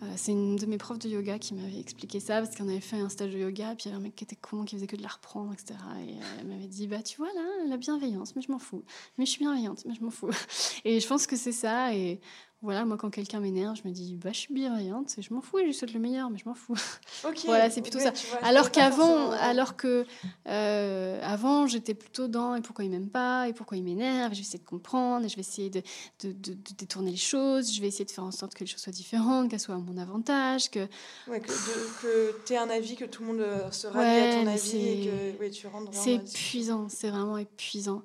Euh, 0.02 0.14
c'est 0.16 0.32
une 0.32 0.56
de 0.56 0.66
mes 0.66 0.78
profs 0.78 1.00
de 1.00 1.10
yoga 1.10 1.40
qui 1.40 1.54
m'avait 1.54 1.78
expliqué 1.80 2.22
ça 2.22 2.42
parce 2.42 2.56
qu'on 2.56 2.70
avait 2.70 2.80
fait 2.80 2.98
un 2.98 3.10
stage 3.10 3.34
de 3.34 3.38
yoga, 3.40 3.76
puis 3.76 3.86
il 3.86 3.88
y 3.88 3.90
avait 3.90 3.98
un 3.98 4.04
mec 4.04 4.16
qui 4.16 4.24
était 4.24 4.38
con, 4.38 4.64
qui 4.64 4.76
faisait 4.76 4.88
que 4.88 4.96
de 4.96 5.02
la 5.02 5.10
reprendre, 5.10 5.52
etc. 5.54 5.78
Et 6.08 6.14
euh, 6.14 6.22
elle 6.40 6.48
m'avait 6.48 6.68
dit 6.68 6.88
Bah, 6.88 7.04
tu 7.04 7.18
vois, 7.18 7.28
là, 7.34 7.42
la 7.68 7.76
bienveillance, 7.78 8.34
mais 8.36 8.42
je 8.42 8.50
m'en 8.52 8.60
fous. 8.60 8.84
Mais 9.18 9.26
je 9.26 9.32
suis 9.32 9.40
bienveillante, 9.40 9.84
mais 9.86 9.94
je 9.96 10.02
m'en 10.04 10.10
fous. 10.10 10.30
Et 10.86 11.00
je 11.02 11.08
pense 11.08 11.28
que 11.28 11.36
c'est 11.36 11.52
ça. 11.52 11.94
Et 11.94 12.22
voilà, 12.62 12.84
moi, 12.84 12.98
quand 12.98 13.10
quelqu'un 13.10 13.40
m'énerve, 13.40 13.76
je 13.82 13.88
me 13.88 13.94
dis 13.94 14.16
Bah, 14.16 14.32
je 14.34 14.38
suis 14.40 14.54
bienveillante, 14.54 15.16
je 15.18 15.34
m'en 15.34 15.42
fous, 15.42 15.60
et 15.60 15.62
je 15.62 15.68
lui 15.68 15.74
souhaite 15.74 15.94
le 15.94 16.00
meilleur, 16.00 16.30
mais 16.30 16.38
je 16.38 16.48
m'en 16.48 16.56
fous. 16.56 16.76
Voilà, 17.46 17.70
c'est 17.70 17.82
plutôt 17.82 18.00
ça. 18.00 18.12
vois, 18.12 18.38
Alors 18.44 18.72
qu'avant, 18.72 19.32
alors 19.32 19.76
que 19.76 20.06
euh, 20.48 21.20
avant, 21.24 21.68
j'étais 21.68 21.94
plutôt 21.94 22.28
dans 22.28 22.56
et 22.56 22.62
pourquoi 22.62 22.86
il 22.86 22.92
m'aime 22.92 23.10
pas 23.10 23.48
et 23.48 23.54
pourquoi 23.54 23.78
il 23.78 23.84
m'énerve. 23.84 24.34
Je 24.34 24.38
vais 24.40 24.42
essayer 24.44 24.60
de 24.60 24.66
comprendre 24.66 25.26
et 25.26 25.30
je 25.30 25.36
vais 25.36 25.42
essayer 25.42 25.70
de, 25.70 25.82
de, 26.24 26.32
de- 26.32 26.54
de 26.54 26.74
détourner 26.78 27.12
les 27.12 27.18
choses. 27.18 27.74
Je 27.74 27.82
vais 27.82 27.88
essayer 27.88 28.06
de 28.06 28.12
faire 28.12 28.24
en 28.24 28.32
sorte 28.32 28.54
que 28.54 28.62
les 28.62 28.66
choses 28.68 28.82
soient 28.82 28.94
différentes, 28.94 29.50
qu'elles 29.50 29.60
soient 29.60 29.76
à 29.76 29.80
mon 29.80 29.98
avantage. 29.98 30.70
Que 30.70 30.88
Ouais, 31.28 31.40
que, 31.42 32.36
tu 32.46 32.54
aies 32.54 32.58
un 32.58 32.70
avis, 32.70 32.96
que 32.96 33.06
tout 33.06 33.24
le 33.24 33.28
monde 33.30 33.42
euh, 33.42 33.70
se 33.72 33.88
rallie 33.88 34.22
Ouais, 34.22 34.30
à 34.38 34.42
ton 34.42 34.48
avis 34.48 34.88
et 34.88 35.10
que 35.40 35.50
tu 35.50 35.68
rentres 35.68 35.92
c'est 35.94 36.16
épuisant, 36.16 36.88
c'est 36.90 37.10
vraiment 37.10 37.38
épuisant. 37.38 38.02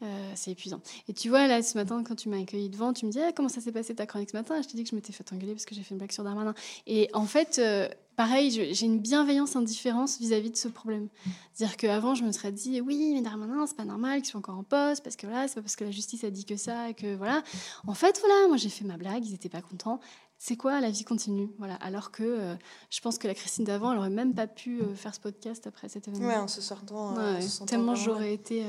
Euh, 0.00 0.32
c'est 0.36 0.52
épuisant. 0.52 0.80
Et 1.08 1.12
tu 1.12 1.28
vois, 1.28 1.48
là, 1.48 1.60
ce 1.60 1.76
matin, 1.76 2.04
quand 2.04 2.14
tu 2.14 2.28
m'as 2.28 2.38
accueilli 2.40 2.68
devant, 2.68 2.92
tu 2.92 3.04
me 3.04 3.10
dis 3.10 3.18
Ah, 3.20 3.32
comment 3.34 3.48
ça 3.48 3.60
s'est 3.60 3.72
passé 3.72 3.96
ta 3.96 4.06
chronique 4.06 4.30
ce 4.30 4.36
matin? 4.36 4.62
Je 4.62 4.68
t'ai 4.68 4.76
dit 4.76 4.84
que 4.84 4.90
je 4.90 4.94
m'étais 4.94 5.12
fait 5.12 5.32
engueuler 5.32 5.54
parce 5.54 5.64
que 5.64 5.74
j'ai 5.74 5.82
fait 5.82 5.90
une 5.90 5.98
blague 5.98 6.12
sur 6.12 6.22
Darmanin. 6.22 6.54
Et 6.86 7.10
en 7.14 7.24
fait, 7.24 7.58
euh, 7.58 7.88
pareil, 8.14 8.50
j'ai 8.52 8.86
une 8.86 9.00
bienveillance 9.00 9.56
indifférence 9.56 10.20
vis-à-vis 10.20 10.52
de 10.52 10.56
ce 10.56 10.68
problème. 10.68 11.08
C'est-à-dire 11.52 11.76
qu'avant, 11.76 12.14
je 12.14 12.22
me 12.22 12.30
serais 12.30 12.52
dit 12.52 12.80
Oui, 12.80 13.10
mais 13.14 13.22
Darmanin, 13.22 13.66
c'est 13.66 13.76
pas 13.76 13.84
normal 13.84 14.20
qu'il 14.20 14.30
soit 14.30 14.38
encore 14.38 14.56
en 14.58 14.62
poste 14.62 15.02
parce 15.02 15.16
que 15.16 15.26
voilà, 15.26 15.48
c'est 15.48 15.56
pas 15.56 15.62
parce 15.62 15.74
que 15.74 15.82
la 15.82 15.90
justice 15.90 16.22
a 16.22 16.30
dit 16.30 16.44
que 16.44 16.56
ça 16.56 16.90
et 16.90 16.94
que 16.94 17.16
voilà. 17.16 17.42
En 17.88 17.94
fait, 17.94 18.20
voilà, 18.20 18.46
moi 18.46 18.56
j'ai 18.56 18.68
fait 18.68 18.84
ma 18.84 18.98
blague, 18.98 19.26
ils 19.26 19.34
étaient 19.34 19.48
pas 19.48 19.62
contents. 19.62 19.98
C'est 20.40 20.54
quoi 20.56 20.80
La 20.80 20.90
vie 20.92 21.02
continue? 21.02 21.50
Voilà. 21.58 21.74
Alors 21.74 22.12
que 22.12 22.22
euh, 22.22 22.54
je 22.90 23.00
pense 23.00 23.18
que 23.18 23.26
la 23.26 23.34
Christine 23.34 23.64
d'avant, 23.64 23.90
elle 23.90 23.98
aurait 23.98 24.08
même 24.10 24.32
pas 24.34 24.46
pu 24.46 24.80
euh, 24.80 24.94
faire 24.94 25.12
ce 25.12 25.18
podcast 25.18 25.66
après 25.66 25.88
cet 25.88 26.06
événement. 26.06 26.28
Ouais, 26.28 26.36
en 26.36 26.46
se 26.46 26.60
sortant. 26.60 27.18
euh, 27.18 27.32
en 27.32 27.34
Ouais, 27.34 27.40
se 27.42 27.48
sentant 27.48 27.66
tellement 27.66 27.96
j'aurais 27.96 28.32
été 28.34 28.62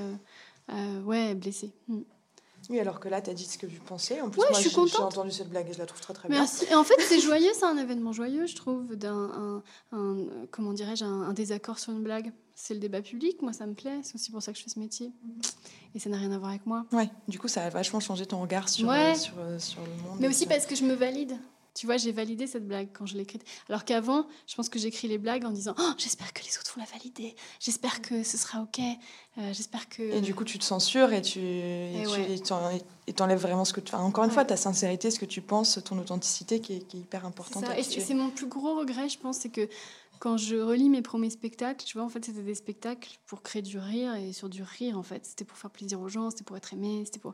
euh, 0.71 1.01
ouais, 1.03 1.35
blessée. 1.35 1.71
Mm. 1.87 1.99
Oui, 2.69 2.79
alors 2.79 2.99
que 2.99 3.07
là, 3.09 3.19
tu 3.21 3.29
as 3.31 3.33
dit 3.33 3.45
ce 3.45 3.57
que 3.57 3.65
tu 3.65 3.79
pensais. 3.79 4.21
En 4.21 4.29
plus, 4.29 4.41
Ouais, 4.41 4.47
moi, 4.51 4.59
je 4.59 4.67
suis 4.69 4.77
j'ai- 4.87 4.97
entendu 5.01 5.31
cette 5.31 5.49
blague 5.49 5.67
et 5.69 5.73
je 5.73 5.79
la 5.79 5.87
trouve 5.87 6.01
très 6.01 6.13
très 6.13 6.29
bien. 6.29 6.39
Merci. 6.39 6.65
Et 6.69 6.75
en 6.75 6.83
fait, 6.83 6.95
c'est 6.99 7.19
joyeux, 7.19 7.49
c'est 7.55 7.65
un 7.65 7.77
événement 7.77 8.11
joyeux, 8.11 8.45
je 8.45 8.55
trouve, 8.55 8.95
d'un 8.95 9.63
un, 9.91 9.97
un- 9.97 10.17
comment 10.51 10.73
dirais-je, 10.73 11.03
un, 11.03 11.21
un 11.23 11.33
désaccord 11.33 11.79
sur 11.79 11.93
une 11.93 12.03
blague. 12.03 12.31
C'est 12.53 12.73
le 12.75 12.79
débat 12.81 13.01
public, 13.01 13.41
moi 13.41 13.53
ça 13.53 13.65
me 13.65 13.73
plaît, 13.73 14.01
c'est 14.03 14.15
aussi 14.15 14.31
pour 14.31 14.43
ça 14.43 14.51
que 14.51 14.57
je 14.59 14.63
fais 14.65 14.69
ce 14.69 14.77
métier. 14.79 15.11
Et 15.95 15.99
ça 15.99 16.09
n'a 16.09 16.17
rien 16.17 16.31
à 16.33 16.37
voir 16.37 16.49
avec 16.51 16.65
moi. 16.65 16.85
Ouais, 16.91 17.09
du 17.29 17.39
coup, 17.39 17.47
ça 17.47 17.63
a 17.63 17.69
vachement 17.69 18.01
changé 18.01 18.25
ton 18.25 18.39
regard 18.41 18.67
sur, 18.69 18.87
Ouais. 18.89 19.13
euh, 19.13 19.15
sur, 19.15 19.33
euh, 19.39 19.57
sur 19.57 19.79
le 19.81 20.03
monde. 20.03 20.17
Mais 20.19 20.27
aussi 20.27 20.45
parce 20.45 20.65
que 20.65 20.75
je 20.75 20.83
me 20.83 20.93
valide. 20.93 21.37
Tu 21.73 21.85
vois, 21.85 21.97
j'ai 21.97 22.11
validé 22.11 22.47
cette 22.47 22.67
blague 22.67 22.89
quand 22.93 23.05
je 23.05 23.15
l'ai 23.15 23.21
écrite. 23.21 23.43
Alors 23.69 23.85
qu'avant, 23.85 24.27
je 24.47 24.55
pense 24.55 24.69
que 24.69 24.79
j'écris 24.79 25.07
les 25.07 25.17
blagues 25.17 25.45
en 25.45 25.51
disant 25.51 25.75
oh, 25.79 25.91
J'espère 25.97 26.33
que 26.33 26.43
les 26.43 26.57
autres 26.57 26.73
vont 26.75 26.81
la 26.81 26.87
valider. 26.97 27.35
J'espère 27.59 28.01
que 28.01 28.23
ce 28.23 28.37
sera 28.37 28.61
OK. 28.61 28.79
Euh, 28.79 29.53
j'espère 29.53 29.87
que. 29.89 30.03
Et 30.03 30.21
du 30.21 30.35
coup, 30.35 30.43
tu 30.43 30.59
te 30.59 30.63
censures 30.63 31.13
et 31.13 31.21
tu 31.21 31.39
et 31.39 33.13
t'enlèves 33.15 33.39
vraiment 33.39 33.65
ce 33.65 33.73
que 33.73 33.81
tu. 33.81 33.95
encore 33.95 34.23
une 34.23 34.31
fois, 34.31 34.45
ta 34.45 34.57
sincérité, 34.57 35.11
ce 35.11 35.19
que 35.19 35.25
tu 35.25 35.41
penses, 35.41 35.79
ton 35.83 35.97
authenticité 35.97 36.59
qui 36.61 36.73
est, 36.73 36.79
qui 36.79 36.97
est 36.97 36.99
hyper 37.01 37.25
importante. 37.25 37.65
Et 37.77 37.83
c'est 37.83 38.13
mon 38.13 38.29
plus 38.29 38.47
gros 38.47 38.77
regret, 38.79 39.09
je 39.09 39.17
pense, 39.17 39.37
c'est 39.37 39.49
que 39.49 39.67
quand 40.19 40.37
je 40.37 40.57
relis 40.57 40.89
mes 40.89 41.01
premiers 41.01 41.29
spectacles, 41.29 41.85
tu 41.85 41.97
vois, 41.97 42.05
en 42.05 42.09
fait, 42.09 42.25
c'était 42.25 42.43
des 42.43 42.55
spectacles 42.55 43.19
pour 43.25 43.41
créer 43.41 43.61
du 43.61 43.79
rire 43.79 44.15
et 44.15 44.33
sur 44.33 44.49
du 44.49 44.63
rire, 44.63 44.97
en 44.97 45.03
fait. 45.03 45.25
C'était 45.25 45.45
pour 45.45 45.57
faire 45.57 45.71
plaisir 45.71 45.99
aux 46.01 46.09
gens, 46.09 46.29
c'était 46.29 46.43
pour 46.43 46.57
être 46.57 46.73
aimé, 46.73 47.03
c'était 47.05 47.19
pour. 47.19 47.33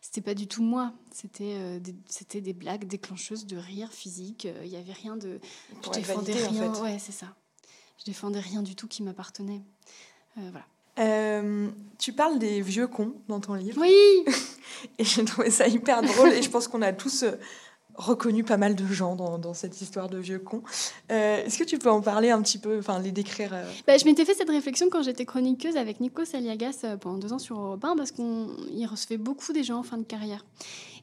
C'était 0.00 0.20
pas 0.20 0.34
du 0.34 0.46
tout 0.46 0.62
moi. 0.62 0.92
C'était 1.12 1.54
euh, 1.56 1.78
des, 1.78 1.94
c'était 2.08 2.40
des 2.40 2.52
blagues 2.52 2.86
déclencheuses 2.86 3.46
de 3.46 3.56
rire 3.56 3.92
physique. 3.92 4.48
Il 4.64 4.68
n'y 4.68 4.76
avait 4.76 4.92
rien 4.92 5.16
de. 5.16 5.38
Pour 5.82 5.94
je 5.94 6.00
défendais 6.00 6.32
rien. 6.32 6.70
En 6.70 6.74
fait. 6.74 6.80
Ouais, 6.80 6.98
c'est 6.98 7.12
ça. 7.12 7.34
Je 7.98 8.04
défendais 8.04 8.40
rien 8.40 8.62
du 8.62 8.74
tout 8.74 8.88
qui 8.88 9.02
m'appartenait. 9.02 9.62
Euh, 10.38 10.48
voilà. 10.50 10.66
Euh, 10.98 11.70
tu 11.98 12.12
parles 12.12 12.38
des 12.38 12.60
vieux 12.60 12.86
cons 12.86 13.14
dans 13.28 13.40
ton 13.40 13.54
livre. 13.54 13.80
Oui 13.80 14.34
Et 14.98 15.04
j'ai 15.04 15.24
trouvé 15.24 15.50
ça 15.50 15.66
hyper 15.66 16.02
drôle 16.02 16.32
et 16.32 16.42
je 16.42 16.50
pense 16.50 16.68
qu'on 16.68 16.82
a 16.82 16.92
tous 16.92 17.24
reconnu 17.94 18.44
pas 18.44 18.56
mal 18.56 18.74
de 18.74 18.86
gens 18.86 19.16
dans, 19.16 19.54
cette 19.54 19.80
histoire 19.80 20.08
de 20.08 20.18
vieux 20.18 20.38
cons. 20.38 20.62
Euh, 21.10 21.44
est-ce 21.44 21.58
que 21.58 21.64
tu 21.64 21.78
peux 21.78 21.90
en 21.90 22.00
parler 22.00 22.30
un 22.30 22.42
petit 22.42 22.58
peu, 22.58 22.78
enfin 22.78 22.98
les 22.98 23.12
décrire 23.12 23.50
euh? 23.52 23.64
Bah, 23.86 23.96
Je 23.96 24.04
m'étais 24.04 24.24
fait 24.24 24.34
cette 24.34 24.50
réflexion 24.50 24.88
quand 24.90 25.02
j'étais 25.02 25.24
chroniqueuse 25.24 25.76
avec 25.76 26.00
Nico 26.00 26.24
Saliagas 26.24 26.80
euh, 26.84 26.96
pendant 26.96 27.18
deux 27.18 27.32
ans 27.32 27.38
sur 27.38 27.58
Europe 27.58 27.84
1 27.84 27.96
parce 27.96 28.10
qu'il 28.10 28.86
recevait 28.90 29.16
beaucoup 29.16 29.52
des 29.52 29.62
gens 29.62 29.78
en 29.78 29.82
fin 29.82 29.98
de 29.98 30.04
carrière. 30.04 30.44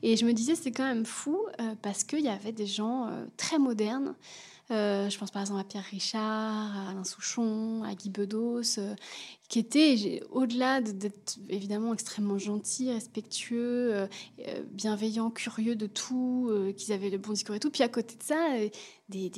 Et 0.03 0.17
je 0.17 0.25
me 0.25 0.33
disais 0.33 0.55
c'est 0.55 0.71
quand 0.71 0.85
même 0.85 1.05
fou 1.05 1.37
parce 1.83 2.03
qu'il 2.03 2.21
y 2.21 2.29
avait 2.29 2.51
des 2.51 2.65
gens 2.65 3.07
très 3.37 3.59
modernes 3.59 4.15
euh, 4.71 5.09
je 5.09 5.17
pense 5.17 5.31
par 5.31 5.41
exemple 5.41 5.59
à 5.59 5.63
Pierre 5.63 5.83
Richard, 5.83 6.77
à 6.77 6.89
Alain 6.91 7.03
Souchon, 7.03 7.83
à 7.83 7.93
Guy 7.93 8.09
Bedos, 8.09 8.79
euh, 8.79 8.95
qui 9.49 9.59
étaient, 9.59 10.23
au-delà 10.31 10.81
d'être 10.81 11.37
évidemment 11.49 11.93
extrêmement 11.93 12.37
gentils, 12.37 12.91
respectueux, 12.91 13.93
euh, 13.93 14.07
bienveillants, 14.71 15.29
curieux 15.29 15.75
de 15.75 15.87
tout, 15.87 16.51
qu'ils 16.77 16.93
avaient 16.93 17.09
le 17.09 17.17
bon 17.17 17.33
discours 17.33 17.55
et 17.55 17.59
tout. 17.59 17.69
Puis 17.69 17.83
à 17.83 17.89
côté 17.89 18.15
de 18.15 18.23
ça, 18.23 18.47
des, 19.09 19.31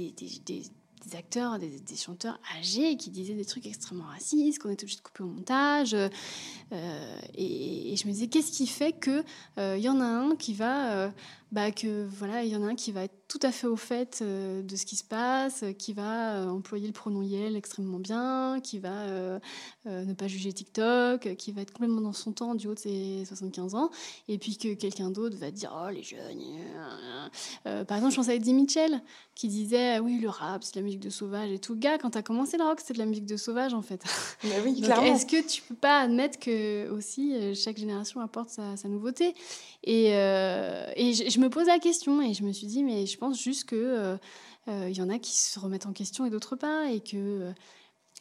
acteurs, 1.18 1.58
des, 1.58 1.96
chanteurs 1.96 2.40
âgés 2.58 2.96
qui 2.96 3.10
disaient 3.10 3.34
des 3.34 3.46
trucs 3.46 3.66
extrêmement 3.66 4.06
racistes, 4.06 4.60
qu'on 4.60 4.70
était 4.70 4.84
obligé 4.84 4.98
de 4.98 5.02
couper 5.02 5.24
au 5.24 5.28
montage. 5.28 5.94
et, 5.94 7.96
je 7.98 8.08
me 8.08 8.12
disais, 8.12 8.28
qu'est-ce 8.28 8.52
qui 8.52 8.68
fait 8.68 8.94
qu'il 8.94 9.24
il 9.58 9.82
y 9.82 9.90
en 9.90 10.00
a 10.00 10.06
un 10.06 10.36
qui 10.36 10.54
va 10.54 11.12
bah, 11.54 11.72
que 11.72 12.04
voilà, 12.18 12.44
il 12.44 12.52
y 12.52 12.56
en 12.56 12.64
a 12.64 12.66
un 12.66 12.76
qui 12.76 12.92
va 12.92 13.04
être 13.04 13.14
tout 13.28 13.40
à 13.44 13.52
fait 13.52 13.68
au 13.68 13.76
fait 13.76 14.20
euh, 14.22 14.64
de 14.64 14.76
ce 14.76 14.86
qui 14.86 14.96
se 14.96 15.04
passe, 15.04 15.64
qui 15.78 15.94
va 15.94 16.38
euh, 16.38 16.48
employer 16.48 16.88
le 16.88 16.94
pronom 16.94 17.22
Yel 17.22 17.56
extrêmement 17.56 18.00
bien, 18.00 18.60
qui 18.64 18.80
va 18.80 18.92
euh, 18.92 19.40
ne 19.86 20.14
pas 20.14 20.28
juger 20.28 20.52
TikTok, 20.52 21.36
qui 21.36 21.52
va 21.52 21.62
être 21.62 21.72
complètement 21.72 22.02
dans 22.02 22.14
son 22.14 22.32
temps 22.32 22.56
du 22.56 22.68
haut 22.68 22.74
de 22.74 22.80
ses 22.80 23.24
75 23.26 23.76
ans, 23.76 23.92
et 24.28 24.40
puis 24.40 24.58
que 24.58 24.74
quelqu'un 24.74 25.12
d'autre 25.12 25.38
va 25.38 25.52
dire 25.52 25.76
oh 25.76 25.90
les 25.92 26.02
jeunes. 26.02 26.42
par 27.64 27.98
exemple, 27.98 28.12
je 28.12 28.16
pense 28.16 28.30
à 28.30 28.34
Eddie 28.34 28.54
Mitchell 28.54 29.02
qui 29.36 29.48
disait 29.48 29.98
oui 30.00 30.20
le 30.20 30.30
rap 30.30 30.64
c'est 30.64 30.76
de 30.76 30.80
la 30.80 30.84
musique 30.84 31.00
de 31.00 31.10
sauvage 31.10 31.52
et 31.52 31.60
tout. 31.60 31.76
Gars, 31.76 31.98
quand 31.98 32.12
tu 32.12 32.18
as 32.18 32.24
commencé 32.24 32.58
le 32.58 32.64
rock, 32.64 32.80
c'était 32.80 32.94
de 32.94 33.00
la 33.00 33.06
musique 33.06 33.26
de 33.26 33.38
sauvage 33.38 33.74
en 33.74 33.82
fait. 33.82 34.04
Bah 34.44 34.50
oui, 34.66 34.82
clairement. 34.82 35.04
Est-ce 35.04 35.26
que 35.26 35.48
tu 35.48 35.62
peux 35.62 35.76
pas 35.76 36.02
admettre 36.02 36.38
que 36.38 36.90
aussi 36.90 37.56
chaque 37.56 37.78
génération 37.78 38.20
apporte 38.20 38.50
sa, 38.50 38.76
nouveauté? 38.90 39.34
Et, 39.84 40.08
et 40.08 41.14
je, 41.14 41.30
je 41.30 41.40
me 41.44 41.50
pose 41.50 41.68
la 41.68 41.80
question 41.80 42.22
et 42.22 42.34
je 42.34 42.44
me 42.44 42.52
suis 42.52 42.68
dit, 42.68 42.84
mais 42.84 43.06
je 43.06 43.18
pense 43.18 43.42
juste 43.42 43.66
que 43.66 43.76
euh, 43.76 44.18
euh, 44.70 44.90
il 44.90 44.98
y 44.98 45.02
en 45.02 45.10
a 45.10 45.20
qui 45.20 45.38
se 45.38 45.60
remettent 45.60 45.86
en 45.86 45.94
question 45.94 46.26
et 46.26 46.30
d'autres 46.30 46.56
pas, 46.56 46.90
et 46.90 47.02
que 47.02 47.18
euh, 47.18 47.52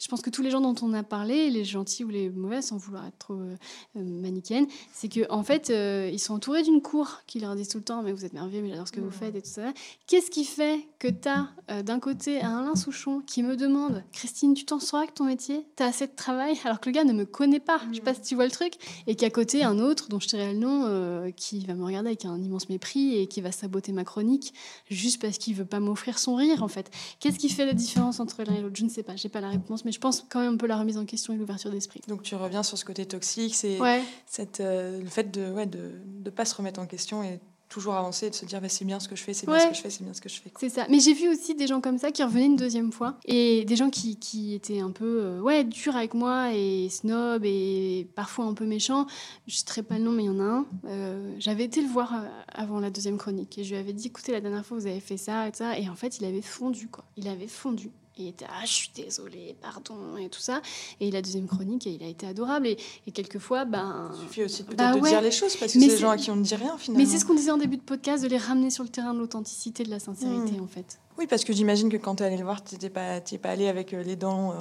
je 0.02 0.08
pense 0.08 0.20
que 0.20 0.30
tous 0.30 0.42
les 0.42 0.50
gens 0.50 0.60
dont 0.60 0.74
on 0.82 0.92
a 0.94 1.04
parlé, 1.04 1.48
les 1.48 1.64
gentils 1.64 2.02
ou 2.02 2.08
les 2.08 2.28
mauvais, 2.28 2.60
sans 2.60 2.76
vouloir 2.76 3.06
être 3.06 3.18
trop 3.18 3.34
euh, 3.34 3.54
euh, 3.96 4.02
manichéenne, 4.02 4.66
c'est 4.92 5.08
qu'en 5.08 5.38
en 5.38 5.44
fait, 5.44 5.70
euh, 5.70 6.10
ils 6.12 6.18
sont 6.18 6.34
entourés 6.34 6.64
d'une 6.64 6.82
cour 6.82 7.20
qui 7.28 7.38
leur 7.38 7.54
dit 7.54 7.68
tout 7.68 7.78
le 7.78 7.84
temps 7.84 8.02
Mais 8.02 8.10
vous 8.10 8.24
êtes 8.24 8.32
merveilleux, 8.32 8.62
mais 8.62 8.70
j'adore 8.70 8.88
ce 8.88 8.92
que 8.92 9.00
vous 9.00 9.12
faites 9.12 9.36
et 9.36 9.40
tout 9.40 9.48
ça. 9.48 9.72
Qu'est-ce 10.08 10.30
qui 10.30 10.44
fait 10.44 10.80
que 10.98 11.06
tu 11.06 11.28
as 11.28 11.82
d'un 11.84 12.00
côté 12.00 12.42
un 12.42 12.58
Alain 12.58 12.74
Souchon 12.74 13.22
qui 13.24 13.44
me 13.44 13.56
demande 13.56 14.02
Christine, 14.12 14.54
tu 14.54 14.64
t'en 14.64 14.80
sors 14.80 14.98
avec 14.98 15.14
ton 15.14 15.24
métier? 15.24 15.64
Tu 15.76 15.84
as 15.84 15.86
assez 15.86 16.08
de 16.08 16.16
travail? 16.16 16.58
Alors 16.64 16.80
que 16.80 16.88
le 16.88 16.94
gars 16.94 17.04
ne 17.04 17.12
me 17.12 17.24
connaît 17.24 17.60
pas. 17.60 17.80
Je 17.90 17.96
sais 17.96 18.00
pas 18.02 18.14
si 18.14 18.22
tu 18.22 18.34
vois 18.34 18.44
le 18.44 18.50
truc. 18.50 18.74
Et 19.06 19.14
qu'à 19.14 19.30
côté, 19.30 19.62
un 19.62 19.78
autre, 19.78 20.08
dont 20.08 20.18
je 20.18 20.26
dirais 20.26 20.52
le 20.52 20.58
nom, 20.58 21.32
qui 21.36 21.64
va 21.64 21.74
me 21.74 21.84
regarder 21.84 22.08
avec 22.08 22.24
un 22.24 22.42
immense 22.42 22.68
mépris 22.68 23.18
et 23.18 23.28
qui 23.28 23.40
va 23.40 23.52
saboter 23.52 23.92
ma 23.92 24.02
chronique 24.02 24.52
juste 24.90 25.22
parce 25.22 25.38
qu'il 25.38 25.54
veut 25.54 25.64
pas 25.64 25.78
m'offrir 25.78 26.18
son 26.18 26.34
rire, 26.34 26.64
en 26.64 26.68
fait. 26.68 26.90
Qu'est-ce 27.20 27.38
qui 27.38 27.48
fait 27.48 27.66
la 27.66 27.74
différence 27.74 28.18
entre 28.18 28.42
l'un 28.42 28.54
et 28.54 28.60
l'autre? 28.60 28.76
Je 28.76 28.84
ne 28.84 28.90
sais 28.90 29.04
pas. 29.04 29.14
J'ai 29.14 29.28
pas 29.28 29.40
la 29.40 29.50
réponse, 29.50 29.84
mais 29.84 29.91
je 29.92 29.98
pense 29.98 30.24
quand 30.28 30.40
même 30.40 30.54
un 30.54 30.56
peu 30.56 30.66
la 30.66 30.76
remise 30.76 30.98
en 30.98 31.04
question 31.04 31.34
et 31.34 31.36
l'ouverture 31.36 31.70
d'esprit. 31.70 32.00
Donc 32.08 32.22
tu 32.22 32.34
reviens 32.34 32.62
sur 32.62 32.78
ce 32.78 32.84
côté 32.84 33.06
toxique, 33.06 33.54
c'est 33.54 33.78
cette, 34.26 34.60
euh, 34.60 35.00
le 35.00 35.08
fait 35.08 35.30
de 35.30 35.40
ne 35.42 35.52
ouais, 35.52 35.66
de, 35.66 35.92
de 36.20 36.30
pas 36.30 36.44
se 36.44 36.54
remettre 36.54 36.80
en 36.80 36.86
question 36.86 37.22
et 37.22 37.40
toujours 37.72 37.94
avancer 37.94 38.26
et 38.26 38.30
de 38.30 38.34
se 38.34 38.44
dire 38.44 38.60
bah, 38.60 38.68
c'est 38.68 38.84
bien 38.84 39.00
ce 39.00 39.08
que 39.08 39.16
je 39.16 39.22
fais, 39.22 39.32
c'est 39.32 39.46
bien 39.46 39.58
ce 39.58 39.68
que 39.68 39.74
je 39.74 39.80
fais, 39.80 39.90
c'est 39.90 40.04
bien 40.04 40.12
ce 40.12 40.20
que 40.20 40.28
je 40.28 40.40
fais. 40.40 40.52
C'est 40.60 40.68
ça. 40.68 40.86
Mais 40.90 41.00
j'ai 41.00 41.14
vu 41.14 41.28
aussi 41.30 41.54
des 41.54 41.66
gens 41.66 41.80
comme 41.80 41.96
ça 41.98 42.12
qui 42.12 42.22
revenaient 42.22 42.44
une 42.44 42.56
deuxième 42.56 42.92
fois 42.92 43.16
et 43.24 43.64
des 43.64 43.76
gens 43.76 43.88
qui, 43.88 44.16
qui 44.16 44.54
étaient 44.54 44.80
un 44.80 44.90
peu 44.90 45.22
euh, 45.22 45.40
ouais 45.40 45.64
durs 45.64 45.96
avec 45.96 46.12
moi 46.12 46.52
et 46.52 46.88
snob 46.90 47.44
et 47.44 48.06
parfois 48.14 48.44
un 48.44 48.54
peu 48.54 48.66
méchants. 48.66 49.06
Je 49.46 49.54
ne 49.56 49.74
sais 49.74 49.82
pas 49.82 49.96
le 49.96 50.04
nom, 50.04 50.12
mais 50.12 50.24
il 50.24 50.26
y 50.26 50.30
en 50.30 50.40
a 50.40 50.42
un. 50.42 50.66
Euh, 50.86 51.34
j'avais 51.38 51.64
été 51.64 51.80
le 51.80 51.88
voir 51.88 52.14
avant 52.48 52.78
la 52.78 52.90
deuxième 52.90 53.16
chronique 53.16 53.56
et 53.58 53.64
je 53.64 53.70
lui 53.70 53.80
avais 53.80 53.94
dit 53.94 54.08
écoutez, 54.08 54.32
la 54.32 54.40
dernière 54.42 54.66
fois 54.66 54.76
vous 54.78 54.86
avez 54.86 55.00
fait 55.00 55.16
ça 55.16 55.48
et 55.48 55.52
ça. 55.54 55.78
Et 55.78 55.88
en 55.88 55.94
fait, 55.94 56.18
il 56.18 56.26
avait 56.26 56.42
fondu 56.42 56.88
quoi. 56.88 57.04
Il 57.16 57.26
avait 57.26 57.48
fondu. 57.48 57.90
Et 58.18 58.24
il 58.24 58.28
était 58.28 58.44
ah 58.48 58.64
je 58.64 58.72
suis 58.72 58.90
désolée, 58.94 59.56
pardon 59.60 60.16
et 60.18 60.28
tout 60.28 60.40
ça. 60.40 60.60
Et 61.00 61.10
la 61.10 61.22
deuxième 61.22 61.46
chronique, 61.46 61.86
il 61.86 62.02
a 62.02 62.08
été 62.08 62.26
adorable 62.26 62.66
et, 62.66 62.76
quelquefois 63.12 63.64
ben. 63.64 64.10
Il 64.14 64.28
suffit 64.28 64.44
aussi 64.44 64.64
peut-être 64.64 64.78
bah 64.78 64.94
de 64.94 65.00
dire 65.00 65.20
les 65.22 65.30
choses 65.30 65.56
parce 65.56 65.72
que 65.72 65.80
c'est 65.80 65.86
des 65.86 65.96
gens 65.96 66.10
à 66.10 66.16
qui 66.16 66.30
on 66.30 66.36
ne 66.36 66.42
dit 66.42 66.54
rien 66.54 66.76
finalement. 66.76 67.04
Mais 67.04 67.10
c'est 67.10 67.18
ce 67.18 67.24
qu'on 67.24 67.34
disait 67.34 67.50
en 67.50 67.56
début 67.56 67.78
de 67.78 67.82
podcast, 67.82 68.22
de 68.22 68.28
les 68.28 68.36
ramener 68.36 68.70
sur 68.70 68.84
le 68.84 68.90
terrain 68.90 69.14
de 69.14 69.18
l'authenticité, 69.18 69.84
de 69.84 69.90
la 69.90 69.98
sincérité 69.98 70.58
hmm. 70.58 70.64
en 70.64 70.66
fait. 70.66 70.98
Oui, 71.18 71.26
parce 71.26 71.44
que 71.44 71.52
j'imagine 71.52 71.88
que 71.88 71.96
quand 71.96 72.16
tu 72.16 72.22
es 72.22 72.26
allé 72.26 72.36
le 72.36 72.44
voir, 72.44 72.62
tu 72.62 72.76
n'es 72.76 72.90
pas, 72.90 73.20
pas 73.20 73.50
allé 73.50 73.68
avec 73.68 73.94
euh, 73.94 74.02
les 74.02 74.16
dents. 74.16 74.52
Euh, 74.52 74.54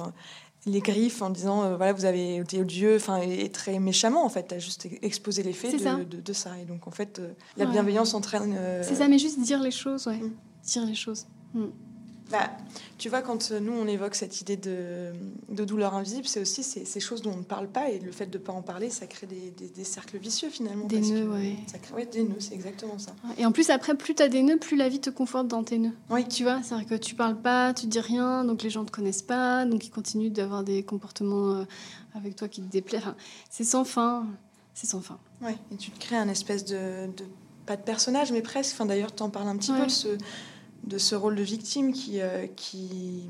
les 0.64 0.78
griffes 0.78 1.22
en 1.22 1.30
disant 1.30 1.64
euh, 1.64 1.76
voilà 1.76 1.92
vous 1.92 2.04
avez 2.04 2.36
été 2.36 2.60
odieux 2.60 2.94
enfin 2.94 3.20
et, 3.20 3.48
très 3.48 3.80
méchamment 3.80 4.24
en 4.24 4.28
fait 4.28 4.46
tu 4.46 4.54
as 4.54 4.60
juste 4.60 4.86
exposé 5.02 5.42
les 5.42 5.52
faits 5.52 5.74
de, 6.08 6.20
de, 6.20 6.32
ça 6.32 6.56
et 6.56 6.64
donc 6.64 6.86
en 6.86 6.92
fait 6.92 7.20
la 7.56 7.66
bienveillance 7.66 8.14
entraîne 8.14 8.56
c'est 8.82 8.94
ça 8.94 9.08
mais 9.08 9.18
juste 9.18 9.40
dire 9.40 9.60
les 9.60 9.72
choses 9.72 10.06
ouais 10.06 10.18
hmm. 10.18 10.30
dire 10.64 10.86
les 10.86 10.94
choses 10.94 11.26
hmm. 11.54 11.64
Bah, 12.32 12.50
tu 12.96 13.10
vois, 13.10 13.20
quand 13.20 13.50
nous, 13.50 13.72
on 13.72 13.86
évoque 13.86 14.14
cette 14.14 14.40
idée 14.40 14.56
de, 14.56 15.12
de 15.50 15.64
douleur 15.64 15.94
invisible, 15.94 16.26
c'est 16.26 16.40
aussi 16.40 16.62
ces, 16.62 16.86
ces, 16.86 16.98
choses 16.98 17.20
dont 17.20 17.32
on 17.32 17.36
ne 17.36 17.42
parle 17.42 17.68
pas. 17.68 17.90
Et 17.90 17.98
le 17.98 18.10
fait 18.10 18.26
de 18.26 18.38
ne 18.38 18.42
pas 18.42 18.52
en 18.52 18.62
parler, 18.62 18.88
ça 18.88 19.06
crée 19.06 19.26
des, 19.26 19.50
des, 19.50 19.84
cercles 19.84 20.16
vicieux, 20.16 20.48
finalement. 20.48 20.86
Des 20.86 21.00
nœuds, 21.00 21.28
oui. 21.30 21.58
Ça 21.66 21.78
crée, 21.78 22.06
des 22.06 22.22
nœuds, 22.22 22.40
c'est 22.40 22.54
exactement 22.54 22.98
ça. 22.98 23.14
Et 23.36 23.44
en 23.44 23.52
plus, 23.52 23.68
après, 23.68 23.94
plus 23.94 24.14
tu 24.14 24.22
as 24.22 24.28
des 24.28 24.42
nœuds, 24.42 24.56
plus 24.56 24.76
la 24.76 24.88
vie 24.88 25.00
te 25.00 25.10
conforte 25.10 25.46
dans 25.46 25.62
tes 25.62 25.78
nœuds. 25.78 25.92
Oui. 26.08 26.26
Tu 26.26 26.42
vois, 26.42 26.62
c'est-à-dire 26.62 26.86
que 26.86 26.94
tu 26.94 27.14
parles 27.14 27.40
pas, 27.40 27.74
tu 27.74 27.86
dis 27.86 28.00
rien, 28.00 28.44
donc 28.44 28.62
les 28.62 28.70
gens 28.70 28.80
ne 28.80 28.86
te 28.86 28.92
connaissent 28.92 29.22
pas, 29.22 29.66
donc 29.66 29.84
ils 29.86 29.90
continuent 29.90 30.32
d'avoir 30.32 30.64
des 30.64 30.82
comportements 30.82 31.50
euh, 31.50 31.64
avec 32.14 32.36
toi 32.36 32.48
qui 32.48 32.62
te 32.62 32.70
déplaisent. 32.70 33.02
c'est 33.50 33.64
sans 33.64 33.84
fin. 33.84 34.26
C'est 34.74 34.86
sans 34.86 35.02
fin. 35.02 35.18
Oui, 35.42 35.52
et 35.70 35.76
tu 35.76 35.90
te 35.90 36.00
crées 36.00 36.16
un 36.16 36.28
espèce 36.28 36.64
de, 36.64 37.06
de 37.14 37.24
pas 37.66 37.76
de 37.76 37.82
personnage, 37.82 38.32
mais 38.32 38.40
presque. 38.40 38.74
Enfin, 38.74 38.86
D'ailleurs, 38.86 39.14
tu 39.14 39.22
en 39.22 39.30
parles 39.30 39.48
un 39.48 39.56
petit 39.56 39.72
peu 39.72 39.88
ce 39.88 40.08
de 40.84 40.98
ce 40.98 41.14
rôle 41.14 41.36
de 41.36 41.42
victime 41.42 41.92
qui, 41.92 42.20
euh, 42.20 42.46
qui, 42.56 43.28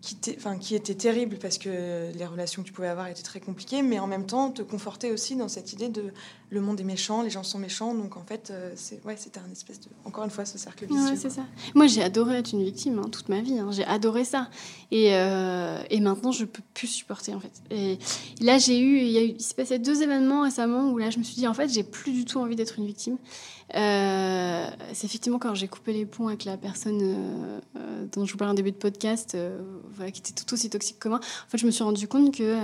qui, 0.00 0.16
enfin, 0.36 0.56
qui 0.58 0.74
était 0.74 0.94
terrible 0.94 1.36
parce 1.40 1.58
que 1.58 2.12
les 2.12 2.26
relations 2.26 2.62
que 2.62 2.68
tu 2.68 2.72
pouvais 2.72 2.88
avoir 2.88 3.08
étaient 3.08 3.22
très 3.22 3.40
compliquées, 3.40 3.82
mais 3.82 3.98
en 3.98 4.06
même 4.06 4.26
temps 4.26 4.50
te 4.50 4.62
conforter 4.62 5.10
aussi 5.10 5.36
dans 5.36 5.48
cette 5.48 5.72
idée 5.72 5.88
de 5.88 6.12
le 6.48 6.60
monde 6.60 6.80
est 6.80 6.84
méchant, 6.84 7.22
les 7.22 7.30
gens 7.30 7.42
sont 7.42 7.58
méchants, 7.58 7.92
donc 7.92 8.16
en 8.16 8.22
fait, 8.22 8.50
euh, 8.50 8.70
c'est, 8.76 9.04
ouais, 9.04 9.16
c'était 9.16 9.40
un 9.40 9.50
espèce 9.50 9.80
de, 9.80 9.88
encore 10.04 10.22
une 10.24 10.30
fois, 10.30 10.44
ce 10.44 10.58
cercle 10.58 10.86
vicieux. 10.86 11.16
c'est 11.16 11.30
ça. 11.30 11.44
Moi, 11.74 11.88
j'ai 11.88 12.04
adoré 12.04 12.36
être 12.36 12.52
une 12.52 12.62
victime 12.62 13.00
hein, 13.00 13.08
toute 13.10 13.28
ma 13.28 13.40
vie, 13.40 13.58
hein. 13.58 13.70
j'ai 13.72 13.84
adoré 13.84 14.24
ça, 14.24 14.48
et, 14.92 15.14
euh, 15.14 15.82
et, 15.90 15.98
maintenant, 15.98 16.30
je 16.30 16.44
peux 16.44 16.62
plus 16.72 16.86
supporter 16.86 17.34
en 17.34 17.40
fait. 17.40 17.52
Et 17.70 17.98
là, 18.40 18.58
j'ai 18.58 18.78
eu, 18.78 18.98
il, 18.98 19.10
y 19.10 19.18
a 19.18 19.24
eu, 19.24 19.34
il 19.36 19.40
s'est 19.40 19.54
passé 19.54 19.80
deux 19.80 20.02
événements 20.02 20.42
récemment 20.42 20.90
où 20.90 20.98
là, 20.98 21.10
je 21.10 21.18
me 21.18 21.24
suis 21.24 21.34
dit, 21.34 21.48
en 21.48 21.54
fait, 21.54 21.68
j'ai 21.68 21.82
plus 21.82 22.12
du 22.12 22.24
tout 22.24 22.38
envie 22.38 22.54
d'être 22.54 22.78
une 22.78 22.86
victime. 22.86 23.18
Euh, 23.74 24.68
c'est 24.92 25.06
effectivement 25.06 25.38
quand 25.38 25.54
j'ai 25.54 25.66
coupé 25.66 25.92
les 25.92 26.06
ponts 26.06 26.28
avec 26.28 26.44
la 26.44 26.56
personne 26.56 27.00
euh, 27.02 27.60
euh, 27.76 28.06
dont 28.12 28.24
je 28.24 28.32
vous 28.32 28.38
parlais 28.38 28.52
en 28.52 28.54
début 28.54 28.70
de 28.70 28.76
podcast, 28.76 29.36
voilà, 29.94 30.10
qui 30.10 30.20
était 30.20 30.32
tout 30.32 30.52
aussi 30.54 30.70
toxique 30.70 30.98
que 30.98 31.08
moi. 31.08 31.18
En 31.18 31.50
fait, 31.50 31.58
je 31.58 31.66
me 31.66 31.70
suis 31.70 31.84
rendu 31.84 32.06
compte 32.08 32.34
que 32.34 32.56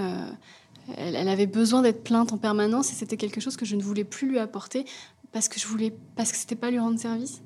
elle, 0.97 1.29
avait 1.29 1.47
besoin 1.47 1.83
d'être 1.83 2.03
plainte 2.03 2.33
en 2.33 2.39
permanence 2.39 2.91
et 2.91 2.95
c'était 2.95 3.17
quelque 3.17 3.41
chose 3.41 3.57
que 3.57 3.65
je 3.65 3.77
ne 3.77 3.83
voulais 3.83 4.05
plus 4.05 4.29
lui 4.29 4.39
apporter 4.39 4.85
parce 5.33 5.49
que 5.49 5.59
je 5.59 5.67
voulais, 5.67 5.95
parce 6.17 6.31
que 6.33 6.39
c'était 6.39 6.57
pas 6.57 6.71
lui 6.71 6.79
rendre 6.79 6.99
service 6.99 7.43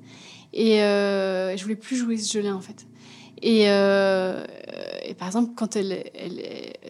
et 0.53 0.77
je 0.77 1.61
voulais 1.61 1.75
plus 1.75 1.97
jouer 1.97 2.17
ce 2.17 2.31
jeu-là 2.33 2.55
en 2.55 2.61
fait. 2.61 2.85
Par 5.17 5.27
exemple, 5.27 5.51
quand 5.55 5.75
elle, 5.75 6.03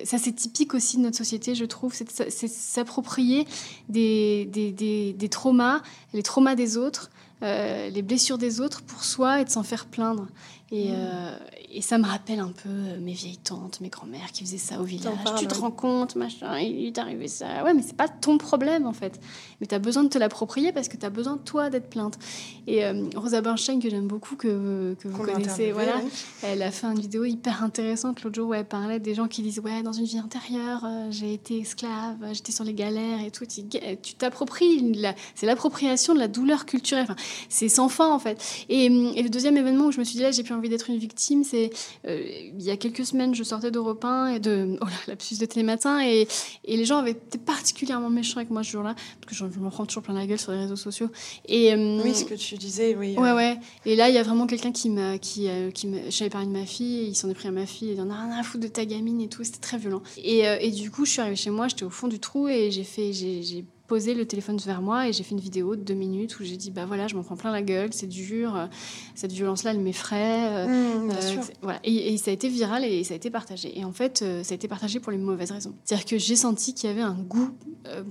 ça 0.03 0.17
c'est 0.17 0.33
typique 0.33 0.73
aussi 0.73 0.97
de 0.97 1.03
notre 1.03 1.17
société, 1.17 1.55
je 1.55 1.65
trouve, 1.65 1.93
c'est 1.93 2.47
s'approprier 2.47 3.47
des, 3.89 4.45
des, 4.51 4.71
des, 4.71 5.13
des, 5.13 5.29
traumas, 5.29 5.81
les 6.13 6.23
traumas 6.23 6.55
des 6.55 6.77
autres, 6.77 7.09
euh, 7.43 7.89
les 7.89 8.01
blessures 8.01 8.37
des 8.37 8.61
autres 8.61 8.81
pour 8.81 9.03
soi 9.03 9.41
et 9.41 9.45
de 9.45 9.49
s'en 9.49 9.63
faire 9.63 9.85
plaindre. 9.85 10.27
Et, 10.69 10.89
Mmh. 10.91 10.95
euh, 10.97 11.37
et 11.71 11.81
ça 11.81 11.97
me 11.97 12.05
rappelle 12.05 12.39
un 12.41 12.51
peu 12.51 12.67
euh, 12.67 12.99
mes 12.99 13.13
vieilles 13.13 13.37
tantes, 13.37 13.79
mes 13.79 13.87
grands-mères 13.87 14.31
qui 14.33 14.43
faisaient 14.43 14.57
ça 14.57 14.81
au 14.81 14.83
village. 14.83 15.13
parles, 15.23 15.39
tu 15.39 15.47
te 15.47 15.55
rends 15.55 15.71
compte, 15.71 16.15
machin, 16.17 16.59
il 16.59 16.87
est 16.87 16.97
arrivé 16.97 17.29
ça. 17.29 17.63
Ouais, 17.63 17.73
mais 17.73 17.81
c'est 17.81 17.95
pas 17.95 18.09
ton 18.09 18.37
problème 18.37 18.85
en 18.85 18.91
fait. 18.91 19.17
Mais 19.61 19.67
tu 19.67 19.73
as 19.75 19.79
besoin 19.79 20.03
de 20.03 20.09
te 20.09 20.17
l'approprier 20.17 20.73
parce 20.73 20.89
que 20.89 20.97
tu 20.97 21.05
as 21.05 21.09
besoin, 21.09 21.37
toi, 21.37 21.69
d'être 21.69 21.89
plainte. 21.89 22.19
Et 22.67 22.83
euh, 22.83 23.05
Rosa 23.15 23.39
Bernstein, 23.39 23.79
que 23.79 23.89
j'aime 23.89 24.07
beaucoup, 24.07 24.35
que, 24.35 24.93
que 24.99 25.07
vous 25.07 25.17
Qu'on 25.17 25.31
connaissez, 25.31 25.71
voilà, 25.71 25.95
ouais. 25.97 26.03
elle 26.43 26.61
a 26.61 26.71
fait 26.71 26.87
une 26.87 26.99
vidéo 26.99 27.23
hyper 27.23 27.63
intéressante 27.63 28.21
l'autre 28.23 28.35
jour 28.35 28.49
où 28.49 28.53
elle 28.53 28.65
parlait 28.65 28.99
des 28.99 29.13
gens 29.15 29.27
qui 29.29 29.41
disent 29.43 29.59
Ouais, 29.59 29.81
dans 29.83 29.93
une 29.93 30.03
vie 30.05 30.19
antérieure, 30.19 30.83
euh, 30.85 31.07
j'ai 31.11 31.33
été 31.33 31.59
esclave, 31.59 32.17
j'étais 32.33 32.51
sur 32.51 32.65
les 32.65 32.73
galères 32.73 33.21
et 33.25 33.31
tout. 33.31 33.45
Tu 33.45 33.63
tu 34.01 34.15
t'appropries, 34.15 34.93
la- 34.95 35.15
c'est 35.33 35.45
l'appropriation 35.45 36.13
de 36.13 36.19
la 36.19 36.27
douleur 36.27 36.65
culturelle. 36.65 37.05
Enfin, 37.09 37.15
c'est 37.47 37.69
sans 37.69 37.87
fin 37.87 38.11
en 38.11 38.19
fait. 38.19 38.43
Et, 38.67 38.85
et 38.87 39.23
le 39.23 39.29
deuxième 39.29 39.55
événement 39.55 39.85
où 39.85 39.91
je 39.93 39.99
me 39.99 40.03
suis 40.03 40.17
dit 40.17 40.23
Là, 40.23 40.31
j'ai 40.31 40.43
plus 40.43 40.56
envie 40.57 40.69
d'être 40.69 40.89
une 40.89 40.97
victime, 40.97 41.43
c'est 41.43 41.69
euh, 42.07 42.21
il 42.57 42.61
y 42.61 42.71
a 42.71 42.77
quelques 42.77 43.05
semaines, 43.05 43.33
je 43.35 43.43
sortais 43.43 43.71
d'Europe 43.71 44.03
1 44.03 44.27
et 44.35 44.39
de. 44.39 44.77
Oh 44.81 44.85
là, 44.85 44.91
lapsus 45.07 45.35
de 45.37 45.45
Télématin, 45.45 46.01
et, 46.05 46.27
et 46.65 46.77
les 46.77 46.85
gens 46.85 46.97
avaient 46.97 47.11
été 47.11 47.37
particulièrement 47.37 48.09
méchants 48.09 48.37
avec 48.37 48.49
moi 48.49 48.63
ce 48.63 48.71
jour-là, 48.71 48.95
parce 49.21 49.37
que 49.39 49.45
je, 49.47 49.51
je 49.53 49.59
me 49.59 49.69
prends 49.69 49.85
toujours 49.85 50.03
plein 50.03 50.13
la 50.13 50.25
gueule 50.27 50.39
sur 50.39 50.51
les 50.51 50.59
réseaux 50.59 50.75
sociaux. 50.75 51.09
Et, 51.47 51.73
hum, 51.73 52.01
Oui, 52.03 52.13
ce 52.15 52.25
que 52.25 52.33
tu 52.35 52.55
disais, 52.55 52.95
oui. 52.95 53.15
Ouais, 53.17 53.29
euh, 53.29 53.35
ouais. 53.35 53.57
Et 53.85 53.95
là, 53.95 54.09
il 54.09 54.15
y 54.15 54.17
a 54.17 54.23
vraiment 54.23 54.47
quelqu'un 54.47 54.71
qui 54.71 54.89
m'a. 54.89 55.17
Qui, 55.17 55.47
euh, 55.49 55.71
qui 55.71 55.87
m'a- 55.87 56.09
J'avais 56.09 56.29
parlé 56.29 56.47
de 56.47 56.51
ma 56.51 56.65
fille, 56.65 56.99
et 56.99 57.03
il 57.07 57.15
s'en 57.15 57.29
est 57.29 57.33
pris 57.33 57.47
à 57.47 57.51
ma 57.51 57.65
fille, 57.65 57.89
et 57.89 57.93
il 57.93 58.01
en 58.01 58.09
a 58.09 58.15
rien 58.21 58.37
à 58.39 58.43
foutre 58.43 58.63
de 58.63 58.67
ta 58.69 58.85
gamine 58.85 59.21
et 59.21 59.27
tout. 59.29 59.43
C'était 59.43 59.59
très 59.59 59.77
violent. 59.77 60.01
Et, 60.17 60.47
euh, 60.47 60.57
et 60.59 60.71
du 60.71 60.89
coup, 60.91 61.05
je 61.05 61.11
suis 61.11 61.21
arrivée 61.21 61.35
chez 61.35 61.49
moi, 61.49 61.67
j'étais 61.67 61.83
au 61.85 61.89
fond 61.89 62.07
du 62.07 62.19
trou, 62.19 62.47
et 62.47 62.71
j'ai 62.71 62.83
fait. 62.83 63.13
J'ai 63.13 63.43
j'ai 63.43 63.65
posé 63.87 64.13
le 64.13 64.25
téléphone 64.25 64.57
vers 64.57 64.81
moi, 64.81 65.07
et 65.07 65.13
j'ai 65.13 65.23
fait 65.23 65.31
une 65.31 65.39
vidéo 65.39 65.75
de 65.75 65.81
deux 65.81 65.93
minutes 65.93 66.39
où 66.39 66.43
j'ai 66.43 66.57
dit 66.57 66.71
Bah 66.71 66.85
voilà, 66.85 67.07
je 67.07 67.15
m'en 67.15 67.23
prends 67.23 67.37
plein 67.37 67.51
la 67.51 67.61
gueule, 67.61 67.89
c'est 67.93 68.07
dur, 68.07 68.55
euh, 68.55 68.65
cette 69.15 69.31
violence-là, 69.31 69.71
elle 69.71 69.79
m'effraie. 69.79 70.47
euh, 70.49 70.67
Mmh, 70.67 71.09
euh, 71.11 71.13
c'est- 71.21 71.53
voilà. 71.61 71.79
et, 71.83 72.13
et 72.13 72.17
ça 72.17 72.31
a 72.31 72.33
été 72.33 72.49
viral 72.49 72.83
et 72.83 73.03
ça 73.03 73.13
a 73.13 73.17
été 73.17 73.29
partagé. 73.29 73.77
Et 73.79 73.83
en 73.85 73.91
fait, 73.93 74.19
ça 74.43 74.51
a 74.53 74.55
été 74.55 74.67
partagé 74.67 74.99
pour 74.99 75.11
les 75.11 75.17
mauvaises 75.17 75.51
raisons. 75.51 75.73
C'est-à-dire 75.85 76.05
que 76.05 76.17
j'ai 76.17 76.35
senti 76.35 76.73
qu'il 76.73 76.89
y 76.89 76.91
avait 76.93 77.01
un 77.01 77.13
goût 77.15 77.49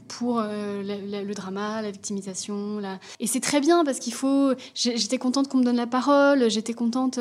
pour 0.08 0.40
la- 0.40 0.82
la- 0.82 1.22
le 1.22 1.34
drama, 1.34 1.82
la 1.82 1.90
victimisation. 1.90 2.78
La... 2.78 2.98
Et 3.20 3.26
c'est 3.26 3.40
très 3.40 3.60
bien 3.60 3.84
parce 3.84 3.98
qu'il 3.98 4.14
faut. 4.14 4.52
J'étais 4.74 5.18
contente 5.18 5.48
qu'on 5.48 5.58
me 5.58 5.64
donne 5.64 5.76
la 5.76 5.86
parole, 5.86 6.48
j'étais 6.50 6.72
contente. 6.72 7.18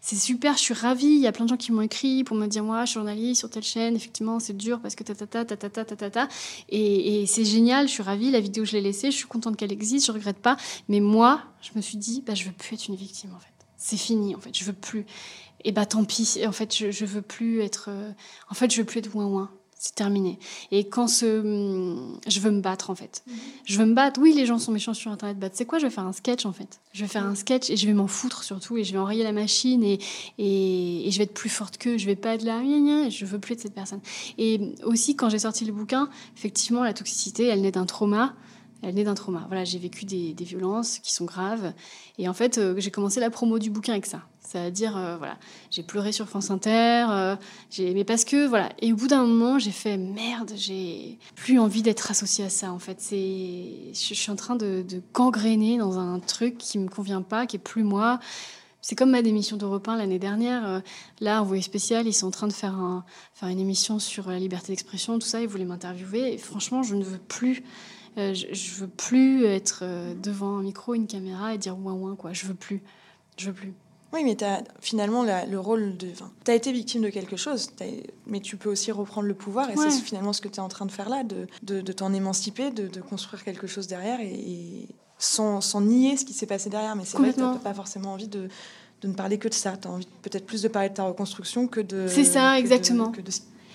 c'est 0.00 0.16
super, 0.16 0.54
je 0.56 0.60
suis 0.60 0.74
ravie. 0.74 1.06
Il 1.06 1.20
y 1.20 1.26
a 1.26 1.32
plein 1.32 1.44
de 1.44 1.50
gens 1.50 1.56
qui 1.56 1.70
m'ont 1.72 1.80
écrit 1.82 2.24
pour 2.24 2.36
me 2.36 2.46
dire 2.46 2.64
Moi, 2.64 2.80
je 2.84 2.90
suis 2.90 2.94
journaliste 2.94 3.38
sur 3.40 3.50
telle 3.50 3.62
chaîne, 3.62 3.94
effectivement, 3.96 4.38
c'est 4.40 4.56
dur 4.56 4.80
parce 4.80 4.94
que 4.94 5.04
ta 5.04 5.14
ta 5.14 5.26
ta 5.26 5.44
ta 5.44 5.56
ta 5.56 5.68
ta 5.70 5.84
ta 5.84 5.96
ta 5.96 6.10
ta. 6.10 6.28
Et, 6.68 7.22
et 7.22 7.26
c'est 7.26 7.44
génial, 7.44 7.88
je 7.92 7.96
suis 7.96 8.02
ravie. 8.02 8.30
La 8.30 8.40
vidéo, 8.40 8.64
je 8.64 8.72
l'ai 8.72 8.80
laissée, 8.80 9.10
je 9.10 9.16
suis 9.16 9.26
contente 9.26 9.56
qu'elle 9.56 9.72
existe, 9.72 10.06
je 10.06 10.12
regrette 10.12 10.38
pas. 10.38 10.56
Mais 10.88 11.00
moi, 11.00 11.42
je 11.60 11.70
me 11.76 11.80
suis 11.80 11.98
dit 11.98 12.22
bah, 12.26 12.34
Je 12.34 12.44
veux 12.44 12.52
plus 12.52 12.74
être 12.74 12.88
une 12.88 12.96
victime 12.96 13.32
en 13.34 13.38
fait. 13.38 13.52
C'est 13.76 13.96
fini 13.96 14.34
en 14.34 14.40
fait, 14.40 14.56
je 14.56 14.64
veux 14.64 14.72
plus. 14.72 15.06
Et 15.64 15.72
bah 15.72 15.86
tant 15.86 16.04
pis, 16.04 16.40
en 16.46 16.52
fait, 16.52 16.76
je, 16.76 16.90
je 16.90 17.04
veux 17.04 17.22
plus 17.22 17.60
être. 17.62 17.86
euh, 17.88 18.12
en 18.50 18.54
fait, 18.54 18.70
je 18.72 18.78
veux 18.80 18.84
plus 18.86 18.98
être 18.98 19.14
ouin 19.14 19.26
ouin. 19.26 19.50
C'est 19.84 19.96
terminé. 19.96 20.38
Et 20.70 20.84
quand 20.84 21.08
ce. 21.08 21.40
hum, 21.40 22.20
Je 22.28 22.38
veux 22.38 22.52
me 22.52 22.60
battre, 22.60 22.90
en 22.90 22.94
fait. 22.94 23.24
Je 23.64 23.78
veux 23.78 23.84
me 23.84 23.94
battre. 23.94 24.20
Oui, 24.20 24.32
les 24.32 24.46
gens 24.46 24.60
sont 24.60 24.70
méchants 24.70 24.94
sur 24.94 25.10
Internet. 25.10 25.40
Bah, 25.40 25.48
sais 25.52 25.66
quoi, 25.66 25.80
je 25.80 25.86
vais 25.86 25.90
faire 25.90 26.06
un 26.06 26.12
sketch, 26.12 26.46
en 26.46 26.52
fait. 26.52 26.78
Je 26.92 27.02
vais 27.02 27.08
faire 27.08 27.26
un 27.26 27.34
sketch 27.34 27.68
et 27.68 27.76
je 27.76 27.84
vais 27.88 27.92
m'en 27.92 28.06
foutre, 28.06 28.44
surtout. 28.44 28.76
Et 28.76 28.84
je 28.84 28.92
vais 28.92 28.98
enrayer 28.98 29.24
la 29.24 29.32
machine 29.32 29.82
et, 29.82 29.98
et, 30.38 31.08
et 31.08 31.10
je 31.10 31.18
vais 31.18 31.24
être 31.24 31.34
plus 31.34 31.50
forte 31.50 31.78
qu'eux. 31.78 31.98
Je 31.98 32.06
vais 32.06 32.14
pas 32.14 32.36
être 32.36 32.44
là, 32.44 32.60
je 33.10 33.24
veux 33.24 33.40
plus 33.40 33.54
être 33.54 33.60
cette 33.62 33.74
personne. 33.74 34.00
Et 34.38 34.60
aussi, 34.84 35.16
quand 35.16 35.28
j'ai 35.28 35.40
sorti 35.40 35.64
le 35.64 35.72
bouquin, 35.72 36.08
effectivement, 36.36 36.84
la 36.84 36.94
toxicité, 36.94 37.46
elle 37.46 37.62
naît 37.62 37.72
d'un 37.72 37.84
trauma. 37.84 38.36
Elle 38.82 38.96
naît 38.96 39.04
d'un 39.04 39.14
trauma. 39.14 39.44
Voilà, 39.46 39.64
j'ai 39.64 39.78
vécu 39.78 40.04
des, 40.04 40.34
violences 40.44 40.98
qui 40.98 41.12
sont 41.12 41.24
graves. 41.24 41.72
Et 42.18 42.28
en 42.28 42.32
fait, 42.32 42.58
euh, 42.58 42.74
j'ai 42.78 42.90
commencé 42.90 43.20
la 43.20 43.30
promo 43.30 43.60
du 43.60 43.70
bouquin 43.70 43.92
avec 43.92 44.06
ça. 44.06 44.22
C'est-à-dire, 44.40 44.96
euh, 44.96 45.16
voilà, 45.16 45.38
j'ai 45.70 45.84
pleuré 45.84 46.10
sur 46.10 46.28
France 46.28 46.50
Inter, 46.50 47.06
euh, 47.10 47.36
j'ai- 47.70 47.94
mais 47.94 48.04
parce 48.04 48.24
que, 48.24 48.46
voilà. 48.46 48.70
Et 48.80 48.92
au 48.92 48.96
bout 48.96 49.06
d'un 49.06 49.24
moment, 49.24 49.58
j'ai 49.60 49.70
fait 49.70 49.96
merde, 49.96 50.50
j'ai 50.56 51.18
plus 51.36 51.60
envie 51.60 51.82
d'être 51.82 52.10
associée 52.10 52.44
à 52.44 52.50
ça, 52.50 52.72
en 52.72 52.80
fait. 52.80 53.00
C'est, 53.00 53.92
je, 53.94 54.14
suis 54.14 54.32
en 54.32 54.36
train 54.36 54.56
de, 54.56 54.84
de 54.86 55.00
gangréner 55.14 55.78
dans 55.78 55.98
un 55.98 56.18
truc 56.18 56.58
qui 56.58 56.78
me 56.78 56.88
convient 56.88 57.22
pas, 57.22 57.46
qui 57.46 57.56
est 57.56 57.60
plus 57.60 57.84
moi. 57.84 58.18
C'est 58.80 58.96
comme 58.96 59.10
ma 59.12 59.22
démission 59.22 59.56
d'Europe 59.56 59.86
1 59.86 59.96
l'année 59.96 60.18
dernière. 60.18 60.82
Là, 61.20 61.40
Envoyé 61.40 61.62
spécial, 61.62 62.08
ils 62.08 62.12
sont 62.12 62.26
en 62.26 62.32
train 62.32 62.48
de 62.48 62.52
faire, 62.52 62.74
un, 62.74 63.04
faire 63.32 63.48
une 63.48 63.60
émission 63.60 64.00
sur 64.00 64.28
la 64.28 64.40
liberté 64.40 64.72
d'expression, 64.72 65.20
tout 65.20 65.26
ça. 65.26 65.40
Ils 65.40 65.46
voulaient 65.46 65.64
m'interviewer. 65.64 66.34
Et 66.34 66.36
franchement, 66.36 66.82
je 66.82 66.96
ne 66.96 67.04
veux 67.04 67.18
plus. 67.18 67.62
Euh, 68.18 68.34
je, 68.34 68.46
je 68.52 68.74
veux 68.74 68.88
plus 68.88 69.44
être 69.46 69.80
euh, 69.82 70.14
devant 70.14 70.58
un 70.58 70.62
micro, 70.62 70.94
une 70.94 71.06
caméra 71.06 71.54
et 71.54 71.58
dire 71.58 71.78
ouin 71.78 71.94
ouin, 71.94 72.14
quoi. 72.16 72.32
Je 72.32 72.46
veux 72.46 72.54
plus. 72.54 72.82
Je 73.38 73.46
veux 73.46 73.54
plus. 73.54 73.72
Oui, 74.12 74.24
mais 74.24 74.42
as, 74.44 74.62
finalement, 74.80 75.22
la- 75.24 75.46
le 75.46 75.58
rôle 75.58 75.96
de. 75.96 76.08
Tu 76.44 76.50
as 76.50 76.54
été 76.54 76.70
victime 76.70 77.00
de 77.02 77.08
quelque 77.08 77.36
chose, 77.36 77.70
mais 78.26 78.40
tu 78.40 78.58
peux 78.58 78.68
aussi 78.68 78.92
reprendre 78.92 79.26
le 79.26 79.32
pouvoir, 79.34 79.70
et 79.70 79.74
Ouais. 79.74 79.90
c'est 79.90 80.02
finalement 80.02 80.34
ce 80.34 80.42
que 80.42 80.48
tu 80.48 80.56
es 80.56 80.60
en 80.60 80.68
train 80.68 80.84
de 80.84 80.92
faire 80.92 81.08
là, 81.08 81.24
de, 81.24 81.46
de, 81.62 81.80
de 81.80 81.92
t'en 81.92 82.12
émanciper, 82.12 82.70
de, 82.70 82.88
de 82.88 83.00
construire 83.00 83.42
quelque 83.42 83.66
chose 83.66 83.86
derrière, 83.86 84.20
et, 84.20 84.26
et 84.34 84.88
sans, 85.18 85.62
sans 85.62 85.80
nier 85.80 86.18
ce 86.18 86.26
qui 86.26 86.34
s'est 86.34 86.44
passé 86.46 86.68
derrière. 86.68 86.94
Mais 86.94 87.04
c'est 87.06 87.16
vrai 87.16 87.30
que 87.30 87.36
tu 87.36 87.40
Complètement. 87.40 87.62
pas 87.64 87.72
forcément 87.74 88.12
envie 88.12 88.28
de, 88.28 88.48
de 89.00 89.08
ne 89.08 89.14
parler 89.14 89.38
que 89.38 89.48
de 89.48 89.54
ça. 89.54 89.78
Tu 89.78 89.88
as 89.88 89.90
envie 89.90 90.06
peut-être 90.20 90.44
plus 90.44 90.60
de 90.60 90.68
parler 90.68 90.90
de 90.90 90.94
ta 90.94 91.04
reconstruction 91.04 91.66
que 91.66 91.80
de. 91.80 92.06
C'est 92.06 92.24
ça, 92.24 92.50
que 92.50 92.56
de- 92.56 92.60
exactement. 92.60 93.12
que 93.12 93.22
de- 93.22 93.30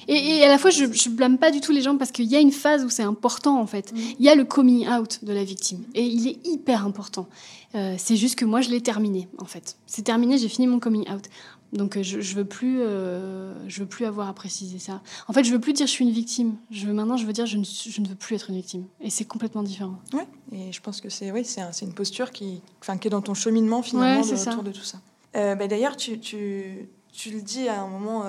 Et, 0.07 0.37
et 0.37 0.43
à 0.43 0.47
la 0.47 0.57
fois, 0.57 0.69
je, 0.69 0.85
je 0.91 1.09
blâme 1.09 1.37
pas 1.37 1.51
du 1.51 1.59
tout 1.61 1.71
les 1.71 1.81
gens 1.81 1.97
parce 1.97 2.11
qu'il 2.11 2.25
y 2.25 2.35
a 2.35 2.39
une 2.39 2.51
phase 2.51 2.83
où 2.85 2.89
c'est 2.89 3.03
important 3.03 3.59
en 3.59 3.67
fait. 3.67 3.93
Il 3.95 4.25
y 4.25 4.29
a 4.29 4.35
le 4.35 4.45
coming 4.45 4.87
out 4.87 5.19
de 5.23 5.33
la 5.33 5.43
victime 5.43 5.83
et 5.95 6.03
il 6.05 6.27
est 6.27 6.45
hyper 6.47 6.85
important. 6.85 7.27
Euh, 7.75 7.95
c'est 7.97 8.15
juste 8.15 8.35
que 8.35 8.45
moi, 8.45 8.61
je 8.61 8.69
l'ai 8.69 8.81
terminé 8.81 9.27
en 9.37 9.45
fait. 9.45 9.75
C'est 9.85 10.03
terminé, 10.03 10.37
j'ai 10.37 10.47
fini 10.49 10.67
mon 10.67 10.79
coming 10.79 11.09
out. 11.11 11.23
Donc 11.73 11.97
euh, 11.97 12.03
je, 12.03 12.21
je 12.21 12.35
veux 12.35 12.45
plus, 12.45 12.79
euh, 12.79 13.53
je 13.67 13.81
veux 13.81 13.85
plus 13.85 14.05
avoir 14.05 14.29
à 14.29 14.33
préciser 14.33 14.79
ça. 14.79 15.01
En 15.27 15.33
fait, 15.33 15.43
je 15.43 15.51
veux 15.51 15.59
plus 15.59 15.73
dire 15.73 15.85
je 15.85 15.91
suis 15.91 16.05
une 16.05 16.11
victime. 16.13 16.55
Je 16.71 16.87
veux 16.87 16.93
maintenant, 16.93 17.17
je 17.17 17.25
veux 17.25 17.33
dire 17.33 17.45
je 17.45 17.57
ne, 17.57 17.65
je 17.65 17.99
ne 17.99 18.07
veux 18.07 18.15
plus 18.15 18.37
être 18.37 18.49
une 18.49 18.55
victime. 18.55 18.85
Et 19.01 19.09
c'est 19.09 19.25
complètement 19.25 19.63
différent. 19.63 19.99
Ouais, 20.13 20.25
et 20.53 20.71
je 20.71 20.79
pense 20.79 21.01
que 21.01 21.09
c'est 21.09 21.29
oui, 21.33 21.43
c'est 21.43 21.59
un- 21.59 21.73
c'est 21.73 21.85
une 21.85 21.93
posture 21.93 22.31
qui, 22.31 22.61
enfin, 22.81 22.97
qui 22.97 23.09
est 23.09 23.11
dans 23.11 23.21
ton 23.21 23.33
cheminement 23.33 23.81
finalement 23.81 24.21
Ouais, 24.21 24.31
de, 24.31 24.49
autour 24.49 24.63
de 24.63 24.71
tout 24.71 24.83
ça. 24.85 24.99
Euh, 25.35 25.55
bah, 25.55 25.67
D'ailleurs, 25.67 25.97
tu, 25.97 26.19
tu, 26.21 26.87
tu 27.11 27.31
le 27.31 27.41
dis 27.41 27.67
à 27.67 27.81
un 27.81 27.87
moment, 27.89 28.23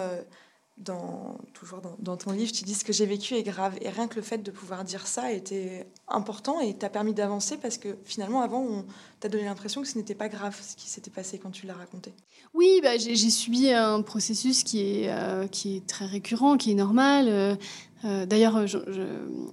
toujours 0.85 1.81
dans, 1.99 2.17
ton 2.17 2.33
livre, 2.33 2.53
tu 2.53 2.65
dis 2.65 2.75
ce 2.75 2.85
que 2.85 2.93
j'ai 2.93 3.07
vécu 3.07 3.35
est 3.35 3.43
grave. 3.43 3.77
Et 3.81 3.89
rien 3.89 4.09
que 4.09 4.17
le 4.17 4.23
fait 4.23 4.39
de 4.39 4.51
pouvoir 4.51 4.85
dire 4.85 5.07
ça 5.07 5.33
était 5.33 5.87
important 6.07 6.61
et 6.61 6.75
t'a 6.75 6.89
permis 6.89 7.15
d'avancer 7.15 7.57
parce 7.57 7.79
que 7.79 7.97
finalement, 8.05 8.41
avant, 8.41 8.63
on 8.63 8.85
t'a 9.21 9.29
donné 9.29 9.45
l'impression 9.45 9.83
que 9.83 9.89
ce 9.89 9.99
n'était 9.99 10.15
pas 10.15 10.29
grave 10.29 10.59
ce 10.61 10.77
qui 10.77 10.89
s'était 10.89 11.11
passé 11.11 11.39
quand 11.39 11.51
tu 11.51 11.67
l'as 11.67 11.75
raconté. 11.75 12.13
Oui, 12.55 12.81
bah, 12.83 12.97
j'ai 12.97 13.17
subi 13.17 13.71
un 13.71 14.03
processus 14.03 14.63
qui 14.63 14.81
est, 14.81 15.11
euh, 15.11 15.47
qui 15.47 15.77
est 15.77 15.87
très 15.87 16.07
récurrent, 16.07 16.57
qui 16.57 16.73
est 16.73 16.77
normal. 16.77 17.29
Euh, 17.29 17.57
euh, 18.05 18.27
D'ailleurs, 18.27 18.65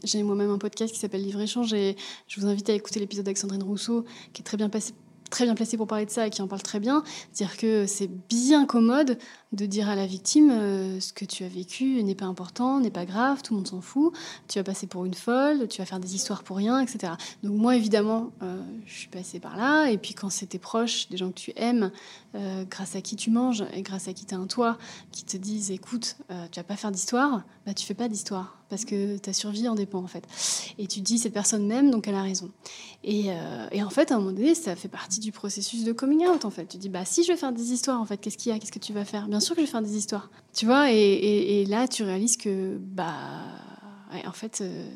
j'ai 0.03 0.23
moi-même 0.23 0.51
un 0.51 0.57
podcast 0.57 0.93
qui 0.93 0.99
s'appelle 0.99 1.23
Livre 1.23 1.41
Échange 1.41 1.73
et 1.73 1.95
je 2.27 2.39
vous 2.39 2.47
invite 2.47 2.69
à 2.69 2.73
écouter 2.73 2.99
l'épisode 2.99 3.27
avec 3.27 3.37
Sandrine 3.37 3.63
Rousseau, 3.63 4.05
qui 4.33 4.41
est 4.41 4.45
très 4.45 4.57
bien 4.57 4.69
passé 4.69 4.93
très 5.29 5.45
bien 5.45 5.55
placé 5.55 5.77
pour 5.77 5.87
parler 5.87 6.05
de 6.05 6.11
ça 6.11 6.27
et 6.27 6.29
qui 6.29 6.41
en 6.41 6.47
parle 6.47 6.61
très 6.61 6.79
bien, 6.79 7.03
dire 7.33 7.57
que 7.57 7.85
c'est 7.87 8.09
bien 8.29 8.65
commode 8.65 9.17
de 9.55 9.65
dire 9.65 9.89
à 9.89 9.95
la 9.95 10.05
victime 10.05 10.51
euh, 10.51 10.99
ce 10.99 11.13
que 11.13 11.23
tu 11.23 11.43
as 11.43 11.47
vécu 11.47 12.03
n'est 12.03 12.15
pas 12.15 12.25
important, 12.25 12.79
n'est 12.79 12.91
pas 12.91 13.05
grave, 13.05 13.41
tout 13.41 13.53
le 13.53 13.59
monde 13.59 13.67
s'en 13.67 13.81
fout, 13.81 14.13
tu 14.47 14.59
vas 14.59 14.63
passer 14.63 14.85
pour 14.85 15.05
une 15.05 15.13
folle, 15.13 15.67
tu 15.69 15.81
vas 15.81 15.85
faire 15.85 15.99
des 15.99 16.13
histoires 16.15 16.43
pour 16.43 16.57
rien, 16.57 16.79
etc. 16.79 17.13
Donc 17.41 17.53
moi 17.53 17.75
évidemment, 17.75 18.31
euh, 18.43 18.61
je 18.85 18.93
suis 18.93 19.07
passée 19.07 19.39
par 19.39 19.55
là 19.55 19.87
et 19.87 19.97
puis 19.97 20.13
quand 20.13 20.29
c'était 20.29 20.59
proche, 20.59 21.07
des 21.09 21.17
gens 21.17 21.29
que 21.29 21.39
tu 21.39 21.53
aimes, 21.55 21.91
euh, 22.35 22.65
grâce 22.69 22.95
à 22.95 23.01
qui 23.01 23.15
tu 23.15 23.31
manges 23.31 23.63
et 23.73 23.81
grâce 23.81 24.07
à 24.07 24.13
qui 24.13 24.25
tu 24.25 24.35
as 24.35 24.37
un 24.37 24.47
toit, 24.47 24.77
qui 25.11 25.23
te 25.23 25.37
disent 25.37 25.71
écoute, 25.71 26.17
tu 26.51 26.59
vas 26.59 26.63
pas 26.63 26.75
faire 26.75 26.91
d'histoire, 26.91 27.43
bah 27.65 27.73
tu 27.73 27.85
fais 27.85 27.93
pas 27.93 28.09
d'histoire 28.09 28.57
parce 28.69 28.83
que 28.83 29.17
ta 29.17 29.31
survie 29.31 29.67
en 29.67 29.75
dépend 29.75 29.99
en 29.99 30.07
fait. 30.07 30.25
Et 30.77 30.87
tu 30.87 30.99
dis 30.99 31.17
cette 31.17 31.33
personne 31.33 31.65
m'aime 31.65 31.91
donc 31.91 32.07
elle 32.07 32.15
a 32.15 32.21
raison. 32.21 32.49
Et, 33.03 33.27
et 33.71 33.83
en 33.83 33.89
fait 33.89 34.11
à 34.11 34.15
un 34.15 34.19
moment 34.19 34.31
donné 34.31 34.55
ça 34.55 34.75
fait 34.75 34.87
partie 34.87 35.19
du 35.19 35.31
processus 35.31 35.83
de 35.83 35.93
coming 35.93 36.27
out 36.27 36.45
en 36.45 36.49
fait. 36.49 36.65
Tu 36.65 36.77
dis 36.77 36.89
bah 36.89 37.05
si 37.05 37.23
je 37.23 37.31
vais 37.31 37.37
faire 37.37 37.53
des 37.53 37.71
histoires 37.71 38.01
en 38.01 38.05
fait 38.05 38.17
qu'est-ce 38.17 38.37
qu'il 38.37 38.51
y 38.51 38.55
a, 38.55 38.59
qu'est-ce 38.59 38.71
que 38.71 38.79
tu 38.79 38.91
vas 38.91 39.05
faire? 39.05 39.27
Bien 39.27 39.39
que 39.53 39.61
je 39.61 39.65
vais 39.65 39.71
faire 39.71 39.81
des 39.83 39.95
histoires. 39.97 40.29
Tu 40.53 40.65
vois 40.65 40.91
et, 40.91 40.95
et- 40.95 41.61
et 41.61 41.65
là 41.65 41.87
tu 41.87 42.03
réalises 42.03 42.37
que 42.37 42.77
bah 42.79 43.13
ouais, 44.13 44.25
en 44.25 44.31
fait 44.31 44.61
euh, 44.61 44.89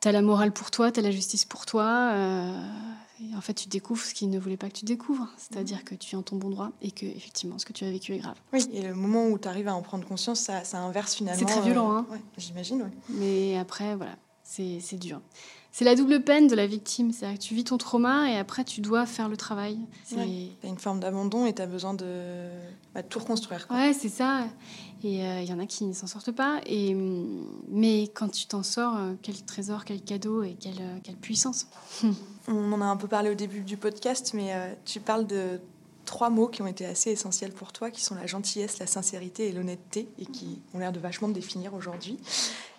t'as 0.00 0.12
la 0.12 0.22
morale 0.22 0.52
pour 0.52 0.70
toi, 0.70 0.90
t'as 0.90 1.02
la 1.02 1.10
justice 1.10 1.44
pour 1.44 1.66
toi. 1.66 2.12
euh, 2.14 2.62
et 3.22 3.36
en 3.36 3.42
fait, 3.42 3.52
tu 3.52 3.68
découvres 3.68 4.00
ce 4.02 4.14
qu'il 4.14 4.30
ne 4.30 4.38
voulait 4.38 4.56
pas 4.56 4.68
que 4.70 4.78
tu 4.78 4.86
découvres, 4.86 5.28
c'est-à-dire 5.36 5.84
que 5.84 5.94
tu 5.94 6.14
es 6.14 6.18
en 6.18 6.22
ton 6.22 6.36
bon 6.36 6.48
droit 6.48 6.70
et 6.80 6.90
que 6.90 7.04
effectivement, 7.04 7.58
ce 7.58 7.66
que 7.66 7.74
tu 7.74 7.84
as 7.84 7.90
vécu 7.90 8.14
est 8.14 8.18
grave. 8.18 8.36
Oui, 8.54 8.66
et 8.72 8.80
le 8.80 8.94
moment 8.94 9.26
où 9.26 9.38
tu 9.38 9.46
arrives 9.46 9.68
à 9.68 9.74
en 9.74 9.82
prendre 9.82 10.06
conscience, 10.08 10.40
ça, 10.40 10.64
ça 10.64 10.78
inverse 10.78 11.16
finalement. 11.16 11.38
C'est 11.38 11.44
très 11.44 11.60
violent, 11.60 11.90
hein. 11.92 12.06
ouais, 12.10 12.20
J'imagine, 12.38 12.80
oui. 12.82 13.14
Mais 13.18 13.58
après, 13.58 13.94
voilà, 13.94 14.16
c'est 14.42 14.80
dur. 14.98 15.20
C'est 15.72 15.84
la 15.84 15.94
double 15.94 16.22
peine 16.22 16.48
de 16.48 16.54
la 16.54 16.66
victime. 16.66 17.12
C'est-à-dire 17.12 17.38
que 17.38 17.44
tu 17.44 17.54
vis 17.54 17.64
ton 17.64 17.78
trauma 17.78 18.30
et 18.30 18.36
après 18.36 18.64
tu 18.64 18.80
dois 18.80 19.06
faire 19.06 19.28
le 19.28 19.36
travail. 19.36 19.78
C'est 20.04 20.16
une 20.64 20.78
forme 20.78 21.00
d'abandon 21.00 21.46
et 21.46 21.54
tu 21.54 21.62
as 21.62 21.66
besoin 21.66 21.94
de 21.94 22.48
bah, 22.94 23.02
tout 23.02 23.20
reconstruire. 23.20 23.68
Quoi. 23.68 23.76
Ouais, 23.76 23.92
c'est 23.92 24.08
ça. 24.08 24.46
Et 25.02 25.18
il 25.18 25.24
euh, 25.24 25.42
y 25.42 25.52
en 25.52 25.58
a 25.58 25.66
qui 25.66 25.84
ne 25.84 25.92
s'en 25.92 26.06
sortent 26.06 26.32
pas. 26.32 26.60
Et, 26.66 26.94
mais 27.68 28.02
quand 28.14 28.28
tu 28.28 28.46
t'en 28.46 28.62
sors, 28.62 28.96
euh, 28.96 29.12
quel 29.22 29.40
trésor, 29.42 29.84
quel 29.84 30.02
cadeau 30.02 30.42
et 30.42 30.56
quelle, 30.58 30.80
euh, 30.80 30.98
quelle 31.02 31.16
puissance. 31.16 31.66
On 32.48 32.72
en 32.72 32.80
a 32.80 32.84
un 32.84 32.96
peu 32.96 33.08
parlé 33.08 33.30
au 33.30 33.34
début 33.34 33.60
du 33.60 33.76
podcast, 33.76 34.32
mais 34.34 34.52
tu 34.84 34.98
parles 34.98 35.26
de 35.26 35.60
trois 36.04 36.30
mots 36.30 36.48
qui 36.48 36.62
ont 36.62 36.66
été 36.66 36.84
assez 36.84 37.10
essentiels 37.10 37.52
pour 37.52 37.72
toi, 37.72 37.92
qui 37.92 38.02
sont 38.02 38.16
la 38.16 38.26
gentillesse, 38.26 38.80
la 38.80 38.88
sincérité 38.88 39.48
et 39.48 39.52
l'honnêteté, 39.52 40.08
et 40.18 40.26
qui 40.26 40.60
ont 40.74 40.78
l'air 40.80 40.90
de 40.90 40.98
vachement 40.98 41.28
te 41.28 41.34
définir 41.34 41.74
aujourd'hui. 41.74 42.18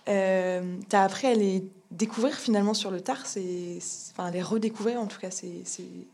Euh, 0.07 0.77
tu 0.89 0.95
as 0.95 1.03
appris 1.03 1.27
à 1.27 1.33
les 1.33 1.63
découvrir 1.91 2.33
finalement 2.35 2.73
sur 2.73 2.89
le 2.89 3.01
tard, 3.01 3.25
c'est, 3.25 3.77
enfin 4.11 4.31
les 4.31 4.41
redécouvrir 4.41 4.99
en 4.99 5.07
tout 5.07 5.19
cas. 5.19 5.29
C'est, 5.31 5.63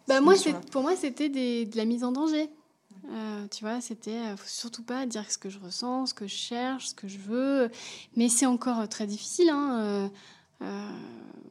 bah 0.07 0.21
moi, 0.21 0.35
c'est, 0.35 0.53
pour 0.71 0.81
moi, 0.81 0.95
c'était 0.95 1.29
de 1.29 1.77
la 1.77 1.85
mise 1.85 2.03
en 2.03 2.11
danger. 2.11 2.49
Euh, 3.09 3.47
tu 3.49 3.63
vois, 3.63 3.79
c'était 3.79 4.11
euh, 4.11 4.35
faut 4.35 4.47
surtout 4.47 4.83
pas 4.83 5.05
dire 5.05 5.31
ce 5.31 5.37
que 5.37 5.49
je 5.49 5.59
ressens, 5.59 6.07
ce 6.07 6.13
que 6.13 6.27
je 6.27 6.35
cherche, 6.35 6.87
ce 6.87 6.95
que 6.95 7.07
je 7.07 7.19
veux. 7.19 7.69
Mais 8.15 8.27
c'est 8.27 8.45
encore 8.45 8.89
très 8.89 9.07
difficile. 9.07 9.49
Hein, 9.49 10.11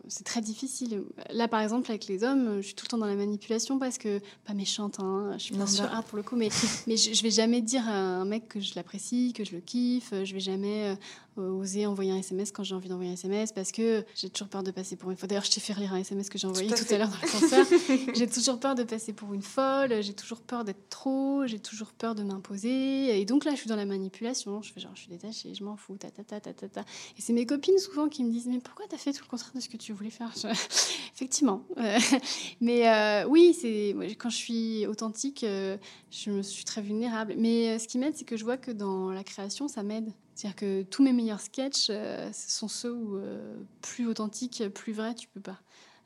c'est 0.09 0.25
très 0.25 0.41
difficile. 0.41 1.03
Là, 1.31 1.49
par 1.49 1.61
exemple, 1.61 1.91
avec 1.91 2.07
les 2.07 2.23
hommes, 2.23 2.59
je 2.59 2.67
suis 2.67 2.75
tout 2.75 2.85
le 2.85 2.91
temps 2.91 2.99
dans 2.99 3.07
la 3.07 3.17
manipulation 3.17 3.79
parce 3.79 3.99
que, 3.99 4.21
pas 4.45 4.55
méchante, 4.55 5.01
hein, 5.01 5.33
je 5.35 5.43
suis 5.45 5.55
pas 5.55 5.67
sûr. 5.67 5.89
pour 6.09 6.17
le 6.17 6.23
coup, 6.23 6.37
mais, 6.37 6.49
mais 6.87 6.97
je, 6.97 7.13
je, 7.13 7.23
vais 7.23 7.31
jamais 7.31 7.61
dire 7.61 7.89
à 7.89 7.93
un 7.93 8.25
mec 8.25 8.49
que 8.49 8.61
je 8.61 8.75
l'apprécie, 8.77 9.33
que 9.33 9.45
je 9.45 9.53
le 9.53 9.61
kiffe, 9.61 10.13
je 10.25 10.33
vais 10.33 10.41
jamais 10.41 10.97
euh, 11.39 11.51
oser 11.51 11.87
envoyer 11.87 12.13
un 12.13 12.17
SMS 12.17 12.51
quand 12.51 12.63
j'ai 12.63 12.75
envie 12.75 12.89
d'envoyer 12.89 13.11
un 13.11 13.15
SMS 13.15 13.53
parce 13.53 13.71
que 13.71 14.05
j'ai 14.15 14.31
toujours 14.31 14.49
peur 14.49 14.63
de 14.63 14.71
passer 14.71 14.97
pour 14.97 15.11
une 15.11 15.19
folle. 15.19 15.29
D'ailleurs, 15.29 15.45
je 15.45 15.51
t'ai 15.51 15.61
fait 15.61 15.75
lire 15.75 15.93
un 15.93 15.99
SMS 15.99 16.31
que 16.31 16.39
j'ai 16.39 16.47
envoyé 16.47 16.71
tout, 16.71 16.95
à 16.95 16.99
l'heure 16.99 17.09
dans 17.09 17.17
le 17.23 17.31
concert. 17.31 17.67
j'ai 18.15 18.27
toujours 18.27 18.59
peur 18.59 18.75
de 18.75 18.85
passer 18.85 19.13
pour 19.13 19.35
une 19.35 19.43
folle, 19.43 20.03
j'ai 20.03 20.15
toujours 20.15 20.41
peur 20.41 20.65
d'être 20.65 20.89
trop, 20.89 21.47
j'ai 21.47 21.59
toujours 21.59 21.93
peur 21.93 22.15
de 22.15 22.23
m'imposer. 22.23 23.21
Et 23.21 23.25
donc 23.27 23.45
là, 23.45 23.53
je 23.53 23.59
suis 23.59 23.69
dans 23.69 23.77
la 23.77 23.85
manipulation. 23.85 24.63
Je 24.63 24.73
fais 24.73 24.81
genre, 24.81 24.93
je 24.95 25.01
suis 25.01 25.11
détachée, 25.11 25.55
je 25.55 25.63
m'en 25.63 25.77
fous, 25.77 25.97
ta 25.97 26.11
ta 26.11 26.25
ta 26.25 26.41
ta 26.41 26.55
ta 26.55 26.69
ta. 26.69 26.81
Et 27.19 27.21
c'est 27.21 27.35
mes 27.35 27.45
copines 27.45 27.79
souvent 27.79 28.09
qui 28.09 28.25
me 28.25 28.31
disent, 28.31 28.47
mais 28.47 28.61
pourquoi 28.61 28.87
t'as 28.89 28.96
fait 28.97 29.13
tout 29.13 29.23
le 29.25 29.29
contraire 29.29 29.53
de 29.55 29.61
ce 29.61 29.69
que 29.69 29.77
tu 29.77 29.93
voulais 29.93 30.11
faire 30.11 30.33
Effectivement. 31.15 31.65
Euh, 31.79 31.99
mais 32.61 32.89
euh, 32.89 33.27
oui, 33.29 33.55
c'est 33.55 33.95
quand 34.19 34.31
je 34.31 34.37
suis 34.37 34.87
authentique, 34.87 35.45
je 35.45 36.31
me 36.31 36.43
suis 36.43 36.65
très 36.65 36.83
vulnérable. 36.83 37.35
Mais 37.39 37.79
ce 37.79 37.89
qui 37.89 37.99
m'aide, 37.99 38.17
c'est 38.17 38.25
que 38.25 38.37
je 38.37 38.45
vois 38.45 38.57
que 38.57 38.71
dans 38.71 39.11
la 39.11 39.25
création, 39.25 39.69
ça 39.69 39.83
m'aide. 39.83 40.13
C'est-à-dire 40.37 40.57
que 40.57 40.83
tous 40.83 41.03
mes 41.03 41.15
meilleurs 41.15 41.41
sketchs, 41.41 41.87
euh, 41.89 42.31
sont 42.33 42.69
ceux 42.69 42.93
où 42.93 43.17
euh, 43.17 43.57
plus 43.81 44.07
authentiques, 44.07 44.63
plus 44.75 44.93
vrais, 44.93 45.15
tu 45.15 45.29
peux 45.29 45.41
pas. 45.41 45.59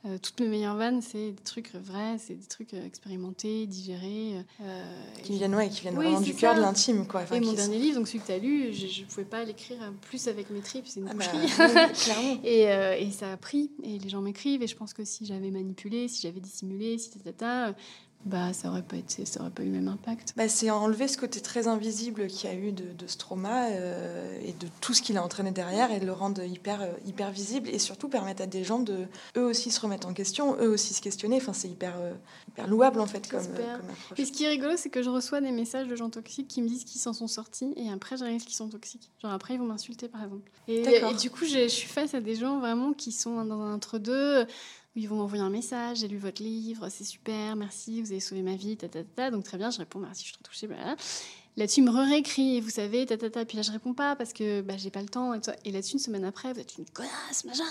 Euh, 0.06 0.16
toutes 0.22 0.40
mes 0.40 0.48
meilleures 0.48 0.76
vannes, 0.76 1.02
c'est 1.02 1.32
des 1.32 1.42
trucs 1.42 1.74
vrais, 1.74 2.16
c'est 2.18 2.34
des 2.34 2.46
trucs 2.46 2.72
expérimentés, 2.72 3.66
digérés. 3.66 4.36
qui 5.22 5.34
viennent, 5.34 5.54
ouais, 5.54 5.68
qui 5.68 5.82
viennent 5.82 5.94
vraiment 5.94 6.20
du 6.20 6.34
cœur, 6.34 6.54
de 6.54 6.60
l'intime. 6.60 7.06
Quoi. 7.06 7.24
et 7.32 7.40
mon 7.40 7.52
dernier 7.52 7.78
livre, 7.78 7.98
donc 7.98 8.08
celui 8.08 8.20
que 8.20 8.26
tu 8.26 8.32
as 8.32 8.38
lu, 8.38 8.72
je 8.72 9.02
ne 9.02 9.06
pouvais 9.06 9.24
pas 9.24 9.44
l'écrire 9.44 9.78
plus 10.02 10.28
avec 10.28 10.50
mes 10.50 10.60
tripes, 10.60 10.86
c'est 10.86 11.00
une 11.00 11.08
ah 11.08 11.14
bah, 11.14 11.24
et, 12.44 12.62
et, 13.04 13.10
ça 13.10 13.32
a 13.32 13.36
pris, 13.36 13.70
et 13.82 13.98
les 13.98 14.08
gens 14.08 14.22
m'écrivent, 14.22 14.62
et 14.62 14.66
je 14.66 14.76
pense 14.76 14.94
que 14.94 15.04
si 15.04 15.26
j'avais 15.26 15.50
manipulé, 15.50 16.08
si 16.08 16.22
j'avais 16.22 16.40
dissimulé, 16.40 16.96
si 16.96 17.10
tata, 17.10 17.74
bah, 18.26 18.52
ça 18.52 18.68
aurait 18.68 18.82
pas 18.82 18.96
été, 18.96 19.24
ça 19.24 19.40
aurait 19.40 19.50
pas 19.50 19.62
eu 19.62 19.66
le 19.66 19.72
même 19.72 19.88
impact. 19.88 20.34
Bah, 20.36 20.46
c'est 20.48 20.70
enlever 20.70 21.08
ce 21.08 21.16
côté 21.16 21.40
très 21.40 21.68
invisible 21.68 22.26
qu'il 22.26 22.50
y 22.50 22.52
a 22.52 22.56
eu 22.56 22.70
de, 22.70 22.92
de 22.92 23.06
ce 23.06 23.16
trauma 23.16 23.68
euh, 23.70 24.38
et 24.44 24.52
de 24.52 24.68
tout 24.82 24.92
ce 24.92 25.00
qu'il 25.00 25.16
a 25.16 25.24
entraîné 25.24 25.52
derrière 25.52 25.90
et 25.90 26.00
de 26.00 26.06
le 26.06 26.12
rendre 26.12 26.42
hyper, 26.42 26.82
euh, 26.82 26.92
hyper 27.06 27.30
visible 27.30 27.70
et 27.70 27.78
surtout 27.78 28.10
permettre 28.10 28.42
à 28.42 28.46
des 28.46 28.62
gens 28.62 28.78
de 28.78 29.06
eux 29.38 29.44
aussi 29.44 29.70
se 29.70 29.80
remettre 29.80 30.06
en 30.06 30.12
question, 30.12 30.54
eux 30.60 30.68
aussi 30.68 30.92
se 30.92 31.00
questionner. 31.00 31.36
Enfin, 31.36 31.54
c'est 31.54 31.68
hyper, 31.68 31.94
euh, 31.98 32.12
hyper 32.48 32.68
louable 32.68 33.00
en 33.00 33.06
fait 33.06 33.26
comme, 33.26 33.40
approche. 33.40 34.18
Et 34.18 34.26
ce 34.26 34.32
qui 34.32 34.44
est 34.44 34.48
rigolo, 34.48 34.74
c'est 34.76 34.90
que 34.90 35.02
je 35.02 35.08
reçois 35.08 35.40
des 35.40 35.52
messages 35.52 35.88
de 35.88 35.96
gens 35.96 36.10
toxiques 36.10 36.48
qui 36.48 36.60
me 36.60 36.68
disent 36.68 36.84
qu'ils 36.84 37.00
s'en 37.00 37.14
sont 37.14 37.28
sortis 37.28 37.72
et 37.76 37.90
après 37.90 38.18
je 38.18 38.24
réalise 38.24 38.44
qu'ils 38.44 38.56
sont 38.56 38.68
toxiques. 38.68 39.10
Genre 39.22 39.32
après 39.32 39.54
ils 39.54 39.58
vont 39.58 39.66
m'insulter 39.66 40.08
par 40.08 40.22
exemple. 40.22 40.50
Et, 40.68 40.82
et, 40.82 41.14
du 41.14 41.30
coup, 41.30 41.46
je 41.46 41.68
suis 41.68 41.88
face 41.88 42.12
à 42.12 42.20
des 42.20 42.34
gens 42.34 42.58
vraiment 42.60 42.92
qui 42.92 43.12
sont 43.12 43.44
dans 43.44 43.60
un 43.60 43.74
entre-deux 43.74 44.46
ils 44.96 45.08
vont 45.08 45.16
m'envoyer 45.16 45.42
un 45.42 45.50
message, 45.50 45.98
j'ai 45.98 46.08
lu 46.08 46.18
votre 46.18 46.42
livre, 46.42 46.88
c'est 46.88 47.04
super, 47.04 47.56
merci, 47.56 48.02
vous 48.02 48.10
avez 48.10 48.20
sauvé 48.20 48.42
ma 48.42 48.56
vie, 48.56 48.76
ta, 48.76 48.88
ta, 48.88 49.04
ta. 49.04 49.30
Donc 49.30 49.44
très 49.44 49.56
bien, 49.56 49.70
je 49.70 49.78
réponds 49.78 50.00
merci, 50.00 50.22
je 50.22 50.28
suis 50.28 50.32
trop 50.34 50.42
touchée. 50.42 50.68
Là-dessus, 51.56 51.80
il 51.80 51.84
me 51.84 51.90
réécrit, 51.90 52.60
vous 52.60 52.70
savez, 52.70 53.04
ta, 53.06 53.16
ta, 53.16 53.28
ta. 53.28 53.44
Puis 53.44 53.56
là, 53.56 53.62
je 53.62 53.72
réponds 53.72 53.92
pas 53.92 54.14
parce 54.14 54.32
que 54.32 54.60
bah, 54.60 54.74
j'ai 54.76 54.90
pas 54.90 55.02
le 55.02 55.08
temps. 55.08 55.34
Et, 55.34 55.40
et 55.64 55.72
là-dessus, 55.72 55.94
une 55.94 55.98
semaine 55.98 56.24
après, 56.24 56.52
vous 56.52 56.60
êtes 56.60 56.78
une 56.78 56.84
connasse, 56.86 57.44
machin. 57.44 57.64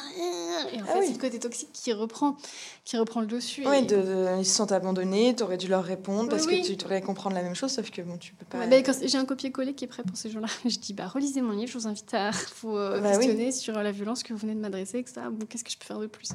Et 0.74 0.82
en 0.82 0.84
ah 0.84 0.94
fait, 0.94 1.08
c'est 1.08 1.14
le 1.14 1.18
côté 1.18 1.40
toxique 1.40 1.70
qui 1.72 1.94
reprend, 1.94 2.36
qui 2.84 2.98
reprend 2.98 3.22
le 3.22 3.28
dessus. 3.28 3.64
Oui, 3.66 3.88
ils 3.88 4.46
se 4.46 4.56
sont 4.56 4.72
abandonnés, 4.74 5.34
tu 5.36 5.44
aurais 5.44 5.58
dû 5.58 5.68
leur 5.68 5.84
répondre 5.84 6.30
parce 6.30 6.46
que 6.46 6.62
tu 6.62 6.86
aurais 6.86 7.02
comprendre 7.02 7.36
la 7.36 7.42
même 7.42 7.56
chose, 7.56 7.72
sauf 7.72 7.90
que 7.90 8.02
bon, 8.02 8.18
tu 8.18 8.34
peux 8.34 8.46
pas. 8.46 8.68
bah, 8.68 8.94
j'ai 9.02 9.18
un 9.18 9.26
copier-coller 9.26 9.74
qui 9.74 9.86
est 9.86 9.88
prêt 9.88 10.04
pour 10.04 10.18
ces 10.18 10.30
gens-là. 10.30 10.48
Je 10.66 10.78
dis, 10.78 10.94
bah, 10.94 11.08
relisez 11.08 11.42
mon 11.42 11.54
livre, 11.54 11.72
je 11.72 11.78
vous 11.78 11.88
invite 11.88 12.14
à 12.14 12.32
vous 12.62 12.76
euh, 12.76 13.00
bah 13.00 13.18
questionner 13.18 13.52
sur 13.52 13.74
la 13.82 13.92
violence 13.92 14.24
que 14.24 14.34
vous 14.34 14.40
venez 14.40 14.56
de 14.56 14.60
m'adresser, 14.60 15.00
etc. 15.00 15.22
Bon, 15.32 15.46
qu'est-ce 15.46 15.64
que 15.64 15.72
je 15.72 15.78
peux 15.78 15.86
faire 15.86 16.00
de 16.00 16.08
plus? 16.08 16.30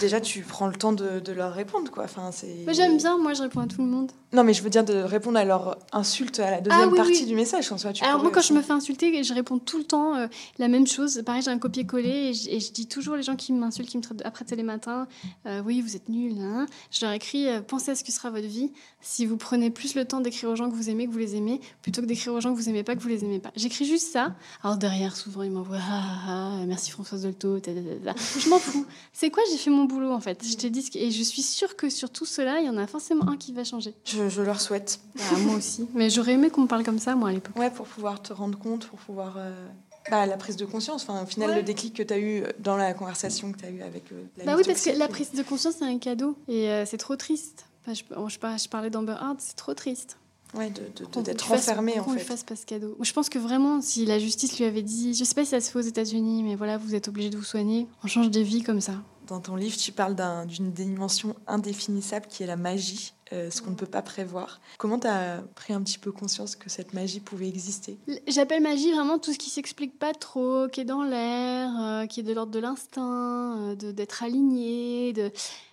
Déjà, 0.00 0.20
tu 0.20 0.42
prends 0.42 0.66
le 0.66 0.76
temps 0.76 0.92
de, 0.92 1.20
de 1.20 1.32
leur 1.32 1.52
répondre, 1.52 1.90
quoi. 1.90 2.04
Enfin, 2.04 2.30
c'est. 2.32 2.64
j'aime 2.72 2.96
bien, 2.96 3.18
moi, 3.18 3.34
je 3.34 3.42
réponds 3.42 3.60
à 3.60 3.66
tout 3.66 3.82
le 3.82 3.88
monde. 3.88 4.12
Non, 4.32 4.44
mais 4.44 4.52
je 4.52 4.62
veux 4.62 4.68
dire 4.68 4.84
de 4.84 4.94
répondre 4.94 5.38
à 5.38 5.44
leur 5.44 5.78
insulte 5.90 6.38
à 6.38 6.50
la 6.50 6.60
deuxième 6.60 6.90
ah 6.92 6.96
partie 6.96 7.24
du 7.24 7.34
message. 7.34 7.72
En 7.72 7.78
soi, 7.78 7.94
tu 7.94 8.04
Alors 8.04 8.22
moi, 8.22 8.30
quand 8.30 8.42
je 8.42 8.52
me 8.52 8.60
fais 8.60 8.72
insulter, 8.72 9.24
je 9.24 9.32
réponds 9.32 9.58
tout 9.58 9.78
le 9.78 9.84
temps 9.84 10.16
euh, 10.16 10.26
la 10.58 10.68
même 10.68 10.86
chose. 10.86 11.22
Pareil, 11.24 11.40
j'ai 11.40 11.50
un 11.50 11.58
copier-coller 11.58 12.32
et, 12.48 12.60
je 12.60 12.72
dis 12.72 12.86
toujours 12.86 13.16
les 13.16 13.22
gens 13.22 13.36
qui 13.36 13.54
m'insultent, 13.54 13.88
qui 13.88 13.96
me 13.96 14.02
traitent 14.02 14.22
après 14.24 14.44
les 14.50 14.62
matins, 14.62 15.06
euh, 15.46 15.62
oui, 15.64 15.80
vous 15.80 15.96
êtes 15.96 16.08
nuls. 16.08 16.38
Hein. 16.40 16.66
Je 16.90 17.04
leur 17.04 17.14
écris, 17.14 17.48
euh, 17.48 17.60
pensez 17.60 17.90
à 17.90 17.94
ce 17.94 18.04
que 18.04 18.12
sera 18.12 18.30
votre 18.30 18.46
vie 18.46 18.70
si 19.00 19.24
vous 19.24 19.36
prenez 19.36 19.70
plus 19.70 19.94
le 19.94 20.04
temps 20.04 20.20
d'écrire 20.20 20.50
aux 20.50 20.56
gens 20.56 20.70
que 20.70 20.74
vous 20.74 20.90
aimez, 20.90 21.06
que 21.06 21.12
vous 21.12 21.18
les 21.18 21.36
aimez, 21.36 21.60
plutôt 21.82 22.02
que 22.02 22.06
d'écrire 22.06 22.34
aux 22.34 22.40
gens 22.40 22.52
que 22.52 22.58
vous 22.58 22.68
aimez 22.68 22.82
pas, 22.82 22.96
que 22.96 23.00
vous 23.00 23.08
les 23.08 23.24
aimez 23.24 23.38
pas. 23.38 23.50
J'écris 23.56 23.86
juste 23.86 24.12
ça. 24.12 24.34
Alors 24.62 24.76
derrière, 24.76 25.16
souvent, 25.16 25.42
ils 25.42 25.50
m'envoient, 25.50 25.78
ah, 25.80 26.02
ah, 26.02 26.58
ah 26.60 26.66
merci 26.66 26.90
Françoise 26.90 27.22
Dolto. 27.22 27.58
Je 27.64 28.48
m'en 28.48 28.58
fous. 28.58 28.86
C'est 29.12 29.30
quoi 29.30 29.42
J'ai 29.50 29.58
fait 29.58 29.70
mon 29.70 29.84
boulot 29.84 30.12
en 30.12 30.20
fait. 30.20 30.44
Je 30.46 30.56
te 30.56 30.66
dis 30.66 30.88
et 30.94 31.10
je 31.10 31.22
suis 31.22 31.42
sûre 31.42 31.76
que 31.76 31.88
sur 31.88 32.10
tout 32.10 32.26
cela, 32.26 32.60
il 32.60 32.66
y 32.66 32.68
en 32.68 32.76
a 32.76 32.86
forcément 32.86 33.28
un 33.28 33.36
qui 33.36 33.52
va 33.52 33.64
changer. 33.64 33.94
Je, 34.04 34.42
leur 34.42 34.60
souhaite. 34.60 35.00
Ah, 35.18 35.36
moi 35.38 35.56
aussi. 35.56 35.86
Mais 35.94 36.10
j'aurais 36.10 36.32
aimé 36.32 36.50
qu'on 36.50 36.62
me 36.62 36.66
parle 36.66 36.84
comme 36.84 36.98
ça, 36.98 37.14
moi, 37.14 37.30
à 37.30 37.32
l'époque. 37.32 37.56
Ouais, 37.56 37.70
pour 37.70 37.86
pouvoir 37.86 38.22
te 38.22 38.32
rendre 38.32 38.58
compte, 38.58 38.86
pour 38.86 38.98
pouvoir. 38.98 39.34
Euh, 39.38 39.66
bah, 40.10 40.26
la 40.26 40.36
prise 40.36 40.56
de 40.56 40.64
conscience, 40.64 41.02
enfin, 41.02 41.22
au 41.22 41.26
final, 41.26 41.54
le 41.54 41.62
déclic 41.62 41.94
que 41.94 42.02
tu 42.02 42.14
as 42.14 42.18
eu 42.18 42.44
dans 42.60 42.76
la 42.76 42.94
conversation 42.94 43.52
que 43.52 43.58
tu 43.58 43.66
as 43.66 43.70
eu 43.70 43.82
avec 43.82 44.10
euh, 44.12 44.22
la 44.38 44.44
Bah 44.44 44.54
oui, 44.56 44.62
parce 44.66 44.84
que 44.84 44.90
la 44.90 45.08
prise 45.08 45.32
de 45.32 45.42
conscience, 45.42 45.76
c'est 45.78 45.84
un 45.84 45.98
cadeau. 45.98 46.36
Et 46.48 46.70
euh, 46.70 46.84
c'est 46.86 46.98
trop 46.98 47.16
triste. 47.16 47.66
je, 47.86 47.94
je, 47.94 48.68
parlais 48.68 48.90
d'Amber 48.90 49.16
Heard, 49.20 49.36
c'est 49.38 49.56
trop 49.56 49.74
triste. 49.74 50.18
Ouais, 50.54 50.70
d'être 50.70 51.52
enfermé 51.52 51.92
en 51.92 51.94
fait. 51.96 52.00
Qu'on 52.00 52.12
lui 52.14 52.20
fasse 52.20 52.42
pas 52.42 52.56
ce 52.56 52.64
cadeau. 52.64 52.96
Je 53.00 53.12
pense 53.12 53.28
que 53.28 53.38
vraiment, 53.38 53.82
si 53.82 54.06
la 54.06 54.18
justice 54.18 54.58
lui 54.58 54.64
avait 54.64 54.82
dit, 54.82 55.12
je 55.12 55.24
sais 55.24 55.34
pas 55.34 55.44
si 55.44 55.50
ça 55.50 55.60
se 55.60 55.70
fait 55.70 55.78
aux 55.78 55.82
États-Unis, 55.82 56.42
mais 56.42 56.54
voilà, 56.54 56.78
vous 56.78 56.94
êtes 56.94 57.08
obligé 57.08 57.28
de 57.28 57.36
vous 57.36 57.44
soigner, 57.44 57.86
on 58.02 58.06
change 58.06 58.30
des 58.30 58.42
vies 58.42 58.62
comme 58.62 58.80
ça 58.80 58.94
dans 59.28 59.40
ton 59.40 59.56
livre, 59.56 59.76
tu 59.76 59.92
parles 59.92 60.16
d'une 60.46 60.72
dimension 60.72 61.36
indéfinissable 61.46 62.26
qui 62.26 62.42
est 62.42 62.46
la 62.46 62.56
magie, 62.56 63.12
euh, 63.32 63.50
ce 63.50 63.60
qu'on 63.60 63.70
ne 63.70 63.76
peut 63.76 63.86
pas 63.86 64.02
prévoir. 64.02 64.60
Comment 64.78 64.98
tu 64.98 65.06
as 65.06 65.42
pris 65.54 65.74
un 65.74 65.82
petit 65.82 65.98
peu 65.98 66.10
conscience 66.12 66.56
que 66.56 66.70
cette 66.70 66.94
magie 66.94 67.20
pouvait 67.20 67.48
exister? 67.48 67.98
J'appelle 68.26 68.62
magie 68.62 68.90
vraiment 68.90 69.18
tout 69.18 69.32
ce 69.32 69.38
qui 69.38 69.50
s'explique 69.50 69.98
pas 69.98 70.14
trop, 70.14 70.66
qui 70.68 70.80
est 70.80 70.84
dans 70.84 71.02
l'air, 71.02 71.70
euh, 71.78 72.06
qui 72.06 72.20
est 72.20 72.22
de 72.22 72.32
l'ordre 72.32 72.52
de 72.52 72.58
l'instinct, 72.58 73.58
euh, 73.58 73.92
d'être 73.92 74.22
aligné. 74.22 75.12
De... 75.12 75.30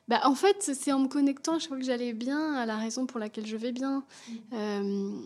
Bah, 0.09 0.19
en 0.25 0.35
fait, 0.35 0.71
c'est 0.73 0.91
en 0.91 0.99
me 0.99 1.07
connectant, 1.07 1.57
je 1.57 1.65
crois 1.65 1.77
que 1.77 1.85
j'allais 1.85 2.13
bien 2.13 2.55
à 2.55 2.65
la 2.65 2.77
raison 2.77 3.05
pour 3.05 3.19
laquelle 3.19 3.47
je 3.47 3.57
vais 3.57 3.71
bien. 3.71 4.03
Mm. 4.51 5.21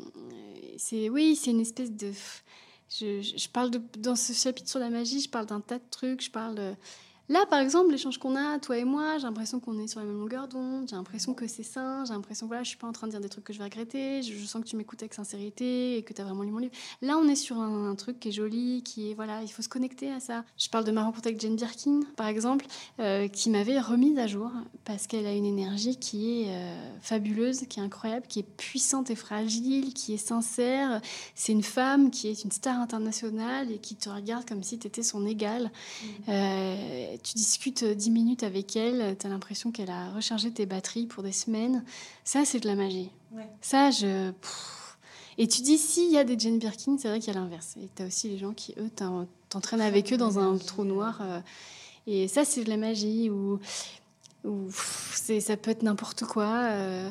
c'est 0.77 1.09
oui, 1.09 1.35
c'est 1.35 1.51
une 1.51 1.61
espèce 1.61 1.91
de. 1.91 2.11
Je, 2.91 3.21
je, 3.21 3.49
parle 3.49 3.69
de, 3.69 3.81
dans 3.99 4.15
ce 4.15 4.33
chapitre 4.33 4.67
sur 4.67 4.79
la 4.79 4.89
magie, 4.89 5.21
je 5.21 5.29
parle 5.29 5.45
d'un 5.45 5.61
tas 5.61 5.77
de 5.77 5.89
trucs, 5.91 6.23
je 6.23 6.31
parle. 6.31 6.55
De, 6.55 6.73
Là, 7.29 7.45
par 7.47 7.59
exemple, 7.59 7.91
l'échange 7.91 8.17
qu'on 8.17 8.35
a, 8.35 8.57
toi 8.57 8.75
et 8.79 8.83
moi, 8.83 9.19
j'ai 9.19 9.25
l'impression 9.25 9.59
qu'on 9.59 9.77
est 9.77 9.87
sur 9.87 9.99
la 9.99 10.07
même 10.07 10.17
longueur 10.17 10.47
d'onde, 10.47 10.87
j'ai 10.89 10.95
l'impression 10.95 11.35
que 11.35 11.45
c'est 11.45 11.61
sain, 11.61 12.03
j'ai 12.03 12.13
l'impression 12.13 12.47
que 12.47 12.49
voilà, 12.49 12.63
je 12.63 12.69
suis 12.69 12.77
pas 12.77 12.87
en 12.87 12.91
train 12.91 13.05
de 13.05 13.11
dire 13.11 13.21
des 13.21 13.29
trucs 13.29 13.43
que 13.43 13.53
je 13.53 13.59
vais 13.59 13.65
regretter, 13.65 14.23
je, 14.23 14.33
sens 14.45 14.63
que 14.63 14.67
tu 14.67 14.75
m'écoutes 14.75 15.03
avec 15.03 15.13
sincérité 15.13 15.97
et 15.97 16.01
que 16.01 16.11
tu 16.11 16.21
as 16.21 16.23
vraiment 16.23 16.41
lu 16.41 16.49
mon 16.49 16.57
livre. 16.57 16.73
Là, 17.03 17.19
on 17.19 17.27
est 17.27 17.35
sur 17.35 17.59
un, 17.59 17.93
truc 17.93 18.19
qui 18.19 18.29
est 18.29 18.31
joli, 18.31 18.81
qui 18.81 19.11
est, 19.11 19.13
voilà, 19.13 19.43
il 19.43 19.47
faut 19.47 19.61
se 19.61 19.69
connecter 19.69 20.11
à 20.11 20.19
ça. 20.19 20.43
Je 20.57 20.69
parle 20.69 20.85
de 20.85 20.91
ma 20.91 21.03
rencontre 21.03 21.27
avec 21.27 21.39
Jane 21.39 21.55
Birkin, 21.55 21.99
par 22.15 22.25
exemple, 22.25 22.65
euh, 22.99 23.27
qui 23.27 23.51
m'avait 23.51 23.79
remise 23.79 24.17
à 24.17 24.25
jour 24.25 24.49
parce 24.83 25.05
qu'elle 25.05 25.27
a 25.27 25.33
une 25.33 25.45
énergie 25.45 25.97
qui 25.97 26.41
est 26.41 26.49
euh, 26.49 26.99
fabuleuse, 27.01 27.61
qui 27.69 27.79
est 27.79 27.83
incroyable, 27.83 28.25
qui 28.27 28.39
est 28.39 28.55
puissante 28.57 29.11
et 29.11 29.15
fragile, 29.15 29.93
qui 29.93 30.15
est 30.15 30.17
sincère. 30.17 30.99
C'est 31.35 31.51
une 31.51 31.63
femme 31.63 32.09
qui 32.09 32.27
est 32.27 32.43
une 32.43 32.51
star 32.51 32.79
internationale 32.79 33.71
et 33.71 33.77
qui 33.77 33.95
te 33.95 34.09
regarde 34.09 34.47
comme 34.47 34.63
si 34.63 34.79
tu 34.79 34.87
étais 34.87 35.03
son 35.03 35.27
égale. 35.27 35.65
Mmh. 36.01 36.07
Euh, 36.29 37.17
tu 37.23 37.33
discutes 37.35 37.83
euh, 37.83 37.93
dix 37.95 38.11
minutes 38.11 38.43
avec 38.43 38.75
elle, 38.75 39.15
tu 39.17 39.25
as 39.25 39.29
l'impression 39.29 39.71
qu'elle 39.71 39.89
a 39.91 40.11
rechargé 40.11 40.51
tes 40.51 40.65
batteries 40.65 41.05
pour 41.05 41.23
des 41.23 41.31
semaines. 41.31 41.83
Ça, 42.23 42.45
c'est 42.45 42.59
de 42.59 42.67
la 42.67 42.75
magie. 42.75 43.09
Ça, 43.61 43.91
je. 43.91 44.31
Et 45.37 45.47
tu 45.47 45.61
dis, 45.61 45.77
s'il 45.77 46.11
y 46.11 46.17
a 46.17 46.23
des 46.25 46.37
Jane 46.37 46.59
Birkin, 46.59 46.97
c'est 46.97 47.07
vrai 47.07 47.19
qu'il 47.19 47.33
y 47.33 47.37
a 47.37 47.39
l'inverse. 47.39 47.75
Et 47.77 47.87
tu 47.95 48.03
as 48.03 48.07
aussi 48.07 48.27
les 48.29 48.37
gens 48.37 48.51
qui, 48.53 48.73
eux, 48.77 48.89
t'entraînes 49.49 49.79
avec 49.81 50.11
eux 50.11 50.17
dans 50.17 50.37
un 50.39 50.57
trou 50.57 50.83
noir. 50.83 51.19
euh, 51.21 51.39
et 52.07 52.27
ça, 52.27 52.43
c'est 52.43 52.63
de 52.63 52.69
la 52.69 52.77
magie. 52.77 53.29
Ou, 53.29 53.59
c'est- 55.13 55.39
ça 55.41 55.57
peut 55.57 55.71
être 55.71 55.83
n'importe 55.83 56.23
quoi. 56.25 56.47
euh, 56.71 57.09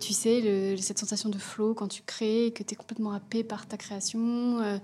tu 0.00 0.12
sais, 0.12 0.40
le- 0.40 0.76
cette 0.76 0.98
sensation 0.98 1.28
de 1.28 1.38
flow 1.38 1.74
quand 1.74 1.88
tu 1.88 2.02
crées, 2.02 2.46
et 2.46 2.52
que 2.52 2.62
tu 2.62 2.74
es 2.74 2.76
complètement 2.76 3.12
happé 3.12 3.42
par 3.44 3.66
ta 3.66 3.76
création. 3.76 4.60
euh, 4.60 4.78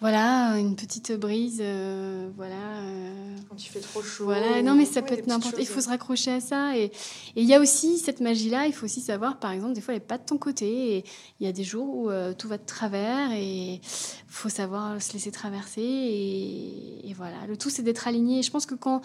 voilà, 0.00 0.56
une 0.58 0.76
petite 0.76 1.12
brise. 1.12 1.58
euh, 1.60 2.30
voilà. 2.36 2.54
euh, 2.84 3.36
Quand 3.48 3.56
tu 3.56 3.70
fais 3.70 3.80
trop 3.80 4.02
chaud. 4.02 4.24
voilà, 4.24 4.62
non 4.62 4.74
mais 4.74 4.86
ça 4.86 5.00
Ouais, 5.00 5.06
peut 5.06 5.14
être 5.14 5.26
n'importe. 5.26 5.56
Il 5.58 5.66
faut 5.66 5.80
se 5.80 5.88
raccrocher 5.88 6.32
à 6.32 6.40
ça. 6.40 6.76
Et 6.76 6.84
et 6.84 7.42
il 7.42 7.44
y 7.44 7.54
a 7.54 7.60
aussi 7.60 7.98
cette 7.98 8.20
magie-là. 8.20 8.66
Il 8.66 8.72
faut 8.72 8.86
aussi 8.86 9.00
savoir, 9.00 9.38
par 9.38 9.50
exemple, 9.52 9.74
des 9.74 9.80
fois, 9.80 9.92
elle 9.94 10.00
n'est 10.00 10.06
pas 10.06 10.18
de 10.18 10.24
ton 10.24 10.38
côté. 10.38 10.96
Et 10.96 11.04
il 11.38 11.46
y 11.46 11.48
a 11.48 11.52
des 11.52 11.64
jours 11.64 11.94
où 11.94 12.10
euh, 12.10 12.32
tout 12.32 12.48
va 12.48 12.56
de 12.58 12.64
travers 12.64 13.30
et 13.32 13.80
faut 14.26 14.48
savoir 14.48 15.00
se 15.02 15.12
laisser 15.12 15.30
traverser. 15.30 15.82
Et, 15.82 17.10
et 17.10 17.12
voilà, 17.14 17.46
le 17.46 17.56
tout, 17.56 17.68
c'est 17.70 17.82
d'être 17.82 18.08
aligné. 18.08 18.38
Et 18.38 18.42
je 18.42 18.50
pense 18.50 18.66
que 18.66 18.74
quand 18.74 19.02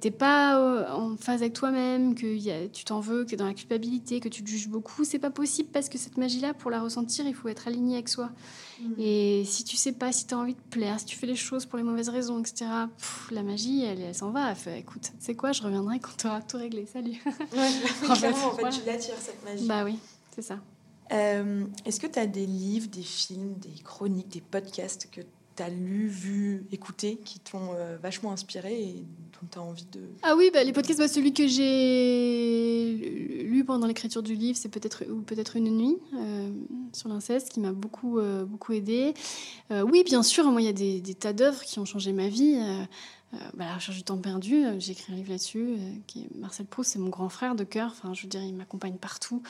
t'es 0.00 0.10
pas 0.10 0.92
en 0.94 1.16
phase 1.16 1.40
avec 1.42 1.54
toi-même, 1.54 2.14
que 2.14 2.26
y 2.26 2.50
a- 2.50 2.68
tu 2.68 2.84
t'en 2.84 3.00
veux, 3.00 3.24
que 3.24 3.34
dans 3.36 3.46
la 3.46 3.54
culpabilité, 3.54 4.20
que 4.20 4.28
tu 4.28 4.44
te 4.44 4.48
juges 4.48 4.68
beaucoup, 4.68 5.04
c'est 5.04 5.18
pas 5.18 5.30
possible 5.30 5.70
parce 5.72 5.88
que 5.88 5.98
cette 5.98 6.16
magie-là, 6.18 6.54
pour 6.54 6.70
la 6.70 6.80
ressentir, 6.80 7.26
il 7.26 7.34
faut 7.34 7.48
être 7.48 7.66
aligné 7.68 7.94
avec 7.94 8.08
soi. 8.08 8.30
Mm. 8.80 8.92
Et 8.98 9.44
si 9.46 9.64
tu 9.64 9.76
sais 9.76 9.92
pas, 9.92 10.12
si 10.12 10.26
tu 10.26 10.34
as 10.36 10.40
envie 10.40 10.54
de 10.54 10.60
plaire, 10.70 10.98
si 11.00 11.06
tu 11.06 11.16
fais 11.16 11.26
les 11.26 11.36
choses 11.36 11.66
pour 11.66 11.76
les 11.78 11.82
mauvaises 11.84 12.08
raisons, 12.08 12.38
etc., 12.40 12.66
pff, 12.96 13.28
la 13.30 13.42
magie, 13.42 13.84
elle, 13.84 14.00
elle 14.00 14.14
s'en 14.14 14.30
va. 14.30 14.50
Elle 14.50 14.56
fait, 14.56 14.78
écoute, 14.80 15.12
c'est 15.18 15.34
quoi, 15.34 15.52
je 15.52 15.62
reviendrai 15.62 15.98
quand 15.98 16.12
tu 16.16 16.26
auras 16.26 16.40
tout 16.42 16.56
réglé. 16.58 16.86
Salut. 16.86 17.20
Ouais, 17.52 17.68
En 18.08 18.14
fait, 18.14 18.18
clairement, 18.18 18.46
en 18.46 18.50
fait, 18.52 18.60
voilà. 18.62 18.76
tu 18.76 18.84
l'attires 18.86 19.14
cette 19.18 19.44
magie. 19.44 19.66
bah 19.66 19.84
oui, 19.84 19.98
c'est 20.34 20.42
ça. 20.42 20.58
Euh, 21.12 21.64
Est-ce 21.84 22.00
que 22.00 22.06
tu 22.06 22.18
as 22.18 22.26
des 22.26 22.46
livres, 22.46 22.88
des 22.88 23.02
films, 23.02 23.54
des 23.58 23.82
chroniques, 23.82 24.28
des 24.28 24.40
podcasts 24.40 25.08
que 25.10 25.20
tu 25.56 25.62
as 25.62 25.68
lus, 25.68 26.08
vus, 26.08 26.66
écoutés, 26.72 27.16
qui 27.24 27.38
t'ont 27.38 27.70
euh, 27.74 27.96
vachement 28.02 28.32
inspiré 28.32 28.74
et 28.80 29.04
Ah 30.22 30.34
oui, 30.36 30.50
bah, 30.52 30.64
les 30.64 30.72
podcasts, 30.72 30.98
bah, 30.98 31.08
celui 31.08 31.32
que 31.32 31.46
j'ai 31.46 32.96
lu 33.44 33.64
pendant 33.64 33.86
l'écriture 33.86 34.22
du 34.22 34.34
livre, 34.34 34.58
c'est 34.60 34.68
peut-être 34.68 35.04
ou 35.10 35.20
peut-être 35.22 35.56
une 35.56 35.76
nuit 35.76 35.98
euh, 36.14 36.50
sur 36.92 37.08
l'inceste 37.08 37.50
qui 37.50 37.60
m'a 37.60 37.72
beaucoup 37.72 38.18
euh, 38.18 38.44
beaucoup 38.44 38.72
aidé. 38.72 39.14
Euh, 39.70 39.82
oui, 39.82 40.02
bien 40.04 40.22
sûr, 40.22 40.44
moi 40.46 40.60
il 40.60 40.66
y 40.66 40.68
a 40.68 40.72
des 40.72 41.14
tas 41.14 41.32
d'œuvres 41.32 41.62
qui 41.62 41.78
ont 41.78 41.84
changé 41.84 42.12
ma 42.12 42.28
vie. 42.28 42.58
Euh, 43.36 43.50
bah, 43.54 43.66
la 43.66 43.74
recherche 43.74 43.96
du 43.96 44.02
temps 44.02 44.16
perdu, 44.16 44.64
euh, 44.64 44.78
j'ai 44.78 44.92
écrit 44.92 45.12
un 45.12 45.16
livre 45.16 45.30
là-dessus. 45.30 45.76
euh, 45.78 45.92
qui 46.06 46.22
est 46.22 46.34
Marcel 46.36 46.66
Proust, 46.66 46.92
c'est 46.92 46.98
mon 46.98 47.08
grand 47.08 47.28
frère 47.28 47.54
de 47.54 47.64
cœur. 47.64 47.90
Enfin, 47.92 48.14
je 48.14 48.22
veux 48.22 48.28
dire, 48.28 48.42
il 48.42 48.54
m'accompagne 48.54 48.96
partout 48.96 49.42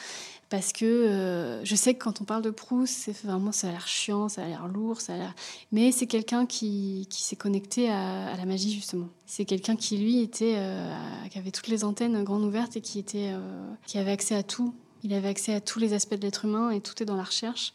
parce 0.49 0.73
que 0.73 1.61
je 1.65 1.75
sais 1.75 1.95
que 1.95 2.05
quand 2.05 2.21
on 2.21 2.25
parle 2.25 2.43
de 2.43 2.51
Proust, 2.51 2.95
c'est 2.95 3.17
vraiment 3.25 3.51
ça 3.51 3.69
a 3.69 3.73
l'air 3.73 3.89
chiant, 3.89 4.29
ça 4.29 4.45
a 4.45 4.47
l'air 4.47 4.69
lourd, 4.69 5.01
ça 5.01 5.15
a 5.15 5.17
l'air 5.17 5.35
mais 5.73 5.91
c'est 5.91 6.07
quelqu'un 6.07 6.47
qui, 6.47 7.09
qui 7.11 7.23
s'est 7.23 7.35
connecté 7.35 7.91
à, 7.91 8.37
la 8.37 8.45
magie, 8.47 8.73
justement. 8.73 9.09
C'est 9.27 9.45
quelqu'un 9.45 9.75
qui, 9.75 9.99
lui, 9.99 10.21
était, 10.21 10.57
qui 11.31 11.39
avait 11.39 11.51
toutes 11.51 11.67
les 11.67 11.83
antennes 11.83 12.23
grandes 12.23 12.45
ouvertes 12.45 12.77
et 12.77 12.81
qui, 12.81 13.01
était, 13.01 13.33
qui 13.87 13.99
avait 13.99 14.13
accès 14.13 14.37
à 14.37 14.45
tout. 14.45 14.73
Il 15.09 15.15
avait 15.15 15.29
accès 15.29 15.55
à 15.55 15.61
tous 15.61 15.79
les 15.79 15.93
aspects 15.93 16.17
de 16.17 16.23
l'être 16.23 16.47
humain 16.47 16.71
et 16.71 16.81
tout 16.81 17.01
est 17.01 17.07
dans 17.07 17.15
la 17.15 17.23
recherche. 17.23 17.73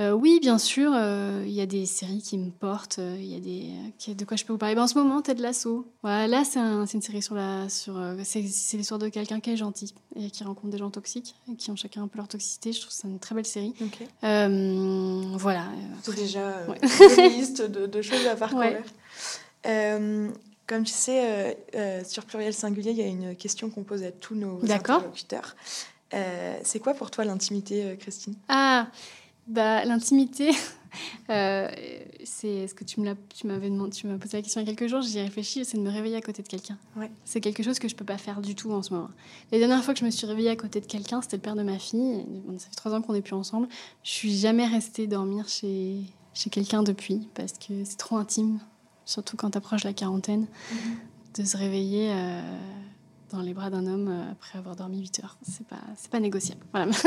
Euh, 0.00 0.10
oui, 0.10 0.40
bien 0.40 0.58
sûr, 0.58 0.90
euh, 0.92 1.44
il 1.46 1.52
y 1.52 1.60
a 1.60 1.66
des 1.66 1.86
séries 1.86 2.20
qui 2.20 2.36
me 2.38 2.50
portent. 2.50 2.98
euh, 2.98 3.16
Il 3.20 3.26
y 3.26 3.36
a 3.36 3.40
des, 4.08 4.14
de 4.14 4.24
quoi 4.24 4.36
je 4.36 4.44
peux 4.44 4.52
vous 4.52 4.58
parler 4.58 4.74
Ben, 4.74 4.82
En 4.82 4.88
ce 4.88 4.98
moment, 4.98 5.22
Ted 5.22 5.40
Lasso. 5.40 5.86
Voilà, 6.02 6.26
là, 6.26 6.42
c'est 6.44 6.58
un- 6.58 6.84
c'est 6.84 6.94
une 6.94 7.02
série 7.02 7.22
sur 7.22 7.36
la. 7.36 7.68
Sur, 7.68 7.94
c'est 8.24 8.40
l'histoire 8.40 8.98
de 8.98 9.08
quelqu'un 9.08 9.38
qui 9.38 9.50
est 9.50 9.56
gentil 9.56 9.94
et 10.16 10.28
qui 10.30 10.42
rencontre 10.42 10.70
des 10.70 10.78
gens 10.78 10.90
toxiques 10.90 11.36
et 11.48 11.54
qui 11.54 11.70
ont 11.70 11.76
chacun 11.76 12.02
un 12.02 12.08
peu 12.08 12.18
leur 12.18 12.26
toxicité. 12.26 12.72
Je 12.72 12.80
trouve 12.80 12.92
c'est 12.92 13.06
une 13.06 13.20
très 13.20 13.36
belle 13.36 13.46
série. 13.46 13.72
Voilà. 14.22 15.66
C'est 16.02 16.16
déjà 16.16 16.52
Ouais. 16.68 16.78
une 17.28 17.32
liste 17.32 17.62
de, 17.62 17.86
de 17.86 18.02
choses 18.02 18.26
à 18.26 18.34
parcourir. 18.36 18.82
Ouais. 19.64 20.30
Comme 20.66 20.82
tu 20.82 20.92
sais, 20.92 21.20
euh, 21.22 21.54
euh, 21.76 22.02
sur 22.04 22.24
Pluriel 22.24 22.52
Singulier, 22.52 22.90
il 22.90 22.96
y 22.98 23.02
a 23.02 23.06
une 23.06 23.36
question 23.36 23.70
qu'on 23.70 23.84
pose 23.84 24.02
à 24.02 24.10
tous 24.10 24.34
nos 24.34 24.58
D'accord. 24.62 24.96
interlocuteurs. 24.96 25.54
Euh, 26.14 26.56
c'est 26.62 26.78
quoi 26.80 26.94
pour 26.94 27.10
toi 27.10 27.24
l'intimité, 27.24 27.84
euh, 27.84 27.96
Christine? 27.96 28.34
Ah, 28.48 28.88
bah, 29.48 29.84
l'intimité, 29.84 30.50
euh, 31.30 31.68
c'est 32.24 32.68
ce 32.68 32.74
que 32.74 32.84
tu 32.84 33.00
m'avais 33.00 33.70
demandé, 33.70 33.90
tu 33.90 34.06
m'as 34.06 34.16
posé 34.18 34.36
la 34.36 34.42
question 34.42 34.60
il 34.60 34.66
y 34.68 34.70
a 34.70 34.74
quelques 34.74 34.90
jours, 34.90 35.02
j'y 35.02 35.18
ai 35.18 35.22
réfléchi, 35.22 35.64
c'est 35.64 35.76
de 35.76 35.82
me 35.82 35.90
réveiller 35.90 36.16
à 36.16 36.20
côté 36.20 36.42
de 36.42 36.48
quelqu'un. 36.48 36.78
Ouais. 36.96 37.10
C'est 37.24 37.40
quelque 37.40 37.62
chose 37.62 37.78
que 37.78 37.88
je 37.88 37.96
peux 37.96 38.04
pas 38.04 38.18
faire 38.18 38.40
du 38.40 38.54
tout 38.54 38.72
en 38.72 38.82
ce 38.82 38.94
moment. 38.94 39.10
La 39.50 39.58
dernière 39.58 39.82
fois 39.84 39.94
que 39.94 40.00
je 40.00 40.04
me 40.04 40.10
suis 40.10 40.26
réveillée 40.26 40.50
à 40.50 40.56
côté 40.56 40.80
de 40.80 40.86
quelqu'un, 40.86 41.22
c'était 41.22 41.36
le 41.36 41.42
père 41.42 41.56
de 41.56 41.62
ma 41.62 41.78
fille. 41.78 42.24
Ça 42.58 42.66
fait 42.68 42.76
trois 42.76 42.94
ans 42.94 43.02
qu'on 43.02 43.12
n'est 43.12 43.22
plus 43.22 43.34
ensemble. 43.34 43.68
Je 44.04 44.10
suis 44.10 44.36
jamais 44.36 44.66
restée 44.66 45.06
dormir 45.06 45.48
chez, 45.48 45.98
chez 46.34 46.50
quelqu'un 46.50 46.82
depuis 46.82 47.28
parce 47.34 47.52
que 47.54 47.84
c'est 47.84 47.98
trop 47.98 48.16
intime, 48.16 48.60
surtout 49.04 49.36
quand 49.36 49.50
tu 49.50 49.58
approches 49.58 49.84
la 49.84 49.92
quarantaine, 49.92 50.46
de 51.36 51.44
se 51.44 51.56
réveiller. 51.56 52.10
euh, 52.12 52.40
dans 53.30 53.40
les 53.40 53.54
bras 53.54 53.70
d'un 53.70 53.86
homme 53.86 54.08
euh, 54.08 54.32
après 54.32 54.58
avoir 54.58 54.76
dormi 54.76 55.00
8 55.00 55.20
heures. 55.24 55.36
C'est 55.42 55.66
pas, 55.66 55.80
c'est 55.96 56.10
pas 56.10 56.20
négociable. 56.20 56.64
Voilà. 56.72 56.90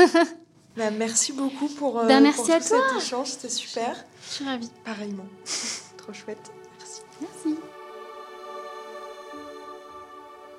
Bah, 0.76 0.92
Merci 0.92 1.32
beaucoup 1.32 1.66
pour, 1.66 1.98
euh, 1.98 2.06
Bah, 2.06 2.20
merci 2.20 2.42
pour 2.42 2.50
à 2.52 2.60
tout 2.60 2.68
toi. 2.68 2.78
cet 2.92 3.02
échange, 3.02 3.26
c'était 3.26 3.48
super. 3.48 3.96
Je 4.28 4.34
suis 4.34 4.44
ravie. 4.44 4.70
Pareillement. 4.84 5.26
Trop 5.96 6.12
chouette. 6.12 6.52
Merci. 6.78 7.00
Merci. 7.20 7.58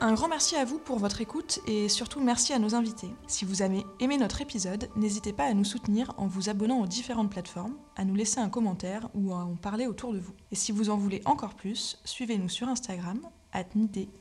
Un 0.01 0.13
grand 0.13 0.27
merci 0.27 0.55
à 0.55 0.65
vous 0.65 0.79
pour 0.79 0.97
votre 0.97 1.21
écoute 1.21 1.59
et 1.67 1.87
surtout 1.87 2.19
merci 2.19 2.51
à 2.53 2.59
nos 2.59 2.75
invités. 2.75 3.09
Si 3.27 3.45
vous 3.45 3.61
avez 3.61 3.85
aimé 4.01 4.17
notre 4.17 4.41
épisode, 4.41 4.89
n'hésitez 4.95 5.31
pas 5.31 5.45
à 5.45 5.53
nous 5.53 5.63
soutenir 5.63 6.11
en 6.17 6.25
vous 6.27 6.49
abonnant 6.49 6.81
aux 6.81 6.87
différentes 6.87 7.29
plateformes, 7.29 7.77
à 7.95 8.03
nous 8.03 8.15
laisser 8.15 8.39
un 8.39 8.49
commentaire 8.49 9.07
ou 9.13 9.31
à 9.31 9.37
en 9.45 9.55
parler 9.55 9.85
autour 9.87 10.11
de 10.11 10.19
vous. 10.19 10.33
Et 10.51 10.55
si 10.55 10.71
vous 10.71 10.89
en 10.89 10.97
voulez 10.97 11.21
encore 11.25 11.53
plus, 11.53 11.99
suivez-nous 12.03 12.49
sur 12.49 12.67
Instagram, 12.67 13.21
at 13.53 13.65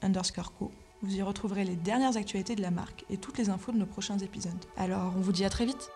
underscore 0.03 0.53
co. 0.55 0.71
Vous 1.03 1.17
y 1.17 1.23
retrouverez 1.23 1.65
les 1.65 1.77
dernières 1.77 2.17
actualités 2.17 2.55
de 2.55 2.63
la 2.63 2.71
marque 2.71 3.05
et 3.09 3.17
toutes 3.17 3.39
les 3.39 3.49
infos 3.49 3.73
de 3.73 3.79
nos 3.79 3.87
prochains 3.87 4.19
épisodes. 4.19 4.53
Alors, 4.77 5.15
on 5.17 5.21
vous 5.21 5.33
dit 5.33 5.45
à 5.47 5.51
très 5.51 5.65
vite 5.65 5.91